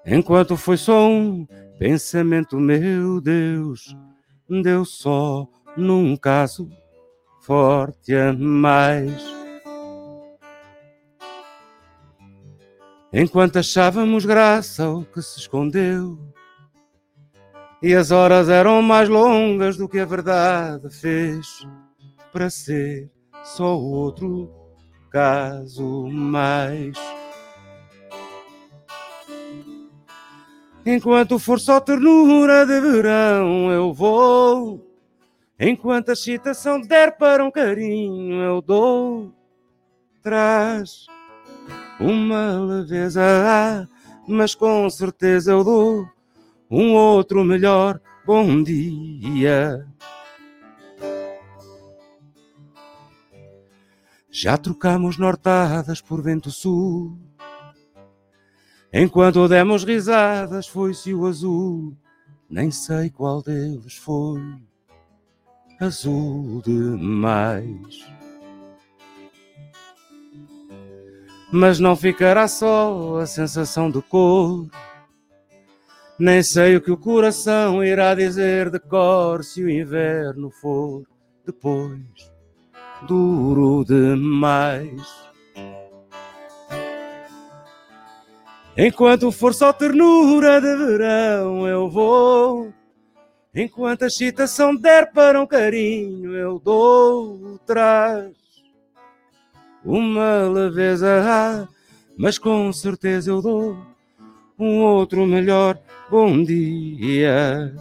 [0.07, 1.47] enquanto foi só um
[1.79, 3.97] pensamento meu, Deus,
[4.63, 6.69] deu só num caso
[7.41, 9.23] forte a mais.
[13.13, 16.19] Enquanto achávamos graça ao que se escondeu,
[17.83, 21.67] e as horas eram mais longas do que a verdade fez
[22.33, 23.11] para ser
[23.43, 24.51] só outro
[25.11, 26.97] caso mais.
[30.85, 34.87] Enquanto for só ternura de verão, eu vou.
[35.59, 39.33] Enquanto a excitação der para um carinho, eu dou.
[40.23, 41.07] Traz
[41.99, 43.89] uma leveza,
[44.27, 46.09] mas com certeza eu dou
[46.71, 49.87] um outro melhor bom dia.
[54.31, 57.19] Já trocamos nortadas por vento sul.
[58.93, 61.97] Enquanto demos risadas, foi-se o azul.
[62.49, 64.41] Nem sei qual deles foi
[65.81, 68.05] azul demais.
[71.53, 74.69] Mas não ficará só a sensação de cor.
[76.19, 81.05] Nem sei o que o coração irá dizer de cor se o inverno for
[81.47, 82.31] depois
[83.07, 85.30] duro demais.
[88.77, 92.73] Enquanto for só ternura de verão, eu vou.
[93.55, 97.59] Enquanto a excitação der para um carinho, eu dou.
[97.67, 98.33] Traz
[99.85, 101.69] uma leveza,
[102.17, 103.77] mas com certeza eu dou
[104.59, 105.77] um outro melhor
[106.09, 107.75] bom dia.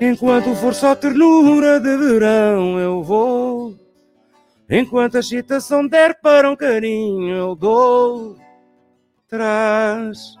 [0.00, 3.74] Enquanto for só ternura de verão, eu vou.
[4.68, 8.36] Enquanto a excitação der para um carinho, eu dou.
[9.28, 10.38] Traz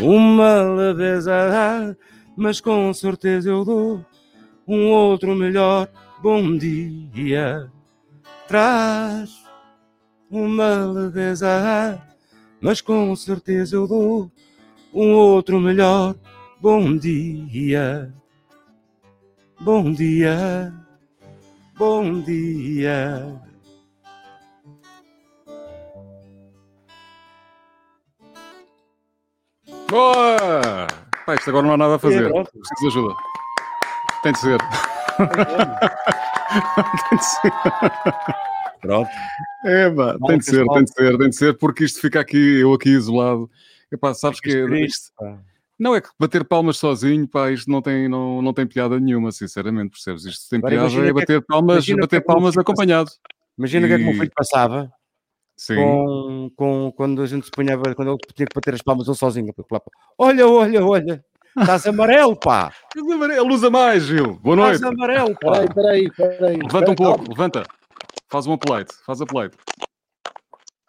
[0.00, 1.96] uma leveza,
[2.36, 4.04] mas com certeza eu dou
[4.66, 5.88] um outro melhor
[6.20, 7.70] bom dia.
[8.48, 9.44] Traz
[10.28, 12.02] uma leveza,
[12.60, 14.28] mas com certeza eu dou
[14.92, 16.16] um outro melhor
[16.60, 18.12] bom dia.
[19.60, 20.74] Bom dia,
[21.78, 23.51] bom dia.
[29.92, 30.86] Boa!
[31.26, 32.24] Pá, isto agora não há nada a fazer.
[32.24, 32.30] É.
[32.30, 33.14] Preciso de ajuda.
[34.22, 34.58] Tem de ser.
[37.10, 37.52] tem de ser.
[38.80, 39.10] Pronto.
[39.66, 42.60] É, pá, tem de ser, tem de ser, tem de ser, porque isto fica aqui,
[42.60, 43.50] eu aqui isolado.
[43.92, 45.12] Epá, sabes que isto-
[45.78, 49.30] não é que bater palmas sozinho, pá, isto não tem, não, não tem piada nenhuma,
[49.30, 50.24] sinceramente, percebes?
[50.24, 53.10] Isto tem Agora piada é que é- bater palmas, que bater é como palmas acompanhado.
[53.58, 54.90] Imagina o que é que o meu filho passava
[55.56, 55.76] Sim.
[55.76, 59.16] com, com, quando a gente se punhava, quando ele tinha que bater as palmas ele
[59.16, 59.52] sozinho.
[59.54, 59.80] pá,
[60.18, 61.24] Olha, olha, olha,
[61.58, 62.72] estás amarelo, pá!
[62.96, 64.34] Ele usa mais, Gil.
[64.38, 64.76] Boa noite.
[64.76, 65.52] Estás amarelo, pá!
[65.74, 66.56] Peraí, peraí, peraí.
[66.56, 67.62] Levanta um pouco, levanta.
[68.28, 69.56] Faz um apelite, faz apelite.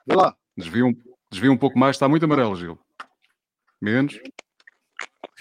[0.08, 0.36] Vê lá.
[0.58, 0.94] Desvia um,
[1.30, 2.80] desvia um pouco mais, está muito amarelo, Gil.
[3.82, 4.20] Menos.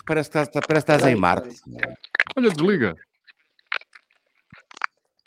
[0.05, 1.61] Parece que estás, parece que estás em Marte.
[2.37, 2.97] Olha, desliga.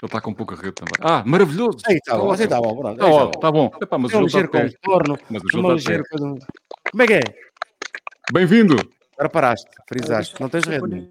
[0.06, 0.94] Está com pouca rede também.
[1.02, 1.78] Ah, maravilhoso!
[1.86, 2.74] Aí está bom, Tá está ótimo.
[2.76, 2.94] bom, pronto.
[2.94, 3.72] Está aí ótimo, está bom.
[3.82, 6.04] Epá, mas o É ligeiro contorno, Mas o uma pé.
[6.10, 6.48] coisa-
[6.92, 7.22] Como é que é?
[8.32, 8.76] Bem-vindo!
[9.14, 11.10] Agora paraste, frisaste, não tens rede.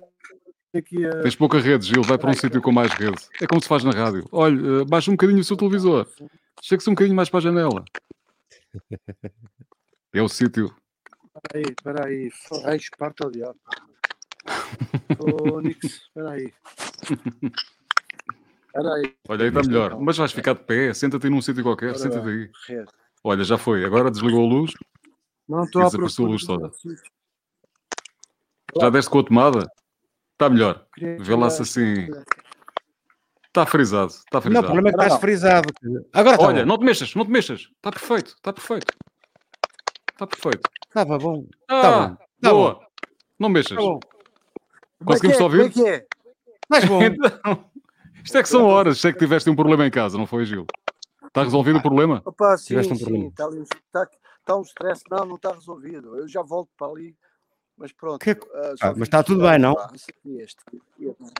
[0.76, 1.22] Aqui a...
[1.22, 2.02] Tens pouca rede, Gil.
[2.02, 3.16] Vai para um sítio com mais rede.
[3.40, 4.26] É como se faz na rádio.
[4.32, 6.06] Olha, eh, baixa um bocadinho o seu televisor.
[6.60, 7.84] Chegue-se um bocadinho mais para a janela.
[10.12, 10.74] É o sítio.
[11.36, 12.30] Espera aí, espera aí.
[12.64, 13.56] Ai, esparta o diabo.
[15.18, 16.52] Ô, Nix, espera aí.
[18.76, 19.14] Aí.
[19.28, 19.98] Olha, aí está melhor.
[20.00, 20.92] Mas vais ficar de pé.
[20.94, 21.96] Senta-te num sítio qualquer.
[21.96, 22.50] Senta-te aí.
[23.22, 23.84] Olha, já foi.
[23.84, 24.72] Agora desligou a luz.
[25.48, 26.70] Não estou a desapareceu a luz toda.
[28.80, 29.66] Já deste com a tomada?
[30.32, 30.86] Está melhor.
[30.94, 32.08] Queria Vê lá se assim.
[33.46, 34.08] Está frisado.
[34.10, 34.64] Está Não, o frisado.
[34.66, 35.68] problema é que estás frisado.
[36.12, 36.66] Agora está Olha, bom.
[36.66, 37.60] não te mexas, não te mexas.
[37.60, 38.28] Está perfeito.
[38.34, 38.86] Está perfeito.
[40.12, 40.70] Está perfeito.
[40.88, 41.46] Estava bom.
[41.68, 42.86] Ah, Tá bom, tá boa.
[43.38, 43.72] Não mexas.
[43.78, 44.00] Está bom.
[45.04, 45.72] Conseguimos Como é ouvir?
[45.72, 46.00] que é?
[46.00, 46.00] Como é
[46.40, 46.68] que é?
[46.68, 47.00] Mais bom.
[47.44, 47.70] Então,
[48.24, 48.98] isto é que são horas.
[48.98, 50.66] Sei que tiveste um problema em casa, não foi, Gil?
[51.26, 52.22] Está resolvido o problema?
[52.24, 53.28] Opa, sim, Tiveste um sim, problema.
[53.28, 54.10] está ali um, está,
[54.40, 55.02] está um stress.
[55.10, 56.16] Não, não está resolvido.
[56.16, 57.16] Eu já volto para ali.
[57.76, 58.20] Mas pronto.
[58.20, 59.74] Que- só Ah, mas está tudo bem, não?
[60.24, 60.62] e este.
[61.00, 61.34] Este.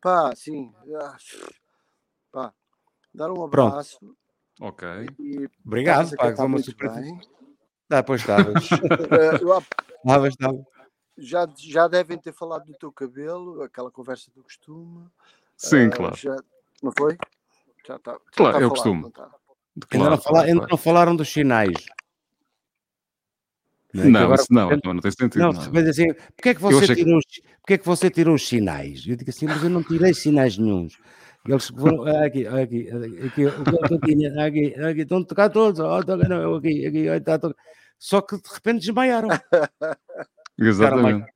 [0.00, 0.72] Pá, sim.
[0.94, 1.16] ah,
[2.30, 2.52] Pá,
[3.12, 3.72] dar um Pronto.
[3.72, 4.16] abraço.
[4.60, 4.86] Ok.
[5.18, 7.00] E Obrigado, pá, que foi uma muito surpresa.
[7.00, 7.20] bem.
[7.90, 8.62] Ah, pois estavas.
[8.64, 10.60] Estavas, estavas.
[11.18, 15.08] já, já devem ter falado do teu cabelo, aquela conversa do costume.
[15.56, 16.16] Sim, Ah, claro.
[16.16, 16.36] Já,
[16.82, 17.16] não foi?
[17.86, 18.18] Já está.
[18.34, 19.00] Claro, está é o costume.
[19.02, 19.22] não está?
[19.24, 20.70] Ainda, Claro, não, fala- claro, ainda claro.
[20.70, 21.86] não falaram dos sinais.
[23.92, 24.06] Não, é?
[24.06, 25.38] Que Não, agora, isso não, portanto, não, não tem sentido.
[25.40, 27.24] Não, repente assim, porque é que você que- tirou os,
[27.60, 29.04] porque é que você tirou os sinais?
[29.06, 30.98] Eu digo assim, mas eu não tirei sinais nenhuns.
[31.48, 35.78] Eles vão ah, aqui, aqui, aqui, que eu tinha, aqui, aqui, estão a tocar todos,
[36.28, 37.54] não, aqui, aqui, tá, toca.
[37.98, 39.28] só que de repente desmaiaram.
[40.58, 41.32] Exatamente.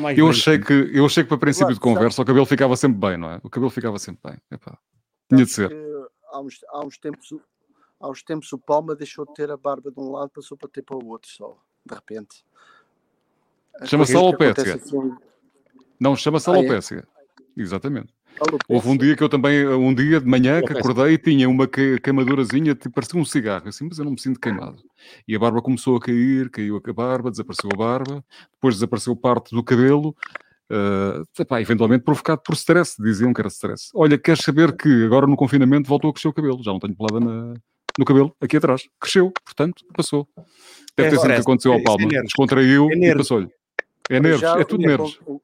[0.00, 2.76] Mais Eu achei, que, eu achei que para princípio Claro, de conversa o cabelo ficava
[2.76, 3.40] sempre bem, não é?
[3.42, 4.40] O cabelo ficava sempre bem.
[4.50, 4.78] Epá,
[5.28, 5.68] Tinha de ser.
[5.70, 5.92] que
[6.30, 7.42] Há uns, há, uns tempos, o-
[8.00, 10.68] há uns tempos o Palma deixou de ter a barba de um lado, passou para
[10.68, 12.44] ter para o outro só, de repente.
[13.80, 14.24] As Chama-se assim,
[16.00, 16.54] Não, chama-se Ah,
[16.96, 17.02] é?
[17.56, 18.14] Exatamente.
[18.68, 21.66] Houve um dia que eu também, um dia de manhã, que acordei e tinha uma
[21.66, 23.68] que- queimadurazinha, tipo, parecia um cigarro.
[23.68, 24.78] Assim, mas eu não me sinto queimado.
[25.28, 29.54] E a barba começou a cair, caiu a barba, desapareceu a barba, depois desapareceu parte
[29.54, 30.14] do cabelo.
[30.70, 33.90] Uh, epá, eventualmente provocado por stress, diziam que era stress.
[33.94, 36.62] Olha, queres saber que agora no confinamento voltou a crescer o cabelo?
[36.62, 37.54] Já não tenho pelada na-
[37.98, 38.88] no cabelo, aqui atrás.
[38.98, 40.26] Cresceu, portanto, passou.
[40.96, 42.06] Deve É ter sido o que aconteceu ao Isso é Palma.
[42.06, 42.22] nervos.
[42.24, 43.48] Descontraiu É e passou-lhe.
[44.08, 45.20] É nervos, é tudo o- nervos.
[45.26, 45.42] O,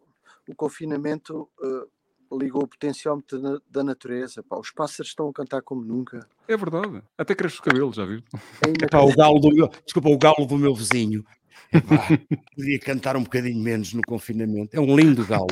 [0.48, 1.84] o confinamento eh,
[2.32, 4.42] ligou o potenciómetro da, natureza.
[4.42, 4.58] pá.
[4.58, 6.26] Os pássaros estão a cantar como nunca.
[6.46, 7.02] É verdade.
[7.16, 8.20] Até cresce o cabelo, já viu?
[8.66, 11.24] É Epá, o galo do meu, desculpa, o galo do meu vizinho.
[11.72, 11.96] Epá,
[12.56, 14.76] podia cantar um bocadinho menos no confinamento.
[14.76, 15.46] É um lindo galo.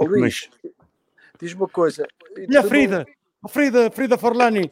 [0.00, 0.48] Luís,
[1.40, 2.06] diz uma coisa.
[2.36, 3.06] e Olha a Frida,
[3.42, 4.68] a Frida, Frida Forlani.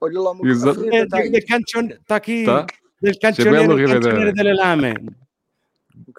[0.00, 0.80] Olha lá, uma Exato.
[0.80, 1.32] a Frida está aí.
[1.32, 2.44] Está aqui.
[2.44, 2.66] Tá?
[3.00, 3.88] Del Rivadavia.
[3.88, 4.94] cancioneiro del Lame.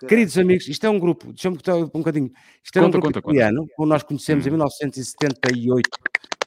[0.08, 2.32] Queridos amigos, isto é um grupo, deixa-me contar um bocadinho.
[2.64, 3.36] Isto era Conta, um grupo conta, conta.
[3.36, 4.54] italiano, como nós conhecemos em Hum.
[4.54, 5.90] 1978.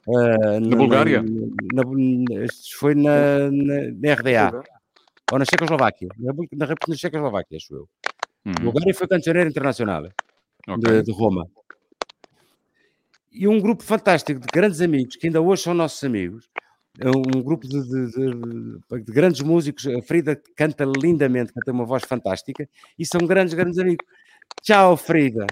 [0.09, 1.23] ah, na, Bulgária?
[1.23, 2.47] Na, na-
[2.79, 4.63] foi na, na- na RDA,
[5.31, 7.89] ou na Checoslováquia, na, na República Checoslováquia, acho eu.
[8.47, 10.09] Hum, Bulgária foi cancioneiro internacional
[10.67, 10.79] ok.
[10.79, 11.47] de, de Roma.
[13.31, 16.68] E um grupo fantástico de grandes amigos, que ainda hoje são nossos amigos, é
[17.07, 19.87] um grupo de, de- de- de grandes músicos.
[19.87, 22.69] A Frida canta lindamente, canta uma voz fantástica,
[22.99, 24.05] e são grandes, grandes amigos.
[24.63, 25.47] Tchau, Frida.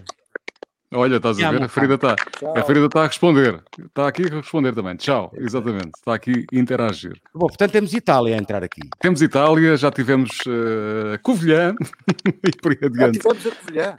[0.95, 1.63] Olha, estás a Já, ver?
[1.65, 2.15] A Frida está.
[2.55, 3.63] A Frida está a responder.
[3.79, 4.95] Está aqui a responder também.
[4.97, 5.91] Tchau, exatamente.
[5.97, 7.13] Está aqui a interagir.
[7.35, 8.83] Bom, portanto, temos Itália a entrar aqui.
[9.01, 11.75] Temos Itália, já tivemos uh, Covilhã
[12.47, 13.19] e por aí Já adiante.
[13.19, 13.99] tivemos a colher.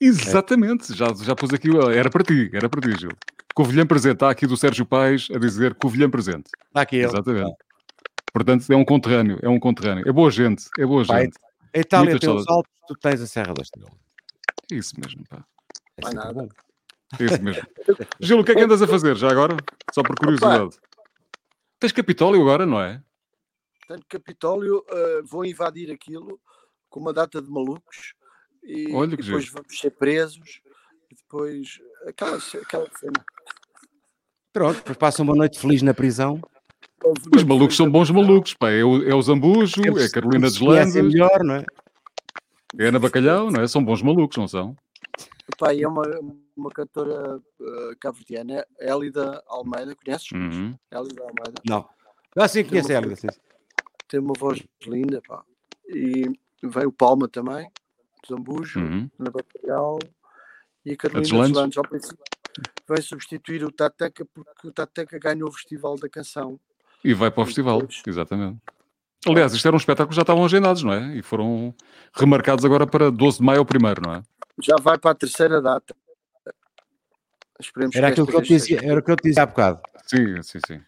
[0.00, 1.68] Exatamente, já, já pus aqui.
[1.94, 3.10] Era para ti, era para ti, Gil.
[3.54, 4.14] Covilhã presente.
[4.14, 6.50] Está aqui do Sérgio Paes a dizer Covilhã presente.
[6.68, 7.06] Está aqui ele.
[7.06, 7.54] Exatamente.
[8.32, 10.08] Portanto, é um conterrâneo, é um conterrâneo.
[10.08, 11.36] É boa gente, é boa Pai, gente.
[11.74, 12.48] A Itália Muitas tem os.
[12.48, 13.90] Alpes, tu tens a Serra da Estrela.
[14.72, 15.44] É isso mesmo, pá.
[15.96, 16.48] É sempre nada.
[17.18, 17.62] É isso mesmo.
[18.20, 19.56] Gil, o que é que andas a fazer já agora?
[19.92, 20.76] Só por curiosidade.
[21.78, 23.02] Tens Capitólio agora, não é?
[23.80, 26.40] Portanto, Capitólio, eh, vão invadir aquilo
[26.88, 28.14] com uma data de malucos
[28.62, 29.56] e, Olha que depois giro.
[29.56, 30.60] vamos ser presos
[31.10, 33.24] e depois aquela, aquela cena.
[34.52, 36.40] Pronto, depois passa uma noite feliz na prisão.
[37.34, 38.70] Os malucos são bons malucos, pá.
[38.70, 41.64] É o, é o Zambujo, é a Carolina Se conhecem Deslandes, melhor, não é?
[42.78, 43.66] é a Ana Bacalhau, não é?
[43.66, 44.76] São bons malucos, não são?
[45.58, 46.02] Pá, e é uma,
[46.56, 50.30] uma cantora uh, cabo-verdiana, Hélida Almeida, conheces?
[50.32, 50.74] Uhum.
[50.90, 51.62] Hélida Almeida.
[51.66, 51.88] Não.
[52.36, 53.16] Ah, sim, conheço uma ela.
[53.16, 53.26] sim.
[54.08, 55.42] Tem uma voz linda, pá.
[55.88, 56.30] E
[56.62, 57.70] veio o Palma também,
[58.28, 59.10] Zambujo, Uhum.
[59.18, 59.98] Ana Bacalhau
[60.84, 61.76] e a Carolina Deslandes?
[61.78, 62.18] Ao princípio,
[62.86, 66.58] vai substituir o Tateca porque o Tateca ganhou o Festival da Canção.
[67.04, 68.58] E vai para o festival, exatamente.
[69.26, 71.16] Aliás, isto era um espetáculo que já estavam agendados, não é?
[71.16, 71.74] E foram
[72.14, 74.22] remarcados agora para 12 de maio ou primeiro, não é?
[74.62, 75.94] Já vai para a terceira data.
[77.58, 79.80] Esperemos era aquilo que eu, dizia, era o que eu te dizia há bocado.
[80.06, 80.80] Sim, sim, sim.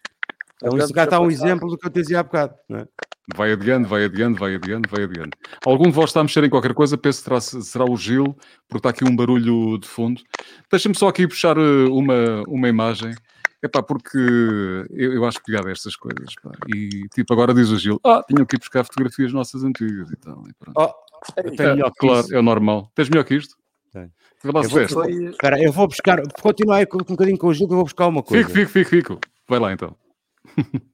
[0.55, 2.55] Então, isso cá está um exemplo do que eu te dizia há bocado.
[2.71, 2.87] É?
[3.35, 5.31] Vai adiante, vai adiante, vai adiante, vai adiante.
[5.65, 6.97] Algum de vós está a mexer em qualquer coisa?
[6.97, 8.35] Penso que será, será o Gil,
[8.67, 10.21] porque está aqui um barulho de fundo.
[10.69, 13.13] Deixa-me só aqui puxar eh, uma, uma imagem.
[13.61, 16.35] É pá, porque eu, eu acho piada estas coisas.
[16.43, 16.51] Pá.
[16.75, 20.17] E tipo, agora diz o Gil: Ah, tinham que ir buscar fotografias nossas antigas e
[20.17, 20.43] tal.
[20.45, 20.89] E oh,
[21.37, 22.91] eu tenho é, claro, é normal.
[22.93, 23.55] Tens melhor que isto?
[23.93, 24.11] Tenho.
[24.43, 28.07] Eu vou, Espera, eu vou buscar, continuar um bocadinho com o Gil, eu vou buscar
[28.07, 28.45] uma coisa.
[28.45, 29.19] Fico, fico, fico, fico.
[29.47, 29.95] Vai lá então.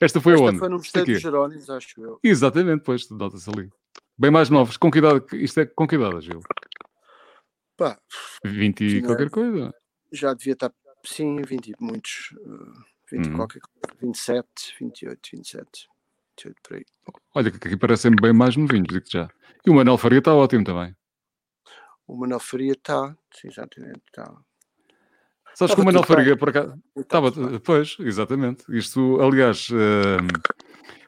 [0.00, 0.58] Esta foi Esta onde?
[0.58, 2.20] foi no Mosteiro dos Jerónimos, acho eu.
[2.22, 3.70] Exatamente, pois, nota-se ali.
[4.18, 4.76] Bem mais novos.
[4.76, 5.24] Com que idade?
[5.34, 6.40] Isto é com que idade, Gil?
[7.76, 7.98] Pá.
[8.44, 9.74] 20 e qualquer coisa.
[10.10, 10.72] Já devia estar,
[11.04, 12.34] sim, 20 e muitos.
[13.10, 13.36] 20 uhum.
[13.36, 13.98] qualquer coisa.
[14.00, 14.48] 27,
[14.80, 15.88] 28, 27.
[16.38, 16.84] 28 por aí.
[17.34, 19.28] Olha, que aqui parecem bem mais novinhos, digo já.
[19.64, 20.94] E o Manel Faria está ótimo também.
[22.06, 24.32] O Manel Faria está, sim, exatamente, está.
[25.56, 26.74] Sabes que o Manuel Faria, por acaso.
[26.94, 28.62] Estava, pois, exatamente.
[28.68, 30.20] Isto, aliás, uh,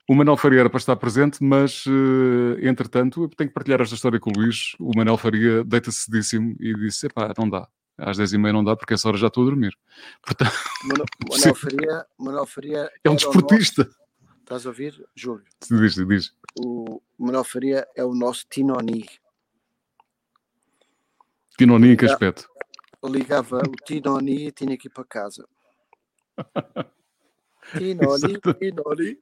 [0.08, 3.94] o Manuel Faria era para estar presente, mas, uh, entretanto, eu tenho que partilhar esta
[3.94, 4.74] história com o Luís.
[4.80, 7.68] O Manuel Faria deita-se cedíssimo e disse: epá, não dá.
[7.98, 9.76] Às 10h30 não dá porque essa hora já estou a dormir.
[10.24, 10.54] Portanto,
[10.84, 11.06] Manuel,
[11.54, 13.84] Faria, Manuel Faria é um desportista.
[13.84, 13.98] Nosso...
[14.40, 15.44] Estás a ouvir, Júlio?
[15.70, 16.32] Diz, diz.
[16.58, 19.04] O Manuel Faria é o nosso Tinoni.
[21.58, 22.48] Tinoni que aspecto?
[23.04, 25.48] Ligava o Tinoni e tinha que ir para casa.
[27.76, 29.18] Tinoni, Tinoni.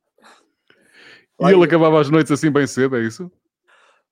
[1.38, 3.30] E ele acabava as noites assim bem cedo, é isso?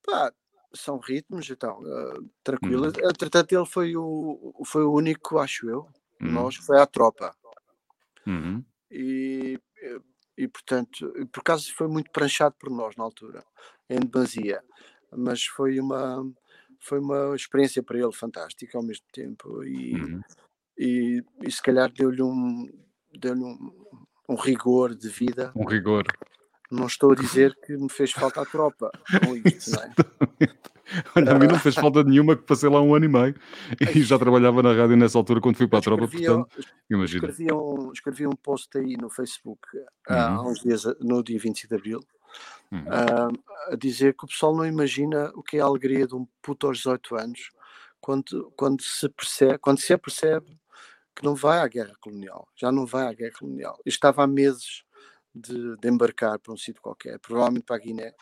[0.04, 0.32] Pá,
[0.74, 2.88] são ritmos então, uh, tranquilo.
[2.88, 3.08] Hum.
[3.08, 5.88] Entretanto, ele foi o, foi o único, acho eu,
[6.20, 6.32] hum.
[6.32, 7.34] nós foi à tropa.
[8.26, 8.64] Uhum.
[8.90, 9.58] E,
[10.36, 13.44] e, portanto, por acaso foi muito pranchado por nós na altura,
[13.88, 14.62] em demasia.
[15.16, 16.24] Mas foi uma,
[16.84, 20.20] foi uma experiência para ele fantástica ao mesmo tempo e, uhum.
[20.78, 22.68] e, e, se calhar deu-lhe um,
[23.18, 23.72] deu um,
[24.28, 25.50] um rigor de vida.
[25.56, 26.04] Um rigor.
[26.70, 28.90] Não estou a dizer que me fez falta a tropa
[29.24, 29.92] com isto, não é?
[31.16, 33.34] Olha, a mim não fez falta nenhuma que passei lá um ano e meio
[33.96, 36.48] e já trabalhava na rádio nessa altura quando fui para a tropa, portanto,
[36.90, 37.28] imagina.
[37.28, 40.16] Escrevi um, escrevi um post aí no Facebook uhum.
[40.16, 42.00] há uns dias, no dia 25 de Abril,
[42.74, 42.82] uhum.
[42.82, 46.26] uh, a dizer que o pessoal não imagina o que é a alegria de um
[46.42, 47.50] puto aos 18 anos
[48.00, 50.58] quando, quando, se percebe, quando se apercebe
[51.16, 53.78] que não vai à guerra colonial, já não vai à guerra colonial.
[53.84, 54.82] Eu estava há meses
[55.34, 58.12] de, de embarcar para um sítio qualquer, provavelmente para a Guiné,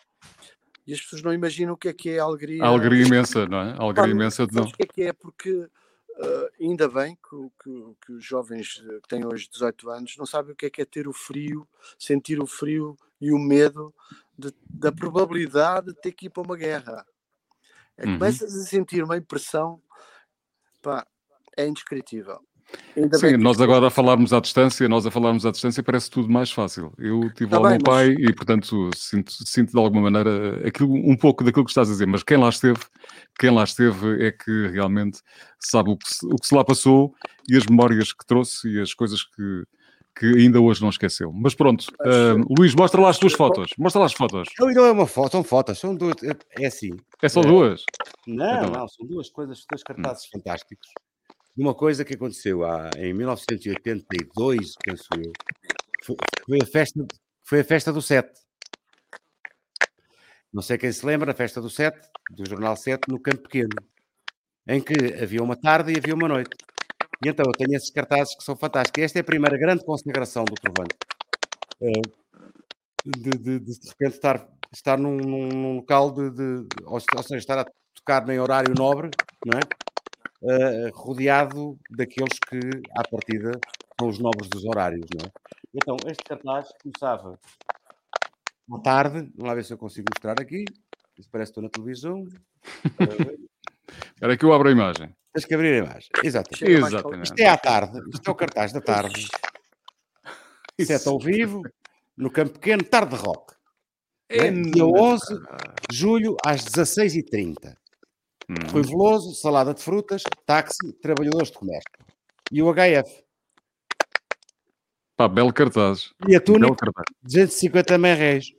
[0.87, 2.62] e as pessoas não imaginam o que é que é a alegria.
[2.62, 3.73] A alegria imensa, não é?
[3.73, 4.65] A alegria imensa de não.
[4.65, 5.12] O que é que é?
[5.12, 10.27] Porque uh, ainda bem que, que, que, os jovens que têm hoje 18 anos não
[10.27, 11.69] sabem o que é que é ter o frio,
[11.99, 13.95] sentir o frio e o medo
[14.51, 17.05] de, da probabilidade de ter que ir para uma guerra.
[17.97, 18.19] É, uhum.
[18.19, 19.81] Começas a sentir uma impressão,
[20.82, 21.06] pá,
[21.56, 22.40] é indescritível.
[22.97, 26.28] Ainda Sim, nós agora a falarmos à distância, nós a falarmos à distância parece tudo
[26.28, 26.93] mais fácil.
[26.98, 30.93] Eu tive tá lá o meu pai e, portanto, sinto, sinto de alguma maneira aquilo,
[30.93, 32.81] um pouco daquilo que estás a dizer, mas quem lá esteve,
[33.39, 35.20] quem lá esteve é que realmente
[35.59, 37.14] sabe o que, o que se lá passou
[37.48, 39.64] e as memórias que trouxe e as coisas que,
[40.17, 41.33] que ainda hoje não esqueceu.
[41.33, 43.71] Mas pronto, uh, Luís, mostra lá as tuas fotos.
[43.79, 44.49] Mostra lá as fotos.
[44.59, 46.17] Não, não é uma foto, são fotos, são duas.
[46.59, 46.91] É assim.
[47.23, 47.85] É só duas?
[48.27, 50.39] Não, então, não, são duas coisas, dois cartazes hum.
[50.39, 50.89] fantásticos
[51.57, 55.33] uma coisa que aconteceu há, em 1982, penso eu,
[56.47, 57.07] foi, a festa,
[57.45, 58.41] foi a festa do Sete.
[60.53, 63.77] Não sei quem se lembra, a festa do Sete, do Jornal 7, no Campo Pequeno,
[64.67, 66.51] em que havia uma tarde e havia uma noite.
[67.24, 69.03] E então eu tenho esses cartazes que são fantásticos.
[69.03, 70.97] Esta é a primeira grande consagração do Trovante.
[71.81, 72.03] Eh,
[73.05, 77.59] de, de, de, de repente estar, estar num, num local de, de, ou seja, estar
[77.59, 79.11] a tocar em horário nobre,
[79.44, 79.62] não é?
[80.43, 82.59] uh, rodeado daqueles que,
[82.97, 83.53] à partida,
[83.99, 85.31] são os nobres dos horários, não é?
[85.74, 87.39] Então, este cartaz começava
[88.70, 90.65] à tarde, vamos lá ver se eu consigo mostrar aqui.
[91.19, 92.27] Isso parece que estou na televisão.
[94.15, 95.15] Espera que eu abro a imagem.
[95.33, 96.09] Tens que abrir a imagem.
[96.23, 96.65] Exatamente.
[96.65, 97.25] Exatamente.
[97.25, 98.01] Isto é à tarde.
[98.13, 99.29] Isto é o cartaz da tarde.
[100.79, 101.63] Isso é ao vivo,
[102.17, 103.55] no Campo Pequeno, tarde de rock.
[104.29, 105.25] É dia 11
[105.91, 107.77] de julho, às 16h30.
[108.49, 108.69] Uhum.
[108.71, 111.91] Foi Veloso, salada de frutas, táxi, trabalhadores de comércio.
[112.51, 113.25] E o HF.
[115.17, 116.13] Pá, belo cartaz.
[116.27, 116.91] E a túnica,
[117.23, 118.53] 250 merréis.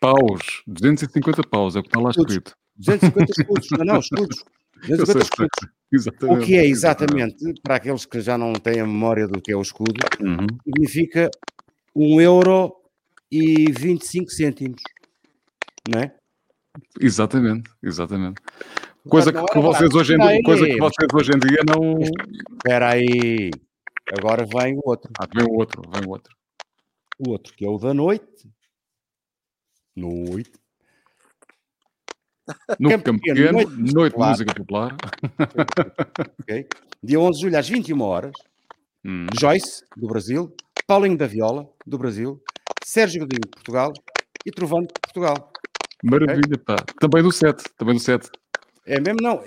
[0.00, 2.56] Paus, 250 paus, é o que está lá escrito.
[2.76, 4.44] 250 escudos, não, não, escudos.
[4.88, 5.72] 250 escudos.
[5.92, 6.42] Exatamente.
[6.42, 9.56] O que é exatamente, para aqueles que já não têm a memória do que é
[9.56, 10.46] o escudo, Uhum.
[10.64, 11.30] significa
[11.94, 12.74] 1 euro
[13.30, 14.80] e 25 cêntimos.
[15.92, 16.14] Não é?
[17.00, 18.40] Exatamente, exatamente.
[19.06, 21.98] Coisa não que, vocês hoje em dia, coisa que vocês hoje em dia não.
[22.56, 23.50] Espera aí.
[24.16, 25.10] Agora vem o outro.
[25.20, 26.34] Ah, vem o outro, vem o outro.
[27.18, 28.48] O outro, que é o da noite.
[29.94, 30.52] Noite.
[32.78, 34.26] No Campo Campo Pequeno, Pequeno, Noite Noite, Popular.
[34.26, 34.96] de Música Popular.
[36.42, 36.66] ok?
[37.02, 38.32] Dia 11 de julho, às 21 horas.
[39.04, 39.26] Hum.
[39.38, 40.54] Joyce, do Brasil.
[40.86, 42.40] Paulinho da Viola, do Brasil.
[42.84, 43.92] Sérgio Godinho, de Portugal.
[44.44, 45.52] E Trovante, de Portugal.
[46.02, 46.76] Maravilha, pá.
[46.98, 48.28] Também do 7, também do 7.
[48.86, 49.42] É mesmo, não.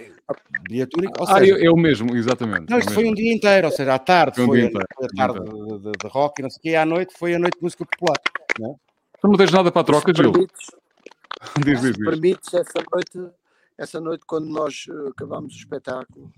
[0.70, 2.70] Dia túnico, ou Ah, seja, é, é o mesmo, exatamente.
[2.70, 4.66] Não, é isto foi um dia inteiro, ou seja, à tarde Foi um foi, dia
[4.66, 6.76] a- inteiro, foi a dia tarde de, de- de rock e não sei o quê,
[6.76, 8.18] à noite foi a noite de música popular.
[9.22, 10.32] Tu não tens nada para a troca, Gil?
[11.64, 12.06] Diz, diz, se diz.
[12.06, 13.36] permites essa noite,
[13.78, 16.32] essa noite quando nós eh, acabámos o espetáculo,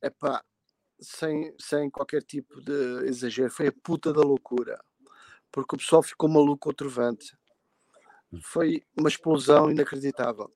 [0.00, 0.42] é pá,
[1.00, 4.80] sem, sem qualquer tipo de exagero, foi a puta da loucura,
[5.50, 7.36] porque o pessoal ficou maluco ao trovante.
[8.42, 10.50] Foi uma explosão inacreditável.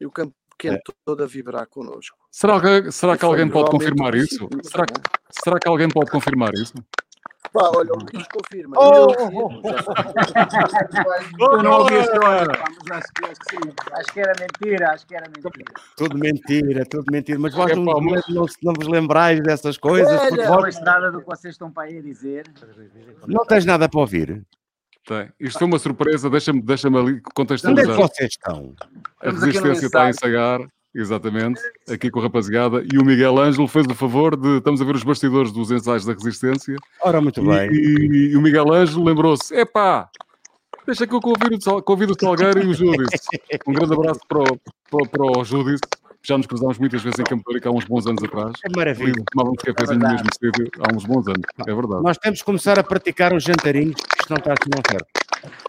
[0.00, 2.16] E o campo pequeno todo a vibrar connosco.
[2.30, 4.48] Será que, será que alguém pode confirmar isso?
[4.62, 6.74] Será, que- será que alguém pode confirmar isso?
[7.52, 8.76] Pá, olha, o Luís confirma.
[8.78, 12.52] Oh, oh, confirmo, já Eu não ouvi a história,
[12.92, 13.72] acho que, acho que sim.
[13.92, 15.72] Acho que era mentira, acho que era mentira.
[15.96, 17.38] Tudo mentira, tudo mentira.
[17.40, 20.84] Mas vós É não, mas- não, não vos lembrais dessas coisas, porque Olha, Não ouço
[20.84, 22.44] nada do que vocês estão para aí a dizer.
[23.26, 24.44] não tens nada para ouvir.
[25.06, 25.32] Tem.
[25.40, 27.96] Isto foi uma surpresa, deixa-me deixa ali Onde é que contextualizar.
[27.96, 28.74] vocês estão?
[29.20, 30.70] A resistência está a ensaio.
[30.94, 34.58] Exatamente, aqui com a rapaziada, e o Miguel Ângelo fez o favor de.
[34.58, 37.70] Estamos a ver os bastidores dos ensaios da resistência, Ora, muito bem.
[37.72, 40.08] e, e o Miguel Ângelo lembrou-se: epá,
[40.86, 43.18] deixa que eu convido, o convido o Salgueiro e o Júdice.
[43.66, 44.44] Um grande abraço para o,
[44.90, 45.80] para, o- para o Júdice.
[46.22, 48.52] Já nos cruzámos muitas vezes em Campo Tórico há uns bons anos atrás.
[48.62, 49.14] É maravilha.
[49.18, 51.40] E tomávamos cafezinho no mesmo sítio há uns bons anos.
[51.66, 52.02] É verdade.
[52.02, 55.06] Nós temos que começar a praticar uns jantarinhos, isto não está assim não certo.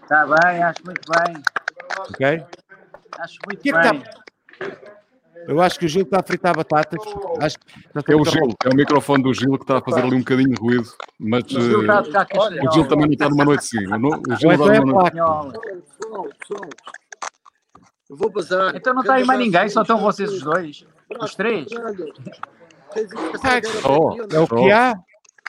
[0.03, 1.41] Está bem, acho muito bem.
[2.10, 2.43] Ok?
[3.19, 4.03] Acho muito Que é que bem.
[5.47, 6.99] Eu acho que o Gil está a fritar batatas.
[7.39, 10.01] Acho que está É o Gil, é o microfone do Gil que está a fazer
[10.01, 10.89] ali um bocadinho de ruído,
[11.19, 13.85] mas O Gil está a eh, o Gil também não está numa noite sim.
[13.85, 15.18] O, Gil então está é numa noite.
[18.09, 18.76] eu vou bazar.
[18.76, 20.85] Então não está aí mais ninguém, só estão vocês os dois.
[21.19, 21.68] Os três.
[23.88, 24.95] Oh, É o que há.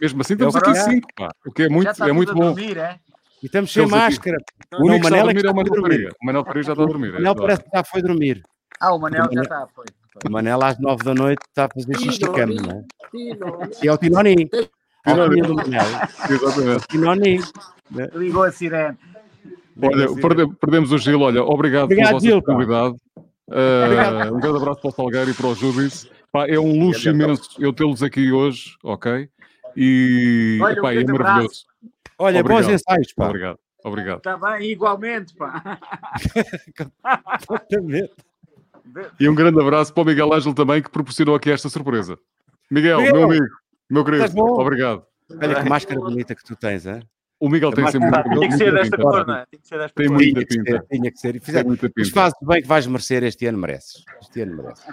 [0.01, 1.29] Mesmo assim estamos É aqui cinco, pá.
[1.47, 2.53] O que é muito, está é muito bom.
[2.53, 2.99] dormir, é?
[3.43, 4.39] E estamos sem máscara.
[4.75, 5.97] O único que está a Manel é que dormir é o está a Manel dormir.
[5.97, 6.09] Faria.
[6.21, 7.07] O Manel Faria já está a dormir.
[7.07, 8.43] O é Manel parece que já foi dormir.
[8.81, 9.67] Ah, o Manel já Manel- está.
[9.75, 9.85] Foi.
[10.27, 12.85] O Manel às nove da noite está a fazer xixi de cama, não é?
[13.83, 14.49] E é o Tinoni.
[15.07, 15.43] Tinoni.
[15.43, 15.85] Do Manel.
[16.31, 16.87] Exatamente.
[16.89, 17.41] Tinoni.
[18.15, 18.97] Ligou a sirene.
[19.83, 21.21] Olha, perde- perdemos o Gil.
[21.21, 22.97] Olha, obrigado, Obrigado, pela vossa disponibilidade.
[23.49, 26.09] Uh, um grande abraço para o Salgueiro e para o Judice.
[26.31, 29.29] Pá, é um luxo imenso eu tê-los aqui hoje, ok?
[29.77, 31.65] E Olha, um epá, é grande maravilhoso.
[32.19, 32.65] Olha, Obrigado.
[32.65, 33.27] bons ensaios, pá.
[33.29, 34.19] Obrigado, obrigado.
[34.19, 35.79] Está bem, igualmente, pá.
[37.41, 38.13] Exatamente.
[39.21, 42.19] E um grande abraço para o Miguel Ângelo também, que proporcionou aqui esta surpresa.
[42.71, 43.47] Miguel, Miguel, meu amigo,
[43.91, 45.05] meu querido, obrigado.
[45.31, 47.03] Olha que máscara bonita que tu tens, hein?
[47.41, 49.47] O Miguel tem Mas- sempre Pá, muita, Tinha que ser desta cor, não é?
[49.51, 50.15] Tinha que ser desta Tem cor.
[50.17, 50.87] muita Tinha que ser, pinta.
[50.93, 51.29] tinha que ser.
[51.29, 52.21] E Tem fizeste- muita Mas pinta.
[52.21, 54.05] fazes bem que vais merecer este ano, mereces.
[54.21, 54.85] Este ano mereces.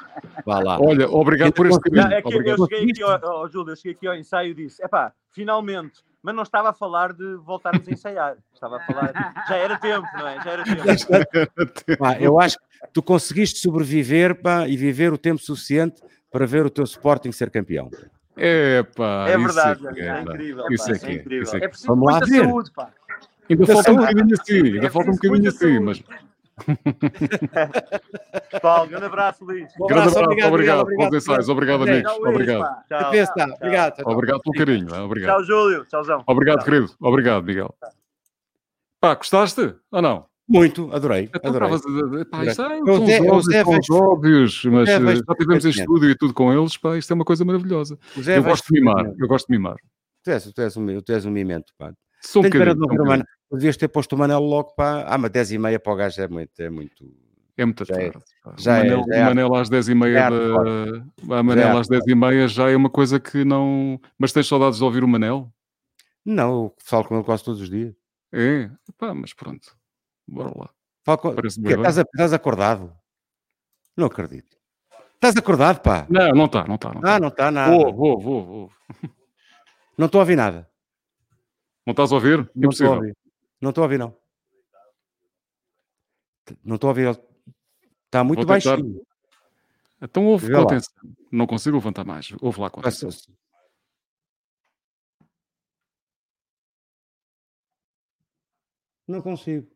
[0.45, 0.80] Vá lá.
[0.81, 2.07] Olha, obrigado por este caminho.
[2.11, 2.59] É que Obrigado.
[2.63, 5.99] eu cheguei aqui, ao, ao Júlio, eu cheguei aqui ao ensaio e disse: epá, finalmente,
[6.22, 8.36] mas não estava a falar de voltarmos a ensaiar.
[8.54, 9.14] Estava a falar.
[9.48, 10.36] Já era tempo, não é?
[10.44, 11.98] Já era tempo.
[11.98, 12.64] Pá, eu acho que
[12.94, 16.02] tu conseguiste sobreviver pá, e viver o tempo suficiente
[16.32, 17.90] para ver o teu Sporting ser campeão.
[18.36, 20.66] É pá, É isso verdade, é é, é, incrível.
[20.70, 21.44] Isso pá, é que é, incrível.
[21.44, 21.70] isso é que É é.
[21.70, 22.46] preciso Vamos lá muita ver.
[22.46, 22.90] saúde, pá.
[23.50, 26.04] Ainda Da falta um bocadinho assim, ainda É falta um bocadinho assim, mas
[28.52, 29.72] Pessoal, grande abraço, Luís.
[29.80, 32.07] Um grande abraço, obrigado, obrigado, obrigado, bons ensaios, obrigado Obrigado.
[32.07, 32.64] amigos, Tchau, Luís, obrigado.
[32.88, 33.14] Tchau.
[33.14, 33.34] Está.
[33.34, 33.56] Tchau.
[33.56, 33.95] Obrigado.
[33.95, 34.14] tchau, tchau.
[34.14, 35.36] obrigado pelo carinho, é, obrigado.
[35.38, 35.86] Tchau, Júlio.
[35.86, 36.23] Tchauzão.
[36.27, 36.65] Obrigado, Tchau.
[36.65, 37.76] querido, obrigado, Miguel.
[38.99, 40.30] Pá, gostaste ou não?
[40.48, 41.30] Muito, adorei.
[41.34, 41.76] Então, adorei.
[41.76, 42.61] estavas pá, isto
[43.52, 46.52] é, são os óbvios, Zé mas Zé eh, já tivemos em estúdio e tudo com
[46.52, 47.99] eles, pá, isto é uma coisa maravilhosa.
[48.18, 49.76] Eu gosto de mimar, eu gosto de mimar.
[50.23, 51.94] Tu és, tu és um, tu és um mimento, pá.
[52.22, 55.06] Sou um bocadinho, um devias ter posto o Manel logo para.
[55.08, 56.60] Ah, mas 10 e meia para o gajo é muito.
[56.60, 57.06] É muito...
[57.58, 58.26] É muito Já é- tarde.
[58.41, 58.54] pá.
[58.58, 61.40] já é- Manel, já é o Manel às 10h30 já é da...
[61.40, 64.00] A Manel é às 10h30 já é uma coisa que não...
[64.18, 65.52] Mas tens saudades de ouvir o Manel?
[66.26, 67.94] Não, eu falo com ele quase todos os dias.
[68.32, 68.70] É?
[68.98, 69.76] Pá, mas pronto.
[70.28, 70.70] Bora lá.
[71.04, 71.32] Falo com...
[71.34, 71.48] Bem.
[71.48, 72.94] Estás, a- estás acordado?
[73.98, 74.56] Não acredito.
[75.16, 76.06] Estás acordado, pá?
[76.10, 76.94] Não, não está, não está.
[76.94, 77.16] Não, tá.
[77.16, 77.76] Ah, não está nada.
[77.76, 78.72] Vou, vou, vou, vou.
[79.98, 80.70] Não estou a ouvir nada.
[81.85, 82.38] Não estás a ouvir?
[82.38, 82.93] Não estou a Impossível.
[82.93, 83.18] ouvir.
[83.61, 84.18] Não estou a ouvir, não.
[86.64, 87.19] Não estou a ouvir.
[88.06, 88.77] Está muito Vou tentar.
[88.77, 89.01] baixinho.
[90.01, 90.64] Então ouve com lá.
[90.64, 90.93] atenção.
[91.31, 92.34] Não consigo levantar mais.
[92.41, 93.10] Ouve lá com atenção.
[99.07, 99.68] Não consigo.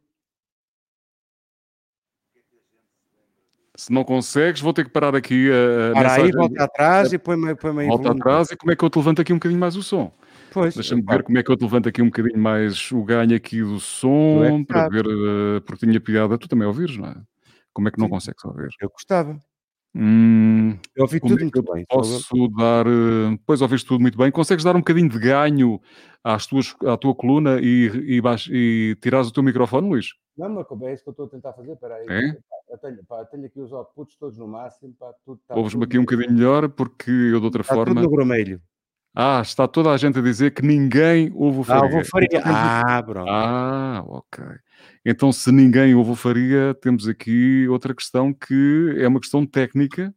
[3.75, 7.55] Se não consegues, vou ter que parar aqui a, Para aí, volta atrás e põe-me
[7.55, 9.81] põe Volta atrás e como é que eu te levanto aqui um bocadinho mais o
[9.81, 10.13] som?
[10.53, 13.35] Pois, Deixa-me ver como é que eu te levanto aqui um bocadinho mais o ganho
[13.35, 16.37] aqui do é som, que para ver, eh, porque tinha piada.
[16.37, 17.15] Tu também ouvires, não é?
[17.73, 18.11] Como é que não Sim.
[18.11, 18.69] consegues ouvir?
[18.79, 19.39] Eu gostava.
[19.95, 21.85] Hum, Eu ouvi como tudo é muito bem.
[21.89, 22.85] posso dar...
[22.85, 24.31] eh, Pois ouviste tudo muito bem.
[24.31, 25.81] Consegues dar um bocadinho de ganho
[26.23, 27.85] às tuas, à tua coluna e,
[28.17, 30.09] e, baix- e tirares o teu microfone, Luís?
[30.37, 31.73] Não, mas é isso que eu estou a tentar fazer.
[31.73, 32.07] Espera aí.
[32.09, 32.37] É?
[32.69, 34.95] Eu tenho, pá, eu tenho aqui os outputs todos no máximo.
[35.25, 38.01] Tudo, está Ouves-me tudo, aqui um bocadinho melhor, porque eu de outra está tudo forma...
[38.01, 38.61] no vermelho.
[39.15, 41.89] Ah, está toda a gente a dizer que ninguém ouve o Ah, Faria.
[41.89, 42.29] vou faria.
[42.39, 43.29] Então Ah, pronto.
[43.29, 44.43] Ah, ok.
[45.05, 50.13] Então, se ninguém ouve o Faria, temos aqui outra questão que é uma questão técnica,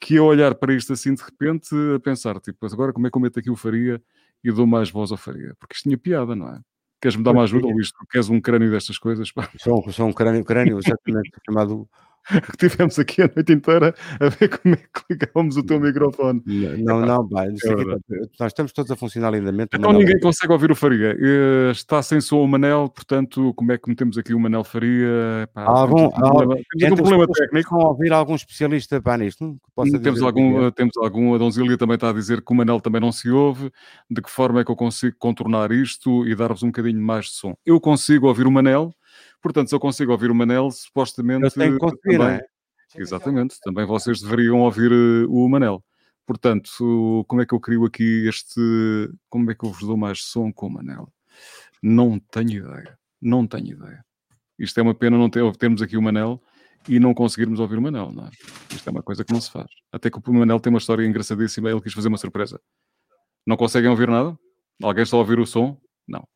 [0.00, 3.16] que é olhar para isto assim de repente, a pensar, tipo, agora como é que
[3.16, 4.02] eu meto aqui o Faria
[4.42, 5.54] e dou mais voz ao Faria?
[5.58, 6.60] Porque isto tinha piada, não é?
[7.00, 7.66] Queres-me dar uma ajuda.
[7.68, 7.92] Luís?
[8.10, 9.30] Queres um crânio destas coisas?
[9.30, 11.88] Pá, Sou, sou um crânio, crânio exatamente chamado.
[12.50, 16.42] que tivemos aqui a noite inteira a ver como é que ligávamos o teu microfone.
[16.78, 17.98] Não, não, pá, é pá,
[18.40, 19.70] nós estamos todos a funcionar lindamente.
[19.76, 21.16] Então Manel- ninguém consegue ouvir o Faria.
[21.20, 25.48] Eh, Está sem som o Manel, portanto, como é que metemos aqui o Manel Faria?
[25.52, 27.58] Pá, Algum, temos aqui um problema, temos um os problema técnico.
[27.58, 29.56] estão a ouvir algum especialista pá, nisto?
[29.74, 30.70] Possa Temos algum, é.
[30.70, 33.70] temos algum, a Donzília também está a dizer que o Manel também não se ouve.
[34.10, 37.32] De que forma é que eu consigo contornar isto e dar-vos um bocadinho mais de
[37.32, 37.54] som?
[37.66, 38.94] Eu consigo ouvir o Manel,
[39.44, 41.44] portanto, se eu consigo ouvir o Manel, supostamente.
[41.44, 42.46] Eu tenho que conseguir, também, é?
[42.96, 45.84] Exatamente, também vocês deveriam ouvir eh, o Manel.
[46.26, 48.58] Portanto, como é que eu crio aqui este.
[49.28, 51.12] Como é que eu vos dou mais som com o Manel?
[51.82, 52.98] Não tenho ideia.
[53.20, 54.02] Não tenho ideia.
[54.58, 56.40] Isto é uma pena não ter, termos aqui o Manel
[56.88, 58.30] e não conseguirmos ouvir o Manel, não é?
[58.72, 59.68] Isto é uma coisa que não se faz.
[59.92, 62.58] Até que o Manel tem uma história engraçadíssima, ele quis fazer uma surpresa.
[63.46, 64.38] Não conseguem ouvir nada?
[64.82, 65.78] Alguém está a ouvir o som?
[66.08, 66.26] Não.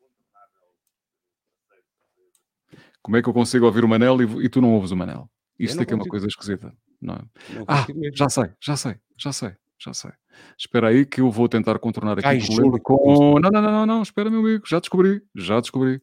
[3.08, 5.30] Como é que eu consigo ouvir o Manel e, e tu não ouves o Manel?
[5.58, 6.76] Isto não é que uma coisa esquisita.
[7.00, 7.18] Não é?
[7.54, 10.10] Não Ah, já sei, já sei, já sei, já sei.
[10.58, 13.40] Espera aí que eu vou tentar contornar aqui Ai, o com...
[13.40, 16.02] Não, não, não, não, não, espera meu amigo, já descobri, já descobri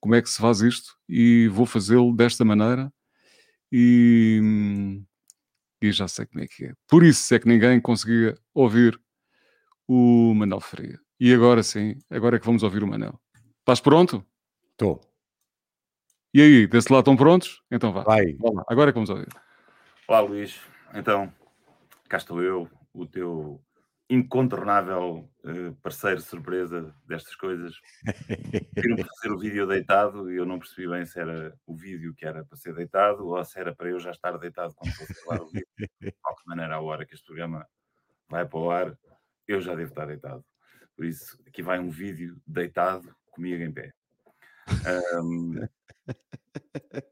[0.00, 2.90] como é que se faz isto e vou fazê-lo desta maneira
[3.70, 4.40] e...
[5.82, 6.72] e já sei como é que é.
[6.88, 8.98] Por isso é que ninguém conseguia ouvir
[9.86, 10.98] o Manel Faria.
[11.20, 13.20] E agora sim, agora é que vamos ouvir o Manel.
[13.60, 14.24] Estás pronto?
[14.72, 15.02] Estou.
[16.34, 17.62] E aí, desse lado estão prontos?
[17.70, 18.02] Então vá.
[18.02, 18.34] Vai.
[18.34, 19.28] Vá agora é que vamos ouvir.
[20.06, 20.60] Olá Luís,
[20.94, 21.32] então
[22.08, 23.60] cá estou eu, o teu
[24.08, 27.74] incontornável eh, parceiro surpresa destas coisas.
[28.76, 32.14] Viram para fazer o vídeo deitado e eu não percebi bem se era o vídeo
[32.14, 35.24] que era para ser deitado ou se era para eu já estar deitado quando fosse
[35.24, 35.66] falar o vídeo.
[36.00, 37.66] De qualquer maneira, a hora que este programa
[38.28, 38.96] vai para o ar,
[39.48, 40.44] eu já devo estar deitado.
[40.94, 43.92] Por isso, aqui vai um vídeo deitado comigo em pé.
[44.86, 45.68] Ahm,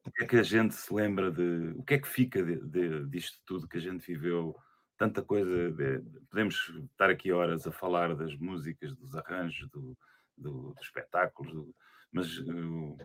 [0.07, 1.75] o que é que a gente se lembra de.
[1.77, 4.57] O que é que fica de, de- disto tudo que a gente viveu?
[4.97, 5.71] Tanta coisa.
[5.73, 6.01] de-
[6.31, 9.97] podemos estar aqui horas a falar das músicas, dos arranjos, do,
[10.37, 11.75] do- dos espetáculos, do-
[12.13, 12.97] mas uh,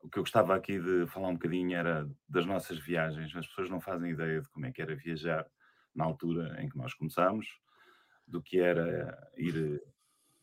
[0.00, 3.34] o que eu gostava aqui de falar um bocadinho era das nossas viagens.
[3.36, 5.46] As pessoas não fazem ideia de como é que era viajar
[5.94, 7.46] na altura em que nós começámos,
[8.26, 9.82] do que era ir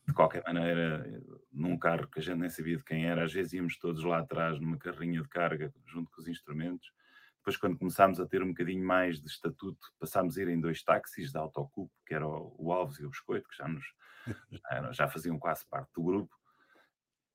[0.06, 1.04] de qualquer maneira,
[1.52, 4.18] num carro que a gente nem sabia de quem era, às vezes íamos todos lá
[4.18, 6.92] atrás numa carrinha de carga junto com os instrumentos.
[7.38, 10.82] Depois, quando começámos a ter um bocadinho mais de estatuto, passámos a ir em dois
[10.82, 13.84] táxis de autocupo, que era o Alves e o Biscoito, que já, nos,
[14.50, 16.34] já, já faziam quase parte do grupo.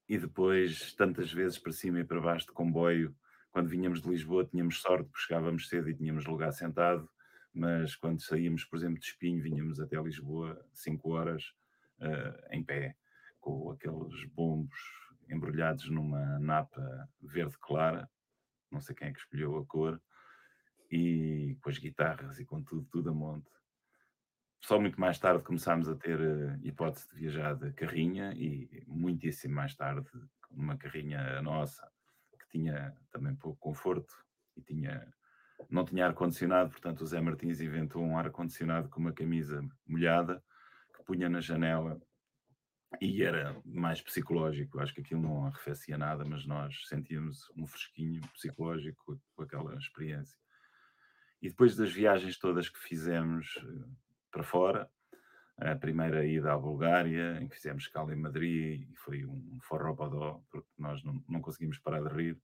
[0.08, 3.16] E depois, tantas vezes para cima e para baixo de comboio,
[3.52, 7.10] quando vinhamos de Lisboa, tínhamos sorte, porque chegávamos cedo e tínhamos lugar sentado,
[7.54, 11.54] mas quando saíamos, por exemplo, de Espinho, vinhamos até Lisboa 5 horas
[12.50, 12.96] em pé,
[13.40, 14.80] com aqueles bombos
[15.30, 18.10] embrulhados numa napa verde clara,
[18.72, 20.02] não sei quem é que escolheu a cor,
[20.92, 23.50] e com as guitarras e com tudo, tudo a monte.
[24.60, 29.56] Só muito mais tarde começámos a ter eh, hipótese de viajar de carrinha e muitíssimo
[29.56, 30.08] mais tarde
[30.52, 31.90] uma carrinha nossa
[32.38, 34.14] que tinha também pouco conforto
[34.56, 35.12] e tinha
[35.70, 40.44] não tinha ar-condicionado, portanto o Zé Martins inventou um ar-condicionado com uma camisa molhada
[41.02, 42.00] que punha na janela
[43.00, 44.80] e era mais psicológico.
[44.80, 50.38] Acho que aquilo não arrefecia nada, mas nós sentíamos um fresquinho psicológico com, aquela experiência.
[51.42, 53.90] E depois das viagens todas que fizemos eh,
[54.32, 54.90] para fora,
[55.58, 60.44] a primeira ida à Bulgária, em que fizemos escala em Madrid, e foi um forró-bodó,
[60.52, 62.42] porque nós não, não conseguimos parar de rir,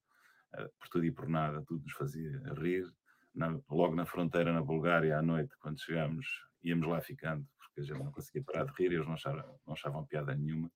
[0.56, 2.92] eh, por tudo e por nada, tudo nos fazia rir.
[3.36, 6.26] na, logo na fronteira, na Bulgária, à noite, quando chegámos,
[6.64, 7.48] íamos lá ficando,
[7.78, 10.72] porque a gente não conseguia parar de rir, eles não achavam, não achavam piada nenhuma.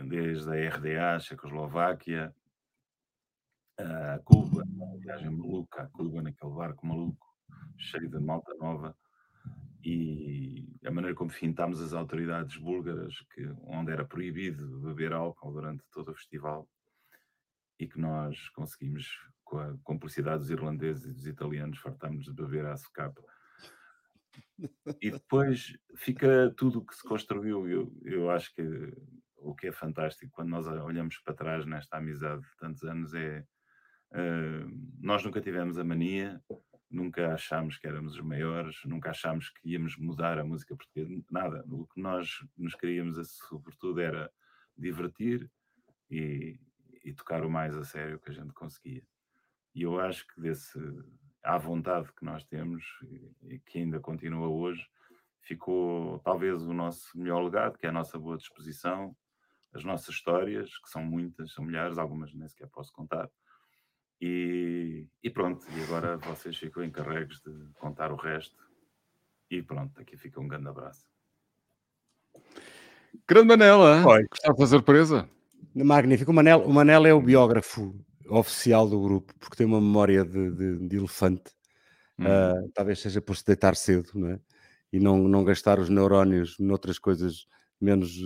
[0.00, 2.34] Desde a RDA, Checoslováquia,
[3.78, 7.26] a Cuba, uma viagem maluca a Cuba, naquele barco maluco,
[7.76, 8.96] cheio de malta nova,
[9.84, 15.84] e a maneira como fintámos as autoridades búlgaras, que, onde era proibido beber álcool durante
[15.92, 16.68] todo o festival,
[17.78, 19.06] e que nós conseguimos,
[19.44, 23.22] com a cumplicidade dos irlandeses e dos italianos, fartámos de beber a socapa.
[25.00, 27.68] E depois fica tudo o que se construiu.
[27.68, 28.62] Eu, eu acho que
[29.36, 33.44] o que é fantástico quando nós olhamos para trás nesta amizade de tantos anos é
[34.12, 36.42] uh, nós nunca tivemos a mania,
[36.90, 41.64] nunca achámos que éramos os maiores, nunca achámos que íamos mudar a música portuguesa, nada.
[41.68, 43.16] O que nós nos queríamos,
[43.48, 44.30] sobretudo, era
[44.76, 45.50] divertir
[46.10, 46.58] e,
[47.04, 49.02] e tocar o mais a sério que a gente conseguia.
[49.74, 50.78] E eu acho que desse
[51.42, 52.84] à vontade que nós temos
[53.42, 54.86] e que ainda continua hoje,
[55.40, 59.16] ficou talvez o nosso melhor legado, que é a nossa boa disposição,
[59.72, 63.28] as nossas histórias, que são muitas, são milhares, algumas nem sequer posso contar.
[64.20, 68.56] E, e pronto, e agora vocês ficam encarregues de contar o resto.
[69.50, 71.06] E pronto, aqui fica um grande abraço.
[73.26, 75.28] Grande Manela, gostava de fazer presa?
[75.74, 76.30] Magnífico.
[76.30, 77.94] O Manel, o Manel é o biógrafo
[78.28, 81.50] oficial do grupo, porque tem uma memória de, de, de elefante.
[82.18, 82.24] Hum.
[82.24, 84.40] Uh, talvez seja por se deitar cedo, não é?
[84.92, 87.46] E não, não gastar os neurónios noutras coisas
[87.80, 88.18] menos,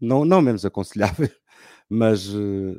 [0.00, 1.30] não, não menos aconselháveis,
[1.88, 2.28] mas,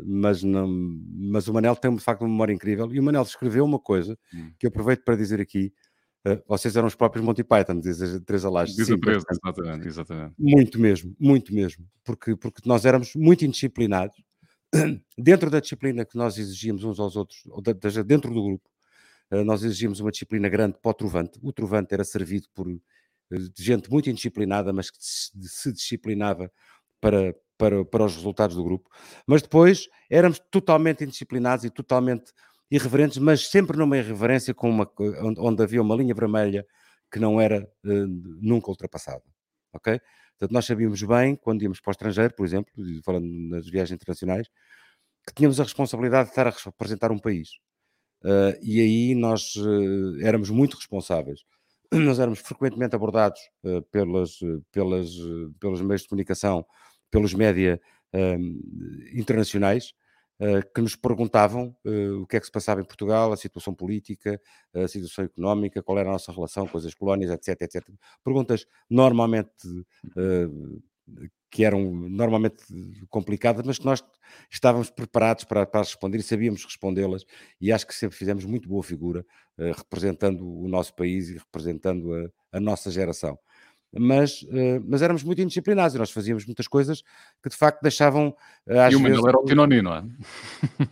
[0.03, 2.93] mas, não, mas o Manel tem de facto uma memória incrível.
[2.93, 4.51] E o Manel escreveu uma coisa hum.
[4.57, 5.71] que eu aproveito para dizer aqui.
[6.25, 8.75] Uh, vocês eram os próprios Monty Python, diz a Teresa Lages.
[8.75, 10.33] Diz a Teresa, exatamente, exatamente.
[10.39, 11.85] Muito mesmo, muito mesmo.
[12.03, 14.15] Porque, porque nós éramos muito indisciplinados
[15.17, 17.43] dentro da disciplina que nós exigíamos uns aos outros,
[18.05, 18.69] dentro do grupo,
[19.31, 21.39] eh, nós exigíamos uma disciplina grande para o Trovante.
[21.41, 26.51] O Trovante era servido por eh, gente muito indisciplinada, mas que se disciplinava
[27.01, 28.89] para, para, para os resultados do grupo.
[29.27, 32.31] Mas depois éramos totalmente indisciplinados e totalmente
[32.71, 34.91] irreverentes, mas sempre numa irreverência com uma,
[35.37, 36.65] onde havia uma linha vermelha
[37.11, 38.07] que não era uh,
[38.41, 39.23] nunca ultrapassada.
[39.73, 39.99] Ok?
[40.37, 42.73] Portanto, nós sabíamos bem, quando íamos para o estrangeiro, por exemplo,
[43.03, 44.47] falando nas viagens internacionais,
[45.25, 47.49] que tínhamos a responsabilidade de estar a representar um país.
[48.23, 51.41] Uh, e aí nós uh, éramos muito responsáveis.
[51.91, 54.39] Nós éramos frequentemente abordados uh, pelas,
[54.71, 55.09] pelas,
[55.59, 56.65] pelos meios de comunicação,
[57.11, 57.79] pelos média
[59.13, 59.93] internacionais,
[60.73, 61.75] que nos perguntavam
[62.21, 64.41] o que é que se passava em Portugal, a situação política,
[64.73, 67.87] a situação económica, qual era a nossa relação com as colónias, etc, etc.
[68.23, 69.51] Perguntas normalmente
[71.53, 72.63] que eram normalmente
[73.09, 74.03] complicadas, mas que nós
[74.49, 77.25] estávamos preparados para, para responder e sabíamos respondê-las,
[77.61, 79.23] e acho que sempre fizemos muito boa figura,
[79.59, 83.37] uh, representando o nosso país e representando a, a nossa geração.
[83.95, 87.03] Mas, uh, mas éramos muito indisciplinados e nós fazíamos muitas coisas
[87.41, 88.35] que de facto deixavam.
[88.67, 89.27] Uh, às e o Manuel vezes...
[89.27, 90.01] era o Tinoni, não é?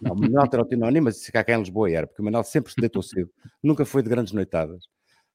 [0.01, 2.43] Não, o Manuel era o Tinoni, mas se cá em Lisboa era, porque o Manuel
[2.43, 3.31] sempre se deitou cedo,
[3.63, 4.85] nunca foi de grandes noitadas.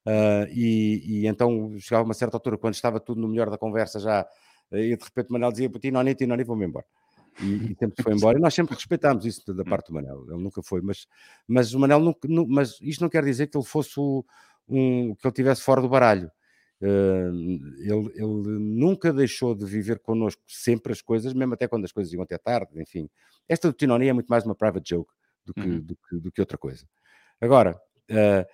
[0.06, 3.58] Uh, e, e, então chegava a uma certa altura, quando estava tudo no melhor da
[3.58, 4.24] conversa já
[4.72, 6.86] e de repente o Manel dizia para ti, Noni, ti, Noni, vou-me embora.
[7.40, 8.38] E, e sempre foi embora.
[8.38, 10.24] E nós sempre respeitámos isso da parte do Manel.
[10.28, 11.06] Ele nunca foi, mas,
[11.46, 14.24] mas o Manel nunca, mas isto não quer dizer que ele fosse o,
[14.68, 16.30] um, que ele tivesse fora do baralho.
[16.80, 22.12] Ele, ele, nunca deixou de viver connosco sempre as coisas, mesmo até quando as coisas
[22.12, 23.08] iam até tarde, enfim.
[23.48, 25.12] Esta do Tinoni é muito mais uma private joke
[25.44, 25.80] do que, uhum.
[25.80, 26.86] do que, do que outra coisa.
[27.40, 27.80] Agora,
[28.10, 28.46] uh,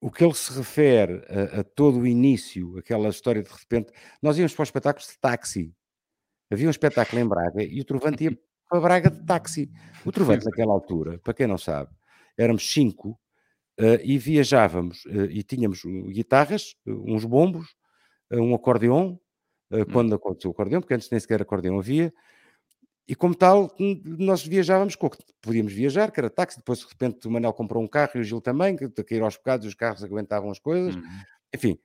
[0.00, 4.36] o que ele se refere a, a, todo o início, aquela história de repente, nós
[4.36, 5.74] íamos para os espetáculos de táxi.
[6.50, 8.38] Havia um espetáculo em Braga e o Trovante ia
[8.68, 9.70] para Braga de táxi.
[10.04, 11.90] O Trovante, naquela altura, para quem não sabe,
[12.36, 13.18] éramos cinco
[13.80, 17.68] uh, e viajávamos uh, e tínhamos guitarras, uns bombos,
[18.30, 19.18] uh, um acordeão,
[19.70, 19.84] hum.
[19.92, 22.12] quando aconteceu o acordeão, porque antes nem sequer acordeão havia,
[23.06, 23.74] e como tal,
[24.04, 26.56] nós viajávamos com o que podíamos viajar, que era táxi.
[26.56, 29.36] Depois, de repente, o Manel comprou um carro e o Gil também, que cair aos
[29.36, 30.94] bocados, os carros aguentavam as coisas.
[30.94, 31.02] Uhum.
[31.54, 31.78] Enfim,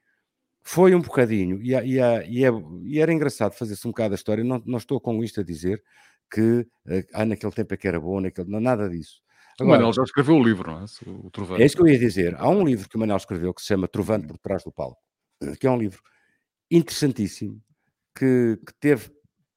[0.64, 1.62] foi um bocadinho.
[1.62, 2.50] E, e, e, é,
[2.84, 4.46] e era engraçado fazer-se um bocado a história.
[4.46, 5.84] Não, não estou com isto a dizer
[6.32, 9.22] que eh, ah, naquele tempo é que era bom, naquele, não, nada disso.
[9.60, 10.86] Agora, o Manel já escreveu o livro, não é?
[11.08, 11.62] O Trovante.
[11.62, 12.36] É isso que eu ia dizer.
[12.38, 15.02] Há um livro que o Manel escreveu que se chama Trovante por Trás do Palco,
[15.60, 16.02] que é um livro
[16.72, 17.62] interessantíssimo,
[18.16, 19.12] que, que teve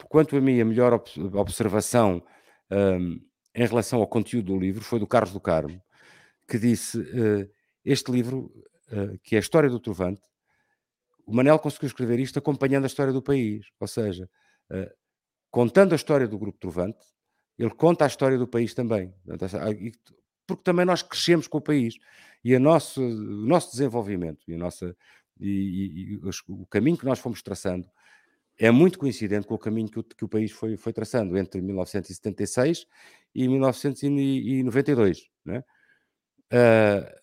[0.09, 0.93] quanto a mim, a melhor
[1.35, 2.23] observação
[2.71, 3.21] um,
[3.55, 5.81] em relação ao conteúdo do livro foi do Carlos do Carmo,
[6.49, 7.51] que disse: uh,
[7.85, 8.53] Este livro,
[8.91, 10.23] uh, que é a história do Trovante,
[11.27, 14.29] o Manel conseguiu escrever isto acompanhando a história do país, ou seja,
[14.71, 14.91] uh,
[15.51, 16.99] contando a história do Grupo Trovante,
[17.59, 19.13] ele conta a história do país também.
[20.47, 21.97] porque também nós crescemos com o país
[22.45, 24.97] e a nosso, o nosso desenvolvimento e, a nossa,
[25.41, 27.89] e, e, e o caminho que nós fomos traçando
[28.59, 31.61] é muito coincidente com o caminho que o, que o país foi, foi traçando entre
[31.61, 32.87] 1976
[33.35, 35.29] e 1992.
[35.45, 35.65] Né?
[36.53, 37.23] Uh,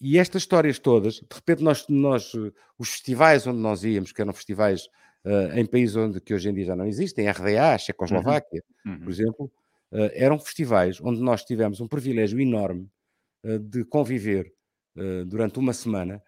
[0.00, 2.32] e estas histórias todas, de repente, nós, nós,
[2.78, 4.86] os festivais onde nós íamos, que eram festivais
[5.24, 8.92] uh, em países onde que hoje em dia já não existem, RDA, Checoslováquia, uhum.
[8.92, 9.00] Uhum.
[9.00, 9.52] por exemplo,
[9.92, 12.90] uh, eram festivais onde nós tivemos um privilégio enorme
[13.70, 14.52] de conviver
[15.28, 16.20] durante uma semana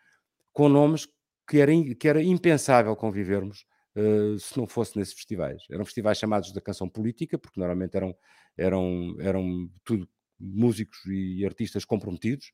[0.53, 1.09] com nomes
[1.47, 3.66] que era, que era impensável convivermos
[3.97, 5.65] Uh, se não fosse nesses festivais.
[5.69, 8.16] Eram festivais chamados da canção política, porque normalmente eram,
[8.57, 10.09] eram, eram tudo
[10.39, 12.53] músicos e artistas comprometidos,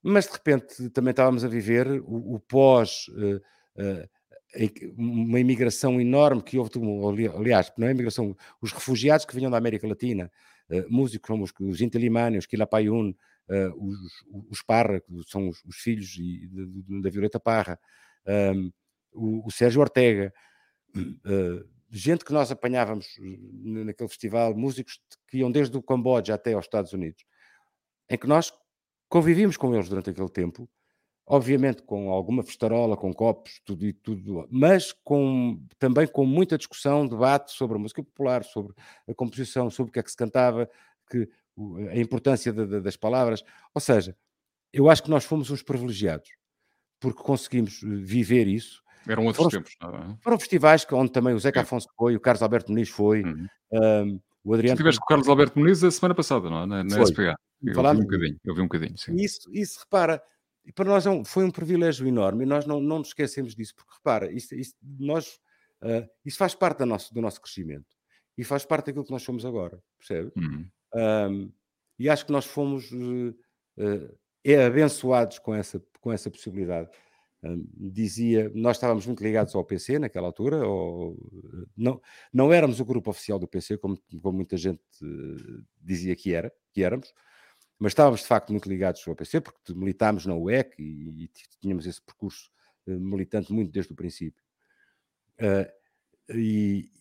[0.00, 3.06] mas de repente também estávamos a viver o, o pós.
[4.96, 9.86] Uma imigração enorme que houve, aliás, não é imigração, os refugiados que vinham da América
[9.86, 10.30] Latina,
[10.88, 13.14] músicos como os, os Intilimani, os Quilapayún,
[13.76, 16.16] os, os Parra, que são os, os filhos
[17.02, 17.78] da Violeta Parra,
[18.54, 18.70] um,
[19.12, 20.32] o, o Sérgio Ortega,
[20.96, 24.98] uh, gente que nós apanhávamos eh, naquele festival, músicos
[25.28, 27.22] que iam desde o Camboja até aos Estados Unidos,
[28.08, 28.50] em que nós
[29.10, 30.68] convivíamos com eles durante aquele tempo,
[31.26, 37.06] obviamente com alguma festarola, com copos, tudo e tudo, mas com, também com muita discussão,
[37.06, 38.74] debate sobre a música popular, sobre
[39.08, 40.68] a composição, sobre o que é que se cantava,
[41.10, 41.28] que,
[41.90, 43.44] a importância de, de, das palavras.
[43.74, 44.16] Ou seja,
[44.72, 46.30] eu acho que nós fomos uns privilegiados,
[46.98, 49.76] porque conseguimos eh, viver isso eram outros foram, tempos.
[49.80, 50.16] Não é?
[50.20, 51.64] Foram festivais onde também o Zeca Sim.
[51.64, 53.46] Afonso foi, o Carlos Alberto Muniz foi, uhum.
[53.72, 54.74] um, o Adriano.
[54.74, 56.66] Estiveste com o Carlos Alberto Muniz a semana passada, não é?
[56.66, 57.36] Na, na SPA.
[57.64, 59.14] Eu vi um bocadinho, eu vi um bocadinho, sim.
[59.14, 60.22] Isso, isso repara,
[60.74, 63.74] para nós é um, foi um privilégio enorme e nós não, não nos esquecemos disso,
[63.74, 65.40] porque repara, isso, isso nós,
[65.82, 67.96] uh, isso faz parte do nosso, do nosso crescimento
[68.38, 70.32] e faz parte daquilo que nós somos agora, percebe?
[70.36, 70.68] Uhum.
[70.94, 71.52] Um,
[71.98, 73.34] e acho que nós fomos uh,
[73.78, 76.90] uh, abençoados com essa, com essa possibilidade
[77.76, 81.16] dizia, nós estávamos muito ligados ao PC naquela altura, ou,
[81.76, 82.00] não,
[82.32, 86.52] não éramos o grupo oficial do PC, como, como muita gente uh, dizia que, era,
[86.72, 87.12] que éramos,
[87.82, 91.30] mas estávamos de facto muito ligados ao PC, porque militámos na UEC e, e
[91.60, 92.48] tínhamos esse percurso
[92.86, 94.40] uh, militante muito desde o princípio.
[95.40, 95.68] Uh,
[96.32, 96.92] e,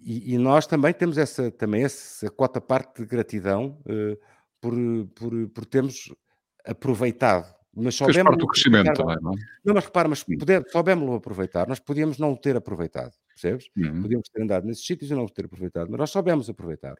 [0.00, 3.78] e, e, nós também temos essa, também essa cota parte de gratidão
[4.58, 4.74] por,
[5.14, 6.10] por, por termos
[6.64, 9.36] aproveitado mas Fez parte do crescimento também, não é?
[9.64, 11.66] Não, mas repara, mas puder, soubemos-lo aproveitar.
[11.66, 13.66] Nós podíamos não o ter aproveitado, percebes?
[13.74, 14.02] Uhum.
[14.02, 16.96] Podíamos ter andado nesses sítios e não o ter aproveitado, mas nós soubemos aproveitar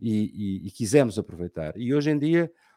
[0.00, 1.76] e, e, e quisemos aproveitar.
[1.76, 2.67] E hoje em dia, uh,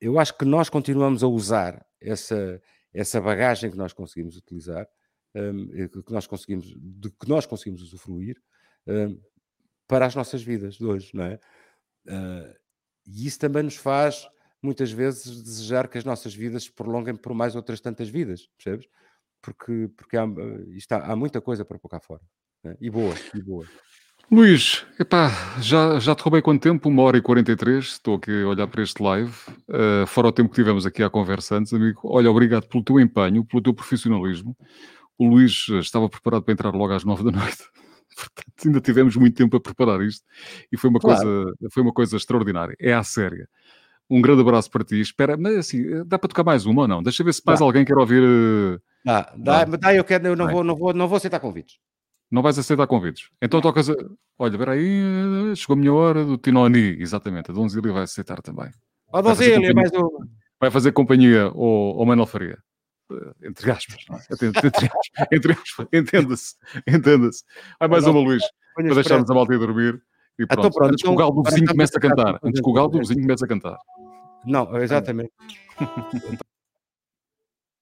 [0.00, 2.60] eu acho que nós continuamos a usar essa,
[2.92, 4.86] essa bagagem que nós conseguimos utilizar,
[5.34, 5.68] um,
[6.02, 8.36] que nós conseguimos, de que nós conseguimos usufruir
[8.86, 9.20] um,
[9.86, 11.40] para as nossas vidas de hoje, não é?
[12.06, 12.54] Uh,
[13.06, 14.28] e isso também nos faz
[14.62, 18.88] muitas vezes desejar que as nossas vidas se prolonguem por mais outras tantas vidas, percebes?
[19.40, 22.22] Porque, porque há, há, há muita coisa para pôr cá fora.
[22.62, 22.76] Né?
[22.80, 23.66] E boa, e boa.
[24.32, 25.28] Luís, epá,
[25.60, 26.88] já, já te roubei quanto tempo?
[26.88, 27.84] Uma hora e 43.
[27.84, 29.30] Estou aqui a olhar para este live.
[29.68, 32.00] Uh, fora o tempo que tivemos aqui à conversa antes, amigo.
[32.04, 34.56] Olha, obrigado pelo teu empenho, pelo teu profissionalismo.
[35.18, 37.58] O Luís estava preparado para entrar logo às nove da noite.
[38.16, 40.24] Portanto, ainda tivemos muito tempo a preparar isto
[40.72, 41.20] e foi uma, claro.
[41.22, 42.74] coisa, foi uma coisa extraordinária.
[42.80, 43.46] É à séria.
[44.08, 44.98] Um grande abraço para ti.
[44.98, 47.02] Espera, mas assim, dá para tocar mais uma ou não?
[47.02, 47.66] Deixa ver se mais dá.
[47.66, 48.22] alguém quer ouvir.
[48.22, 51.76] Eh, dá, dá, dá, eu quero, eu não, vou, não, vou, não vou aceitar convites.
[52.32, 53.28] Não vais aceitar convites.
[53.42, 53.62] Então não.
[53.62, 53.90] tocas.
[53.90, 53.94] A...
[54.38, 57.50] Olha, espera aí, chegou a minha hora do Tinoni, exatamente.
[57.50, 58.70] A Donzília vai aceitar também.
[59.12, 60.08] A Donzília, mais uma.
[60.58, 62.58] Vai fazer companhia ao, ao Manuel Faria.
[63.10, 64.46] Eh, entre aspas, é?
[64.46, 64.90] entre, entre,
[65.30, 66.54] entre aspas, entenda-se,
[66.88, 67.44] entenda-se.
[67.78, 68.42] Vai mais uma, Luís,
[68.74, 70.02] para deixarmos a malta ir dormir.
[70.38, 72.40] E pronto, então, pronto antes então, que o galo do vizinho comece a cantar.
[72.42, 73.76] Antes que o galo do vizinho comece a cantar.
[74.46, 75.32] Não, exatamente.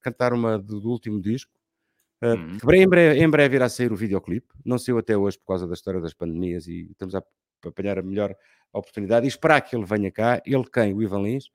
[0.02, 1.52] cantar uma do último disco.
[2.22, 2.74] Uh, uhum.
[2.74, 4.48] em, breve, em breve irá sair o videoclipe.
[4.64, 7.22] Não saiu até hoje por causa da história das pandemias e estamos a
[7.64, 8.36] apanhar a melhor
[8.72, 10.40] oportunidade e esperar que ele venha cá.
[10.44, 10.92] Ele quem?
[10.92, 11.51] O Ivan Lins.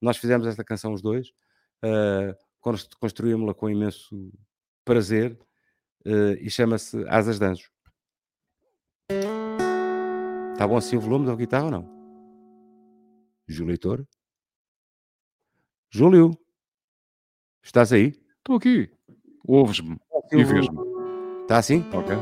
[0.00, 1.28] Nós fizemos esta canção os dois.
[1.84, 2.34] Uh,
[2.98, 4.32] construímos-la com imenso
[4.84, 5.38] prazer
[6.06, 7.70] uh, e chama-se Asas de Anjos.
[10.52, 11.98] Está bom assim o volume da guitarra ou não?
[13.46, 14.06] Júlio Leitor?
[15.90, 16.36] Júlio?
[17.62, 18.12] Estás aí?
[18.38, 18.97] Estou aqui.
[19.46, 19.96] Ouves-me
[20.32, 20.78] e vês-me.
[21.42, 21.84] Está assim?
[21.92, 22.14] Ok.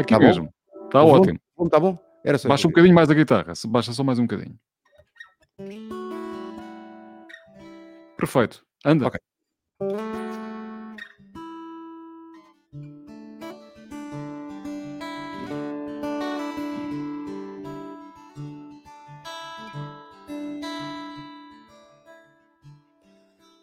[0.00, 0.52] Aqui tá mesmo.
[0.86, 1.38] Está ótimo.
[1.60, 1.98] Está bom?
[2.24, 3.52] Era só Baixa um bocadinho mais a guitarra.
[3.68, 4.58] Baixa só mais um bocadinho.
[8.16, 8.64] Perfeito.
[8.84, 9.06] Anda.
[9.06, 9.20] Ok.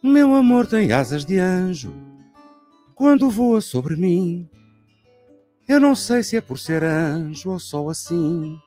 [0.02, 2.03] Meu amor tem asas de anjo
[3.04, 4.50] quando voa sobre mim.
[5.68, 8.58] Eu não sei se é por ser anjo ou só assim.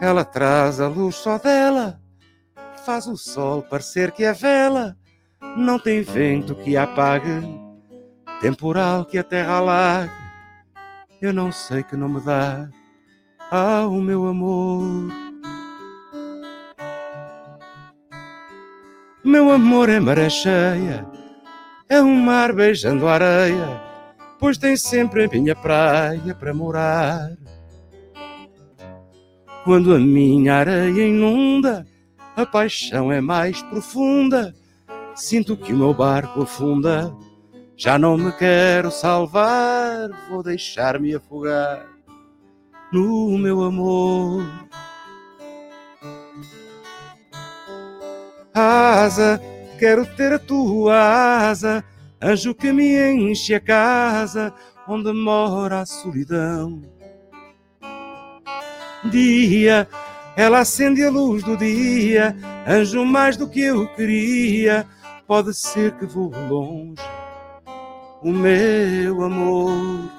[0.00, 2.00] Ela traz a luz só dela,
[2.86, 4.96] faz o sol parecer que é vela.
[5.56, 7.42] Não tem vento que a apague,
[8.40, 10.12] temporal que a terra alague.
[11.20, 12.70] Eu não sei que não me dá
[13.50, 15.12] ao meu amor.
[19.24, 21.04] Meu amor é maré cheia,
[21.90, 23.82] é um mar beijando a areia,
[24.38, 27.36] pois tem sempre a minha praia para morar.
[29.64, 31.84] Quando a minha areia inunda,
[32.36, 34.54] a paixão é mais profunda.
[35.16, 37.12] Sinto que o meu barco afunda.
[37.76, 41.86] Já não me quero salvar, vou deixar-me afogar
[42.92, 44.44] no meu amor.
[48.54, 49.40] Asa,
[49.80, 51.82] quero ter a tua asa,
[52.20, 54.52] anjo que me enche a casa
[54.86, 56.82] onde mora a solidão.
[59.10, 59.88] Dia,
[60.36, 62.36] ela acende a luz do dia,
[62.68, 64.86] anjo mais do que eu queria.
[65.26, 67.02] Pode ser que vou longe,
[68.22, 70.10] o meu amor.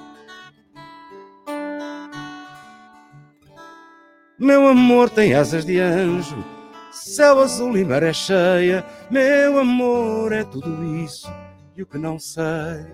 [4.36, 6.44] Meu amor tem asas de anjo,
[6.92, 8.84] céu azul e maré cheia.
[9.10, 11.32] Meu amor é tudo isso
[11.76, 12.86] e o que não sei.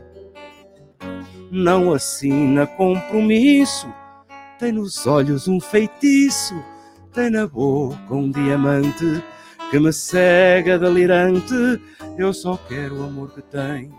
[1.50, 3.92] Não assina compromisso,
[4.58, 6.54] tem nos olhos um feitiço,
[7.12, 9.22] tem na boca um diamante
[9.70, 11.80] que me cega delirante.
[12.16, 13.92] Eu só quero o amor que tem,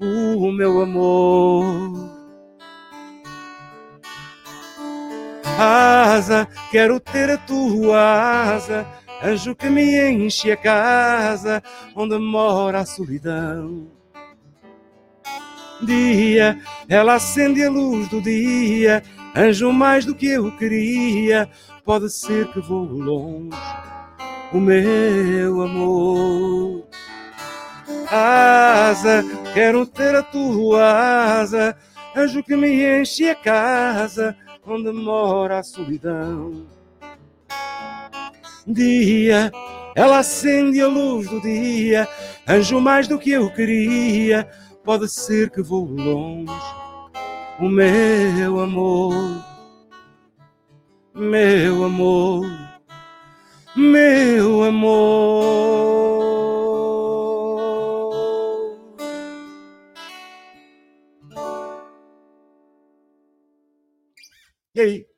[0.00, 2.20] o meu amor.
[5.60, 8.86] asa, quero ter a tua asa,
[9.22, 11.62] anjo que me enche a casa
[11.94, 13.88] onde mora a solidão.
[15.82, 19.02] Dia, ela acende a luz do dia,
[19.34, 21.48] anjo mais do que eu queria.
[21.84, 23.56] Pode ser que vou longe,
[24.52, 26.86] o meu amor.
[28.10, 29.24] Asa,
[29.54, 31.76] quero ter a tua asa,
[32.14, 34.36] anjo que me enche a casa
[34.66, 36.66] onde mora a solidão.
[38.66, 39.50] Dia,
[39.94, 42.06] ela acende a luz do dia,
[42.48, 44.48] anjo mais do que eu queria.
[44.84, 46.52] Pode ser que vou longe,
[47.58, 49.14] o meu amor,
[51.14, 52.46] meu amor,
[53.76, 56.10] meu amor.
[64.74, 65.09] E aí?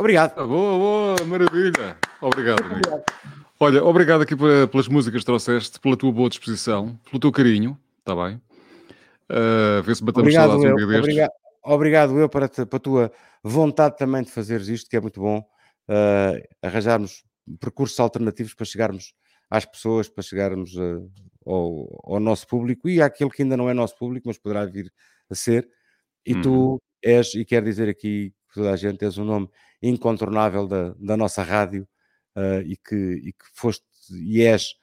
[0.00, 0.32] Obrigado.
[0.40, 1.94] Ah, boa, boa, maravilha.
[2.22, 3.04] Obrigado, amigo.
[3.60, 8.14] Olha, obrigado aqui pelas músicas que trouxeste, pela tua boa disposição, pelo teu carinho, está
[8.16, 8.40] bem?
[9.30, 11.02] Uh, Vê se batemos obrigado, saudades um dia destes.
[11.04, 11.32] obrigado,
[11.62, 13.12] obrigado eu para, te, para a tua
[13.44, 15.40] vontade também de fazeres isto, que é muito bom.
[15.86, 17.22] Uh, arranjarmos
[17.60, 19.12] percursos alternativos para chegarmos
[19.50, 21.06] às pessoas, para chegarmos uh,
[21.44, 24.90] ao, ao nosso público e àquele que ainda não é nosso público, mas poderá vir
[25.28, 25.68] a ser.
[26.24, 26.40] E Uhum.
[26.40, 29.46] tu és, e quero dizer aqui que toda a gente, és um nome
[29.82, 31.86] incontornável da, da nossa rádio
[32.36, 34.74] uh, e, que, e que foste e és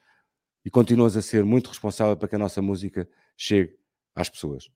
[0.64, 3.74] e continuas a ser muito responsável para que a nossa música chegue
[4.14, 4.68] às pessoas.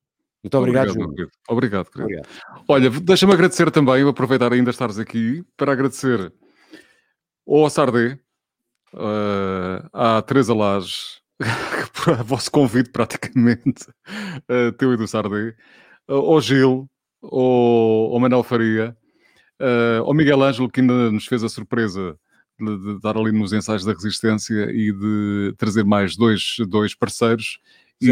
[0.42, 1.10] Muito obrigado, Júlio.
[1.10, 1.30] querido.
[1.48, 2.04] Obrigado, querido.
[2.04, 2.64] Obrigado.
[2.66, 6.32] Olha, deixa-me agradecer também, aproveitar ainda estares aqui, para agradecer
[7.46, 8.18] ao Sardé,
[8.94, 11.20] uh, à Teresa Lages,
[11.92, 13.88] por a vosso convite praticamente,
[14.48, 15.54] uh, teu e do Sardé,
[16.08, 16.90] uh, ao Gil,
[17.22, 18.96] ao, ao Manuel Faria,
[19.62, 22.18] uh, ao Miguel Ângelo, que ainda nos fez a surpresa
[22.58, 27.60] de, de dar ali nos ensaios da Resistência e de trazer mais dois, dois parceiros.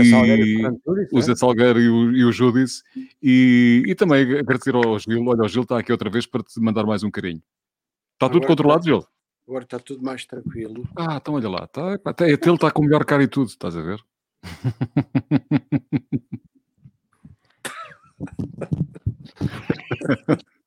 [0.09, 1.23] Salgueiro e Júdice, o é?
[1.23, 2.83] Zé Salgueiro e o, e o Judice.
[3.21, 5.27] E, e também agradecer ao Gil.
[5.27, 7.43] Olha, o Gil está aqui outra vez para te mandar mais um carinho.
[8.15, 9.05] Está tudo Agora controlado, Gil?
[9.49, 10.89] Agora está tudo mais tranquilo.
[10.97, 11.67] Ah, então olha lá.
[11.67, 14.01] Tá, até ele está com o melhor cara e tudo, estás a ver?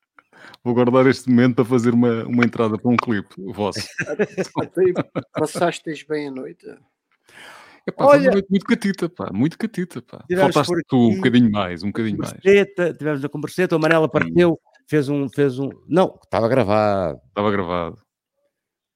[0.64, 3.86] Vou guardar este momento para fazer uma, uma entrada para um clipe vosso.
[4.62, 4.94] Até aí
[5.34, 6.66] passaste bem a noite.
[7.86, 10.24] Epá, foi uma Olha- noite muito catita, pá, muito catita, pá.
[10.38, 12.34] Faltaste tu um bocadinho mais, um bocadinho mais.
[12.98, 14.58] Tivemos a converseta, o Manela apareceu,
[14.88, 15.70] fez um, fez um.
[15.88, 17.20] Não, estava gravado.
[17.28, 18.02] Estava gravado.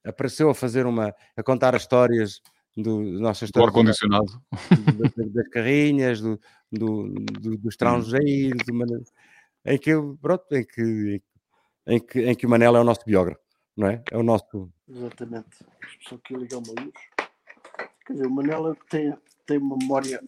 [0.06, 1.14] Apareceu a fazer uma.
[1.36, 2.40] a contar as histórias
[2.78, 4.42] do nossas Do ar-condicionado.
[5.18, 6.40] das, das carrinhas, do,
[6.72, 9.04] do, do- dos estrangeiros, do Manela,
[9.66, 11.22] em que eu- pronto, em que,
[11.88, 13.42] em que, em que o Manela é o nosso biógrafo.
[13.76, 14.04] não é?
[14.12, 14.72] É o nosso.
[14.88, 15.66] Exatamente.
[16.08, 16.94] Só aqui ligar uma luz.
[18.06, 19.16] Quer dizer, o Manela tem,
[19.46, 20.22] tem uma memória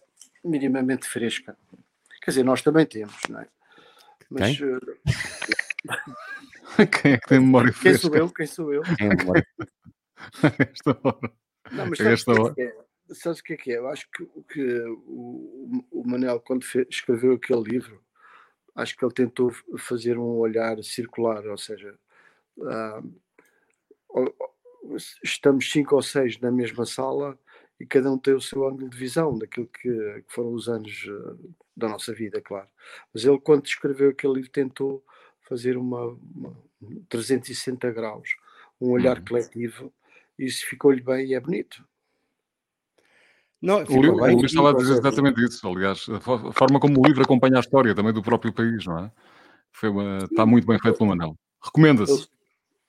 [0.44, 1.56] minimamente fresca.
[2.22, 3.48] Quer dizer, nós também temos, não é?
[4.30, 4.56] Mas.
[4.58, 4.68] Quem?
[4.68, 4.78] eh,
[7.02, 8.06] Quem é que tem memória quem fresca?
[8.08, 8.30] sou eu?
[8.30, 8.82] Quem sou eu?
[8.82, 9.10] Quem é?
[10.72, 11.32] Esta hora.
[11.72, 12.54] Não, mas A sabes esta o que é hora.
[12.54, 13.14] que é?
[13.14, 13.78] Sabes o que é que é?
[13.78, 18.02] Eu acho que, que o, o Manel, quando fe- escreveu aquele livro,
[18.74, 21.98] acho que ele tentou fazer um olhar circular, ou seja,
[22.64, 23.02] ah,
[25.22, 27.38] estamos cinco ou seis na mesma sala
[27.78, 31.06] e cada um tem o seu ângulo de visão daquilo que, que foram os anos
[31.08, 31.36] ah,
[31.76, 32.68] da nossa vida, claro.
[33.12, 35.04] Mas ele, quando escreveu aquele livro, tentou
[35.48, 36.56] fazer uma, uma
[37.08, 38.30] 360 graus,
[38.80, 39.22] um olhar Uhum.
[39.22, 39.92] coletivo,
[40.38, 41.84] e isso ficou-lhe bem e é bonito.
[43.62, 47.00] Não, O livro, o estava a dizer exatamente isso, aliás, a fo- a forma como
[47.00, 49.12] o livro acompanha a história também do próprio país, não é?
[49.72, 51.36] Foi uma- está muito bem feito pelo Manel.
[51.62, 52.28] Recomenda-se.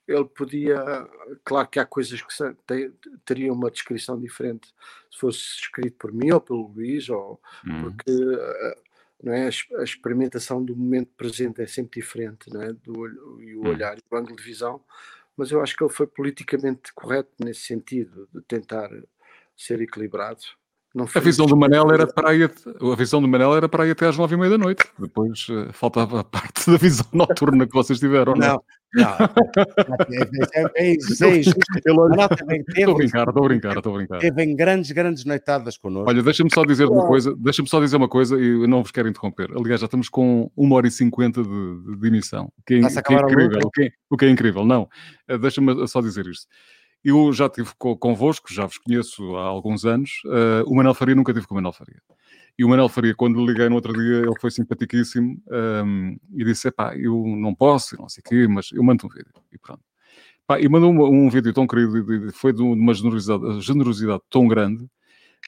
[0.08, 0.82] ele podia,
[1.44, 2.34] claro que há coisas que
[2.66, 2.92] te-
[3.24, 4.68] teriam uma descrição diferente
[5.10, 7.80] se fosse escrito por mim ou pelo Luís, ou Hum.
[7.82, 8.78] porque eh,
[9.22, 12.72] não é, a ex- a experimentação do momento presente é sempre diferente, não é?
[12.72, 13.68] do, olho- e o Hum.
[13.68, 14.82] olhar e o ângulo de visão,
[15.36, 18.90] mas eu acho que ele foi politicamente correto nesse sentido, de tentar
[19.56, 20.42] ser equilibrado.
[21.14, 22.62] A visão do Manel era para at-
[22.92, 24.84] a visão do Manel era para aí até às nove e meia da noite.
[24.98, 28.46] Depois eh, faltava a parte da visão noturna que vocês tiveram, não?
[28.46, 28.48] é?
[28.50, 28.62] Não,
[28.94, 29.08] não.
[30.54, 30.96] É, é, é
[32.36, 34.18] também Estou a brincar, estou a brincar, estou a brincar.
[34.18, 36.10] teve em grandes, grandes noitadas connosco.
[36.10, 39.08] Olha, deixa-me só dizer uma coisa, deixa-me só dizer uma coisa e não vos quero
[39.08, 39.50] interromper.
[39.56, 43.14] Aliás, já estamos com uma hora e cinquenta de, de emissão, o que é, que
[43.14, 44.64] é incrível, o que é, o que é incrível.
[44.64, 44.88] Não,
[45.26, 46.46] eh, deixa-me só dizer isto.
[47.04, 50.22] Eu já estive co- convosco, já vos conheço há alguns anos.
[50.26, 52.00] eh, o Manel Faria nunca tive com o Manel Faria.
[52.58, 56.68] E o Manel Faria, quando liguei no outro dia, ele foi simpaticíssimo ehm, e disse:
[56.68, 59.32] Epá, eu não posso, não sei o quê, mas eu mando um vídeo.
[59.52, 59.82] E pronto.
[60.46, 64.86] Pá, e mandou um, um vídeo tão querido, foi de uma generosidade, generosidade tão grande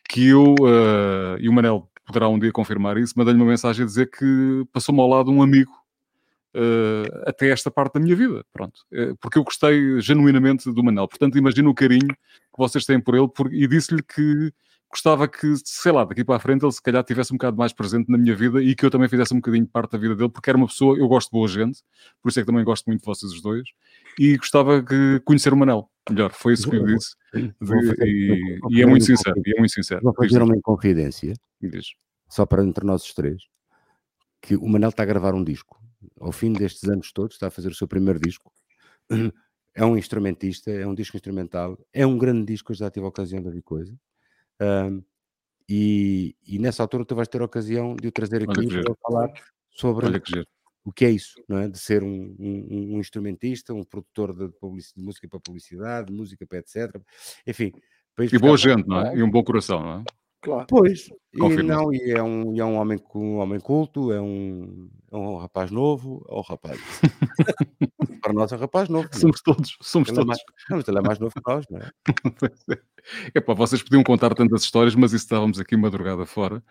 [0.09, 3.87] que eu eh, e o Manel poderá um dia confirmar isso, mandei-lhe uma mensagem a
[3.87, 5.73] dizer que passou-me ao lado um amigo
[6.55, 11.09] eh, até esta parte da minha vida, pronto, Eh, porque eu gostei genuinamente do Manel,
[11.09, 14.53] portanto imagino o carinho que vocês têm por ele por- e disse-lhe que
[14.91, 17.73] gostava que, sei lá, daqui para a frente ele se calhar tivesse um bocado mais
[17.73, 20.29] presente na minha vida e que eu também fizesse um bocadinho parte da vida dele,
[20.29, 21.83] porque era uma pessoa, eu gosto de boa gente,
[22.23, 23.65] por isso é que também gosto muito de vocês os dois,
[24.21, 27.17] e gostava de conhecer o Manel, melhor, foi isso que eu disse,
[27.61, 30.01] de- e, e é muito sincero, e é muito sincero.
[30.05, 31.95] Vou fazer uma inconfidência, diz.
[32.29, 33.43] só para entre nós os três,
[34.41, 35.77] que o Manel está a gravar um disco.
[36.21, 38.53] Ao fim destes anos todos, está a fazer o seu primeiro disco.
[39.77, 43.09] É um instrumentista, é um disco instrumental, é um grande disco, eu já tive a
[43.09, 43.93] ocasião de ouvir coisa.
[44.61, 45.01] Ahm,
[45.69, 49.33] e, e nessa altura tu vais ter a ocasião de o trazer aqui para falar
[49.71, 50.45] sobre que
[50.85, 51.69] o que é isso, não é?
[51.69, 56.59] De ser um, um- um instrumentista, um produtor de, de música para publicidade, música para
[56.59, 56.95] etc.
[57.47, 57.73] Enfim,
[58.15, 59.17] para E boa gente, não é?
[59.17, 60.05] E um bom coração, não é?
[60.45, 60.67] Claro.
[60.69, 64.91] Pois, e não, e é um, e é um homem um homem culto, é um,
[65.11, 66.79] é um rapaz novo, é um rapaz.
[68.23, 69.09] Para nós é um rapaz novo.
[69.11, 69.21] não é?
[69.21, 70.29] Somos todos, somos Ele é todos.
[70.29, 72.79] mais, não, ele é mais novo que nós, não é?
[73.35, 76.63] Epá, vocês podiam contar tantas histórias, mas isso estávamos aqui madrugada fora.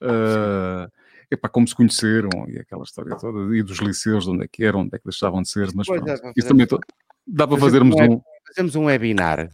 [0.00, 0.88] Ah,
[1.30, 4.64] epá, como se conheceram e aquela história toda, e dos liceus, de onde é que
[4.64, 6.10] eram, onde é que deixavam de ser, mas Pois, pronto.
[6.10, 6.66] é, para Isso também
[7.26, 9.50] dá para fazemos fazermos um, Fazemos um webinar.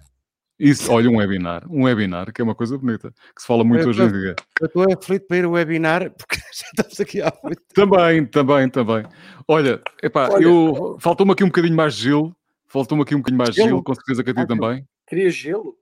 [0.58, 3.82] Isso, olha, um webinar, um webinar, que é uma coisa bonita, que se fala muito
[3.82, 4.36] Eu hoje em dia.
[4.60, 8.68] Eu estou aflito para ir ao webinar, porque já estamos aqui há muito Também, também,
[8.68, 9.04] também.
[9.48, 12.34] Olha, epá, Olha- eu faltou-me aqui um bocadinho mais de Gil,
[12.68, 13.68] faltou-me aqui um bocadinho mais de Gelo?
[13.68, 14.88] Gil, com certeza que a ti Ah, também.
[15.06, 15.76] Queria gelo?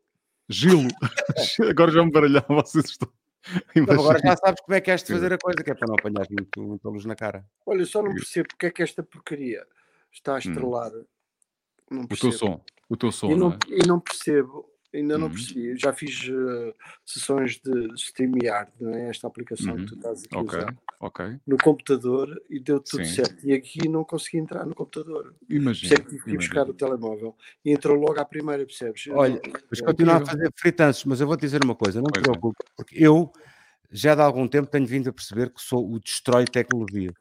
[0.49, 0.89] Gilo,
[1.71, 3.09] agora já me baralhava, vocês estão.
[3.75, 5.89] Então, agora já sabes como é que és de fazer a coisa, que é para
[5.89, 7.45] não apanhar muito, muito luz na cara.
[7.67, 9.65] Olha, eu só não percebo porque é que esta porcaria
[10.13, 10.91] está a estrelar.
[11.91, 12.07] Não Hum.
[12.11, 13.59] O teu som, o teu som, E não não, é?
[13.69, 15.33] e não percebo, ainda não Uhum.
[15.33, 15.67] percebi.
[15.69, 19.09] Eu já fiz eh, sessões de StreamYard, não é?
[19.09, 19.81] Esta aplicação Uhum.
[19.81, 21.41] que tu estás aqui a Ok, usar, ok.
[21.47, 23.15] no computador e deu tudo Sim.
[23.15, 23.47] certo.
[23.47, 25.35] E aqui não consegui entrar no computador.
[25.49, 25.89] Imagina.
[25.89, 26.55] Percebe que tive que ir imagina.
[26.65, 29.07] buscar o telemóvel e entrou logo à primeira, percebes?
[29.07, 31.75] Eu Olha, não- Mas é continuar a fazer fritanços, mas eu vou te dizer uma
[31.75, 32.29] coisa, não te Pois é.
[32.31, 33.33] preocupes, porque eu
[33.91, 37.13] já de algum tempo tenho vindo a perceber que sou o destrói tecnologia.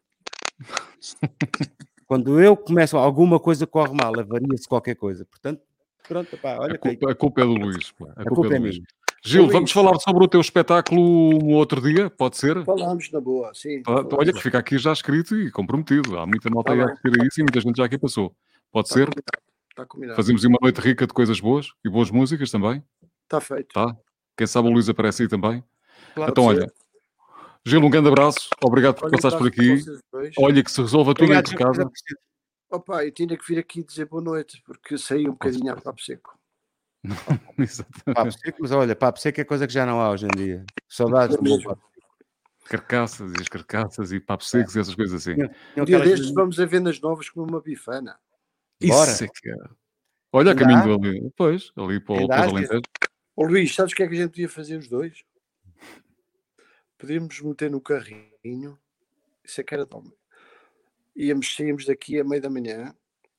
[2.12, 5.24] Quando eu começo, alguma coisa corre mal, avaria-se qualquer coisa.
[5.24, 5.62] Portanto,
[6.06, 7.90] pronto, pá, olha, A culpa, a culpa é do Luís.
[7.94, 8.08] pá.
[8.08, 8.76] A, a culpa, culpa é é do Luís.
[8.76, 8.88] minha.
[9.24, 9.72] Gil, Ô, vamos Luís.
[9.72, 12.10] falar sobre o teu espetáculo um outro dia?
[12.10, 12.66] Pode ser?
[12.66, 13.82] Falámos na boa, sim.
[13.84, 16.20] Tá- tá- Olha, que fica aqui já escrito e comprometido.
[16.20, 18.36] Há muita malta Tá aí a repetir isso e muita gente já aqui passou.
[18.74, 19.06] Pode Está ser?
[19.06, 19.44] combinado.
[19.70, 20.16] Está combinado.
[20.18, 22.84] Fazemos aí uma noite rica de coisas boas e boas músicas também.
[23.24, 23.72] Está feito.
[23.74, 23.96] Tá?
[24.36, 25.64] Quem sabe o Luís aparece aí também.
[26.14, 26.32] Claro.
[26.32, 26.68] então, olha,
[27.66, 28.50] Gil, um grande abraço.
[28.64, 29.84] Obrigado por passares por aqui.
[30.38, 31.84] Olha, que se resolva tudo Gil, casa.
[31.84, 35.76] é Opa, eu tinha que vir aqui dizer boa noite, porque saí um bocadinho a
[35.76, 36.40] papo seco.
[38.16, 40.66] papo seco, mas olha, papo seco é coisa que já não há hoje em dia.
[40.88, 41.92] Saudades do meu papo
[42.66, 45.36] Carcaças e as carcaças e papo secos e essas coisas assim.
[45.76, 48.18] Um dia destes vamos a vendas novas com uma bifana.
[48.80, 49.56] Isso é que é.
[50.32, 51.32] Olha, a caminho do ali.
[51.36, 52.82] Pois, ali para, para os Alentejo.
[53.36, 55.24] Ô Luís, sabes o que é que a gente podia fazer os dois?
[57.02, 58.78] Podíamos meter no carrinho.
[59.44, 60.14] Isso é que era de homem.
[61.16, 62.94] Íamos, saímos daqui a meio da manhã,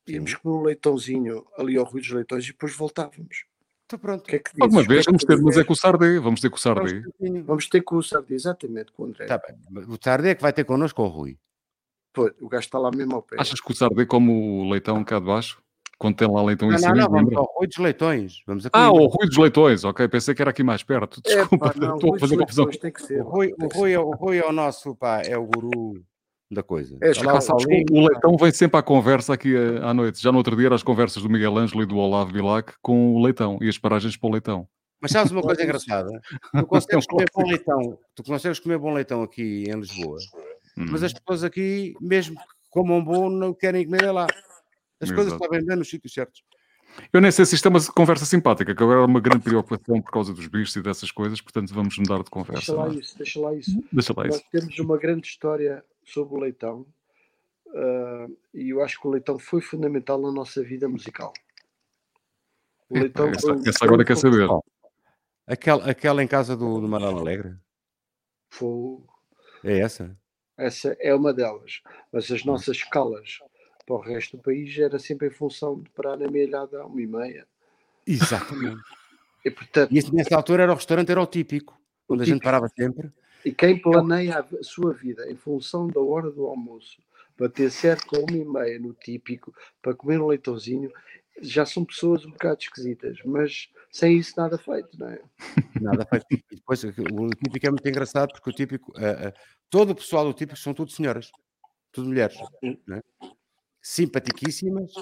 [0.05, 3.45] íamos comer um leitãozinho ali ao Rui dos Leitões e depois voltávamos.
[3.85, 4.25] Então pronto.
[4.25, 6.57] Que é que Alguma vez vamos ter, mas é com o Sardê, vamos ter com
[6.57, 7.03] o Sardê.
[7.17, 9.27] Vamos, vamos ter com o Sardê, exatamente, com o André.
[9.27, 9.85] Tá bem.
[9.87, 11.39] O Sardê é que vai ter connosco o Rui.
[12.11, 13.37] Pô, o gajo está lá mesmo ao pé.
[13.39, 15.62] Achas que o Sardê como o leitão cá de baixo?
[16.03, 16.95] Quando tem lá leitão não, em cima?
[16.95, 18.43] Não, não, vamos ao Rui dos Leitões.
[18.45, 20.05] Vamos ah, o Rui dos Leitões, ok.
[20.09, 21.21] Pensei que era aqui mais perto.
[21.23, 22.65] Desculpa, é, pá, não, estou a fazer confusão.
[22.65, 25.37] Tem que ser, o, Rui, o, Rui é, o Rui é o nosso, pá, é
[25.37, 26.03] o guru
[26.51, 26.97] da coisa.
[27.01, 30.21] É, lá, o, o Leitão vem sempre à conversa aqui à noite.
[30.21, 33.15] Já no outro dia eram as conversas do Miguel Ângelo e do Olavo Bilac com
[33.15, 34.67] o Leitão e as paragens para o Leitão.
[35.01, 36.11] Mas sabes uma coisa engraçada?
[36.53, 40.17] Tu consegues comer bom leitão, tu consegues comer bom leitão aqui em Lisboa,
[40.77, 40.85] hum.
[40.89, 44.27] mas as pessoas aqui, mesmo que comam bom, não querem comer lá.
[45.03, 45.15] As Exato.
[45.29, 46.43] coisas sabem bem nos sítios certos.
[47.11, 49.99] Eu nem sei se isto é uma conversa simpática, que agora é uma grande preocupação
[50.01, 52.59] por causa dos bichos e dessas coisas, portanto vamos mudar de conversa.
[52.59, 52.99] Deixa lá não é?
[52.99, 53.83] isso, deixa lá isso.
[53.91, 54.45] Deixa lá Nós isso.
[54.51, 56.85] temos uma grande história sobre o leitão
[57.67, 61.33] uh, e eu acho que o leitão foi fundamental na nossa vida musical.
[62.89, 64.47] O leitão Essa, foi- essa agora quer saber.
[65.47, 67.55] Aquela, aquela em casa do, do Manuel Alegre,
[68.51, 68.99] foi-
[69.63, 70.15] é essa?
[70.55, 71.81] essa é uma delas.
[72.11, 73.39] Mas as nossas escalas
[73.85, 77.01] para o resto do país era sempre em função de parar na meia-lhada a uma
[77.01, 77.47] e meia.
[78.05, 78.81] Exatamente.
[79.45, 82.45] E, portanto, E nessa altura era o restaurante, era o típico, onde a gente típico.
[82.45, 83.11] parava sempre.
[83.43, 87.01] E quem planeia a sua vida em função da hora do almoço,
[87.35, 90.91] para ter certo uma e meia no típico, para comer um leitãozinho,
[91.41, 95.21] já são pessoas um bocado esquisitas, mas sem isso nada feito, não é?
[95.81, 96.25] Nada feito.
[96.31, 99.33] E depois o típico é muito engraçado porque o típico, ah, ah,
[99.69, 101.31] todo o pessoal do típico são tudo senhoras,
[101.91, 102.37] tudo mulheres,
[102.87, 103.01] não é?
[103.83, 104.93] Simpaticíssimas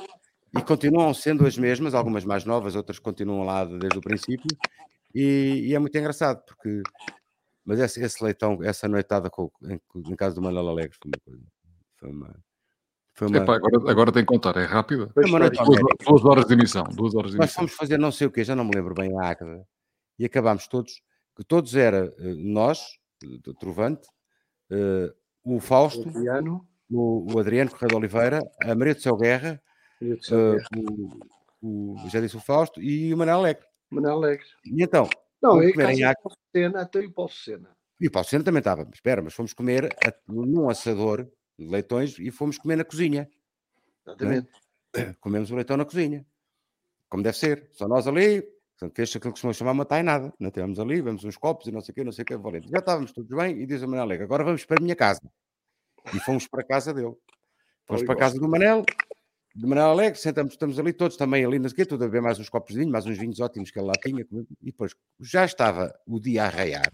[0.57, 4.49] e continuam sendo as mesmas, algumas mais novas, outras continuam lá desde o princípio,
[5.13, 6.81] e, e é muito engraçado porque.
[7.63, 11.19] Mas esse, esse leitão, essa noitada com, em, em casa do Manuel Alegre foi uma
[11.23, 11.43] coisa.
[11.95, 12.43] Foi uma.
[13.13, 15.09] Foi uma Epá, agora, agora tem que contar, é rápida.
[15.13, 16.83] foi uma noite Duas, duas horas de emissão.
[16.85, 17.61] Duas horas de Nós emissão.
[17.61, 19.67] fomos fazer não sei o quê, já não me lembro bem a Águeda,
[20.17, 21.01] e acabámos todos,
[21.35, 22.97] que todos era eh, nós,
[23.43, 24.07] do Trovante,
[24.71, 25.13] eh,
[25.43, 29.61] o Fausto, Adriano, o, o Adriano Correia de Oliveira, a Maria do Céu Guerra,
[30.01, 30.67] do Céu eh, Guerra,
[31.61, 33.65] o, o- já disse o Fausto, e o Manuel Alegre.
[33.89, 34.45] Manuel Alegre.
[34.65, 35.09] E então,
[35.41, 35.95] Não, é comer em
[36.55, 37.69] Sena, até o Paulo Sena.
[37.99, 41.27] E o Paulo Sena também estava, espera, mas fomos comer a- num assador
[41.57, 43.29] de leitões e fomos comer na cozinha.
[44.05, 44.49] Exatamente.
[45.21, 46.25] Comemos o leitão na cozinha.
[47.07, 47.67] Como deve ser.
[47.73, 50.33] Só nós ali, portanto, fez aquilo que se chamar uma tainada.
[50.39, 52.37] Não estivemos ali, vemos uns copos e não sei o quê, não sei o quê.
[52.37, 52.69] valente.
[52.69, 55.21] Já estávamos todos bem e diz o Manel Alegre, agora vamos para a minha casa.
[56.13, 57.15] E fomos para a casa dele.
[57.85, 58.85] Fomos para a casa do Manel,
[59.55, 62.07] do Manel Alegre, sentamos, estamos ali todos também ali, não sei o quê, tudo a
[62.07, 64.25] beber mais uns copos de vinho, mais uns vinhos ótimos que ele lá tinha.
[64.61, 66.91] E depois, já estava o dia a raiar.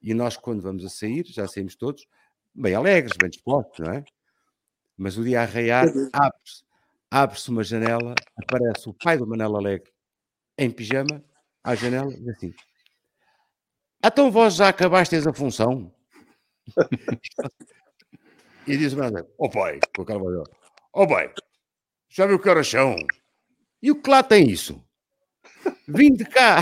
[0.00, 2.06] E nós, quando vamos a sair, já saímos todos,
[2.54, 4.04] bem alegres, bem dispostos, não é?
[4.96, 6.64] Mas o dia a raiar, abre-se
[7.14, 9.92] abre-se uma janela, aparece o pai do Manel Alegre
[10.58, 11.24] em pijama
[11.62, 12.52] à janela e assim:
[14.04, 15.93] Então vós já acabastes a função?
[18.66, 20.48] e diz o Manel Alegre: Ó pai, com aquela voz,
[20.92, 21.32] ó pai,
[22.08, 22.96] já viu que horas são?
[23.82, 24.82] E o que lá tem isso?
[25.86, 26.60] Vim de cá.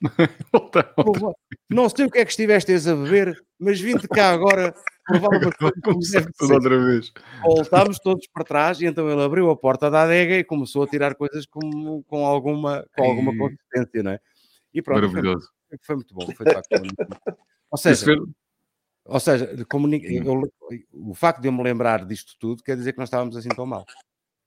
[1.70, 4.74] Não sei o que é que estivestes a beber, mas vim de cá agora
[5.06, 6.54] provar uma coisa como deve Tudo ser.
[6.54, 7.12] outra vez.
[7.42, 10.86] Voltámos todos para trás e então ele abriu a porta da adega e começou a
[10.86, 14.20] tirar coisas com, com alguma, com alguma consistência, não é?
[14.72, 15.48] E pronto, foi, Maravilhoso.
[15.82, 16.26] foi muito bom.
[16.34, 17.34] Foi de facto muito bom.
[17.70, 18.06] Ou seja,
[19.10, 20.50] ou seja como ni- eu-
[20.92, 23.66] o facto de eu me lembrar disto tudo quer dizer que nós estávamos assim tão
[23.66, 23.84] mal.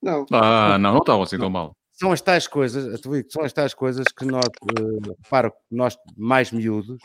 [0.02, 1.76] Não, Ah, não, não estavam assim tão mal.
[1.92, 5.96] São as tais coisas, tu vês, são as tais coisas que nós, eh, repara, nós
[6.16, 6.98] mais miúdos,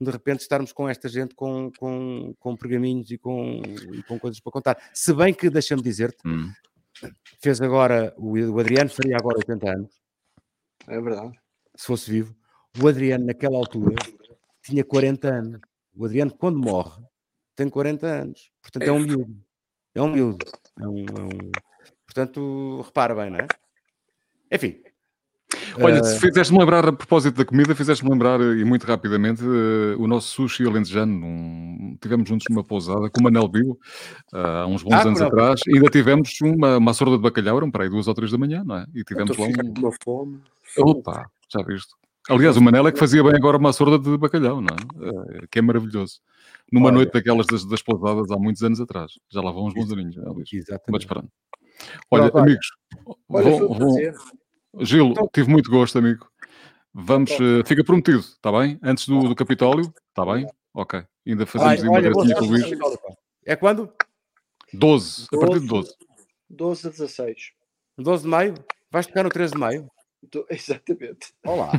[0.00, 3.62] de repente estarmos com esta gente com, com, com pergaminhos e com,
[3.94, 4.78] e com coisas para contar.
[4.92, 6.50] Se bem que, deixa-me dizer-te, Hum.
[7.40, 9.90] fez agora, o Adriano faria agora 80 anos,
[10.88, 11.38] é verdade.
[11.76, 12.34] se fosse vivo.
[12.82, 13.94] O Adriano, naquela altura,
[14.64, 15.60] tinha 40 anos.
[15.94, 17.02] O Adriano, quando morre,
[17.54, 18.50] tem 40 anos.
[18.60, 19.36] Portanto, é um miúdo.
[19.94, 20.46] É um miúdo.
[20.80, 21.52] É um, é um-
[22.06, 23.46] Portanto, repara bem, não é?
[24.50, 24.82] Enfim,
[25.80, 26.04] Olha, uh...
[26.04, 30.66] fizeste-me lembrar, a propósito da comida, fizeste-me lembrar, e muito rapidamente, uh, o nosso sushi
[30.66, 31.24] alentejano.
[31.24, 33.72] Um, tivemos juntos numa pousada com o Manel Bio,
[34.32, 35.60] uh, há uns bons ah, anos atrás.
[35.66, 38.38] E ainda tivemos uma, uma sorda de bacalhau, eram para aí duas ou três da
[38.38, 38.86] manhã, não é?
[38.94, 39.78] E tivemos lá um...
[39.78, 40.40] uma fome.
[40.78, 41.94] Opa, já viste?
[42.28, 45.46] Aliás, o Manel é que fazia bem agora uma sorda de bacalhau, não é?
[45.50, 46.20] que é maravilhoso.
[46.70, 46.96] Numa Olha.
[46.96, 49.12] noite daquelas das, das pousadas há muitos anos atrás.
[49.28, 50.82] Já lá vão uns bons aninhos, é, Exatamente.
[50.88, 51.28] Mas pronto.
[52.10, 52.66] Olha, Pronto, amigos,
[53.28, 54.84] olha, vou, vou...
[54.84, 56.26] Gil, então, tive muito gosto, amigo.
[56.94, 58.78] Vamos, uh, fica prometido, está bem?
[58.82, 60.46] Antes do, do Capitólio, está bem?
[60.72, 61.02] Ok.
[61.26, 62.64] Ainda fazemos Ai, uma gracinha com o Luís.
[63.44, 63.92] É quando?
[64.72, 65.94] 12, a partir de 12.
[66.48, 67.52] 12 a 16.
[67.98, 68.54] 12 de maio?
[68.90, 69.90] Vais tocar no 13 de maio?
[70.50, 71.34] Exatamente.
[71.44, 71.70] Olá.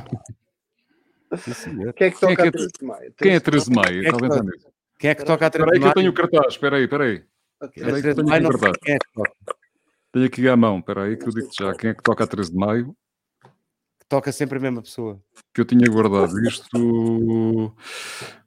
[1.96, 3.14] Quem é que toca quem é, a 13 de maio?
[3.18, 4.02] Quem é 13 de maio?
[4.02, 4.64] Quem é que,
[5.00, 5.80] quem é que toca a 13 de maio?
[5.80, 7.24] Espera aí que eu tenho o cartaz, espera aí, espera aí.
[7.64, 8.78] Espera aí que eu tenho o cartaz.
[8.84, 8.98] Quem é?
[10.12, 11.74] Tenho aqui à mão, espera aí que eu digo já.
[11.74, 12.96] Quem é que toca a 13 de maio?
[14.08, 15.20] Toca sempre a mesma pessoa.
[15.54, 16.78] Que eu tinha guardado isto.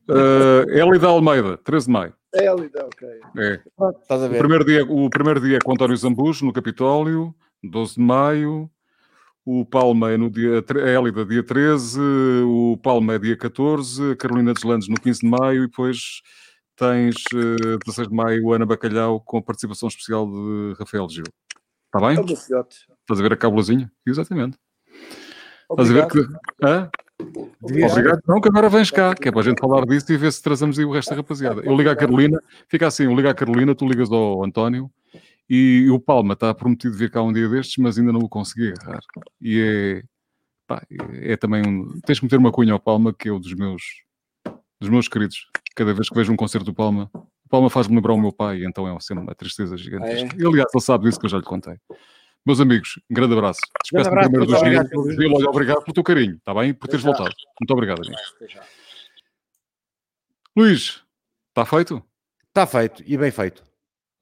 [0.08, 2.14] Uh, Elida Almeida, 13 de maio.
[2.32, 3.08] É Elida, ok.
[3.38, 3.60] É.
[4.00, 4.36] Estás a ver.
[4.36, 8.70] O primeiro dia, o primeiro dia é com António Zambujo, no Capitólio, 12 de maio.
[9.46, 10.58] O Palma é no dia.
[10.58, 12.00] A Elida, dia 13.
[12.44, 14.10] O Palma é dia 14.
[14.10, 15.62] A Carolina dos Landes, no 15 de maio.
[15.62, 16.20] E depois
[16.74, 21.24] tens, uh, 16 de maio, Ana Bacalhau, com a participação especial de Rafael Gil.
[21.86, 22.20] Está bem?
[22.24, 23.90] Estás a ver a cabulazinha?
[24.04, 24.58] Exatamente.
[25.68, 26.08] Obrigado.
[26.08, 26.66] Estás a ver que.
[26.66, 26.90] Hã?
[27.62, 30.32] Obrigado, não, que agora vens cá, que é para a gente falar disso e ver
[30.32, 31.62] se trazemos aí o resto da rapaziada.
[31.64, 34.90] Eu ligo à Carolina, fica assim, eu ligo à Carolina, tu ligas ao António
[35.48, 38.72] e o Palma está prometido vir cá um dia destes, mas ainda não o consegui
[38.72, 39.00] agarrar.
[39.40, 40.02] E é,
[40.66, 42.00] pá, é também um.
[42.00, 43.82] Tens que meter uma cunha ao Palma, que é um dos meus,
[44.80, 45.46] dos meus queridos.
[45.76, 48.64] Cada vez que vejo um concerto do Palma, o Palma faz-me lembrar o meu pai,
[48.64, 50.36] então é sempre uma tristeza gigantesca.
[50.36, 50.40] É?
[50.40, 51.76] E, aliás, ele sabe disso que eu já lhe contei.
[52.44, 53.60] Meus amigos, um grande abraço.
[53.82, 55.38] Despeço-me primeiro do Gil.
[55.38, 56.74] Gil, obrigado pelo teu carinho, está bem?
[56.74, 57.34] Por teres voltado.
[57.60, 58.16] Muito obrigado, amigo.
[60.56, 61.02] Luís,
[61.48, 62.02] está feito?
[62.48, 63.62] Está feito e bem feito.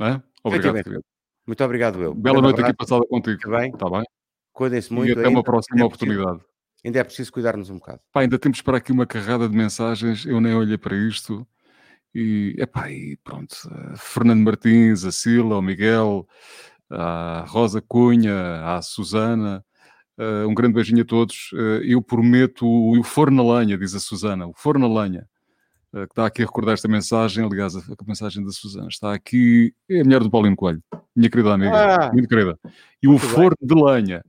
[0.00, 0.20] É?
[0.42, 1.13] Obrigado, feito
[1.46, 2.14] Muito obrigado, eu.
[2.14, 3.36] Bela noite aqui passada contigo.
[3.36, 3.70] Está bem?
[3.70, 4.04] Está bem?
[4.52, 5.10] Cuidem-se muito.
[5.10, 6.38] E até uma próxima é oportunidade.
[6.38, 6.48] Preciso,
[6.84, 8.00] ainda é preciso cuidar-nos um bocado.
[8.12, 10.24] Pá, ainda temos para aqui uma carrada de mensagens.
[10.24, 11.46] Eu nem olhei para isto.
[12.14, 13.56] E, epá, e pronto,
[13.96, 16.26] Fernando Martins, a Sila, o Miguel,
[16.88, 19.64] a Rosa Cunha, a Susana,
[20.16, 21.50] uh, um grande beijinho a todos.
[21.52, 25.26] Uh, eu prometo o, o forno na lenha, diz a Susana, o forno na lenha,
[25.94, 29.72] que está aqui a recordar esta mensagem, aliás, a, a, mensagem da Susana, está aqui,
[29.88, 30.82] é a mulher do Paulinho Coelho,
[31.14, 32.58] minha querida amiga, ah, muito querida.
[33.02, 33.76] E o forno bem.
[33.76, 34.24] de lenha,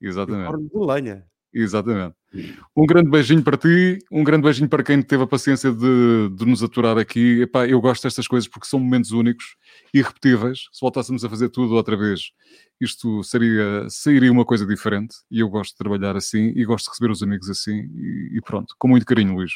[0.00, 0.48] exatamente.
[0.48, 1.24] O forno de lenha.
[1.58, 2.14] Exatamente.
[2.76, 6.44] Um grande beijinho para ti, um grande beijinho para quem teve a paciência de, de
[6.44, 7.40] nos aturar aqui.
[7.40, 9.56] Epá, eu gosto destas coisas porque são momentos únicos,
[9.94, 10.68] irrepetíveis.
[10.70, 12.32] Se voltássemos a fazer tudo outra vez,
[12.78, 15.16] isto seria, sairia uma coisa diferente.
[15.30, 17.88] E eu gosto de trabalhar assim e gosto de receber os amigos assim.
[17.94, 19.52] E, e pronto, com muito carinho, Luís.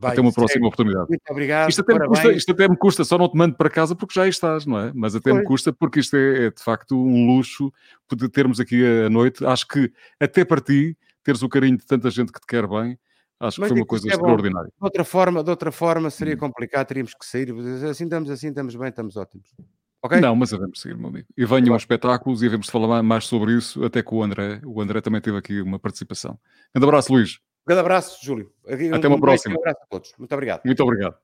[0.00, 1.06] Vai, até uma próxima oportunidade.
[1.08, 1.68] Muito obrigado.
[1.68, 4.26] Isto até, custa, isto até, me custa, só não te mando para casa porque já
[4.26, 4.92] estás, não é?
[4.94, 7.72] Mas até me custa porque isto é, é, de facto um luxo
[8.08, 9.44] poder termos aqui a noite.
[9.44, 12.98] Acho que até para ti teres o carinho de tanta gente que te quer bem,
[13.38, 14.68] acho Mas que foi uma coisa é extraordinária.
[14.68, 16.38] De outra, forma, de outra forma seria hum.
[16.38, 17.52] complicado, teríamos que sair,
[17.88, 19.54] assim estamos assim, estamos bem, estamos ótimos.
[20.04, 20.20] Okay?
[20.20, 21.28] Não, mas devemos seguir, meu amigo.
[21.36, 24.60] E venham aos espetáculos e devemos falar mais sobre isso, até com o André.
[24.64, 26.36] O André também teve aqui uma participação.
[26.76, 27.38] Um abraço, Luís.
[27.62, 28.52] Um grande abraço, Júlio.
[28.66, 29.54] Até uma próxima.
[29.54, 30.14] Um abraço a todos.
[30.18, 30.62] Muito obrigado.
[30.64, 31.16] Muito obrigado.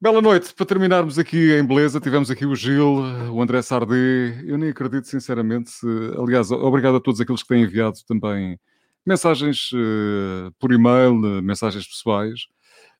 [0.00, 2.96] Bela noite, para terminarmos aqui em beleza, tivemos aqui o Gil,
[3.32, 5.70] o André Sardé, eu nem acredito sinceramente,
[6.18, 8.58] aliás, obrigado a todos aqueles que têm enviado também
[9.06, 12.48] mensagens uh, por e-mail, uh, mensagens pessoais,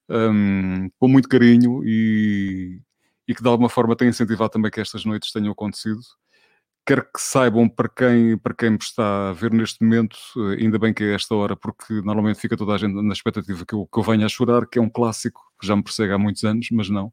[0.09, 2.81] um, com muito carinho e,
[3.27, 6.01] e, que de alguma forma têm incentivado também que estas noites tenham acontecido.
[6.85, 10.79] Quero que saibam para quem, para quem me está a ver neste momento, uh, ainda
[10.79, 13.87] bem que é esta hora, porque normalmente fica toda a gente na expectativa que eu,
[13.87, 16.43] que eu venha a chorar, que é um clássico que já me persegue há muitos
[16.43, 17.13] anos, mas não.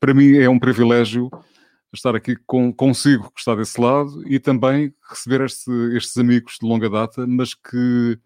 [0.00, 1.30] Para mim é um privilégio
[1.92, 6.66] estar aqui com, consigo, que está desse lado, e também receber este, estes amigos de
[6.66, 8.18] longa data, mas que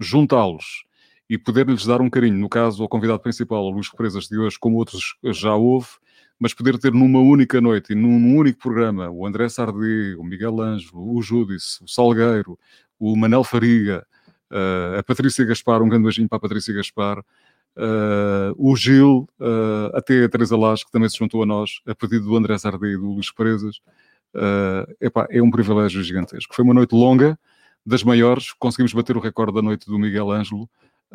[0.00, 0.84] juntá-los
[1.30, 4.58] e poder-lhes dar um carinho, no caso, ao convidado principal, o Luís Represas de hoje,
[4.58, 5.88] como outros já houve,
[6.42, 10.60] mas poder ter numa única noite e num único programa o André Sardé, o Miguel
[10.60, 12.58] Ângelo, o Júdice, o Salgueiro,
[12.98, 14.04] o Manel Fariga,
[14.50, 17.22] uh, a Patrícia Gaspar, um grande beijinho para a Patrícia Gaspar,
[17.74, 21.94] Uh, o Gil, uh, até a Teresa Lage, que também se juntou a nós, a
[21.94, 23.76] pedido do André Sardé e do Luís Presas.
[24.34, 26.54] Uh, epá, é um privilégio gigantesco.
[26.54, 27.38] Foi uma noite longa,
[27.84, 30.68] das maiores, conseguimos bater o recorde da noite do Miguel Ângelo,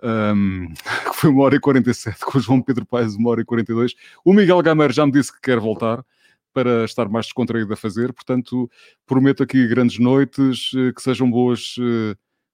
[0.03, 0.73] um,
[1.17, 3.95] foi uma hora e 47, com o João Pedro Paes uma hora e 42.
[4.23, 6.05] O Miguel Gamer já me disse que quer voltar
[6.53, 8.69] para estar mais descontraído a fazer, portanto,
[9.05, 11.75] prometo aqui grandes noites, que sejam boas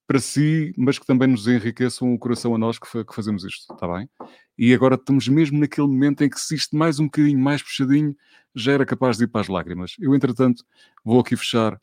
[0.08, 3.74] para si, mas que também nos enriqueçam o coração a nós que, que fazemos isto,
[3.74, 4.10] está bem?
[4.58, 8.16] E agora estamos mesmo naquele momento em que se isto mais um bocadinho mais puxadinho,
[8.56, 9.96] já era capaz de ir para as lágrimas.
[10.00, 10.64] Eu, entretanto,
[11.04, 11.80] vou aqui fechar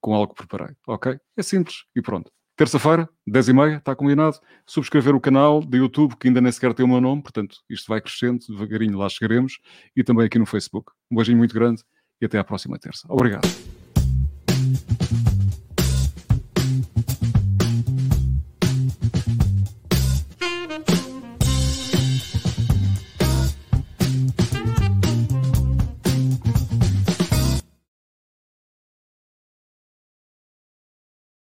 [0.00, 1.18] com algo que preparei, ok?
[1.36, 2.30] É simples e pronto.
[2.56, 4.38] Terça-feira, 10h30, está combinado.
[4.64, 7.88] Subscrever o canal de YouTube, que ainda nem sequer tem o meu nome, portanto, isto
[7.88, 9.58] vai crescendo, devagarinho lá chegaremos.
[9.96, 10.92] E também aqui no Facebook.
[11.10, 11.82] Um beijinho muito grande
[12.20, 13.06] e até à próxima terça.
[13.10, 13.48] Obrigado.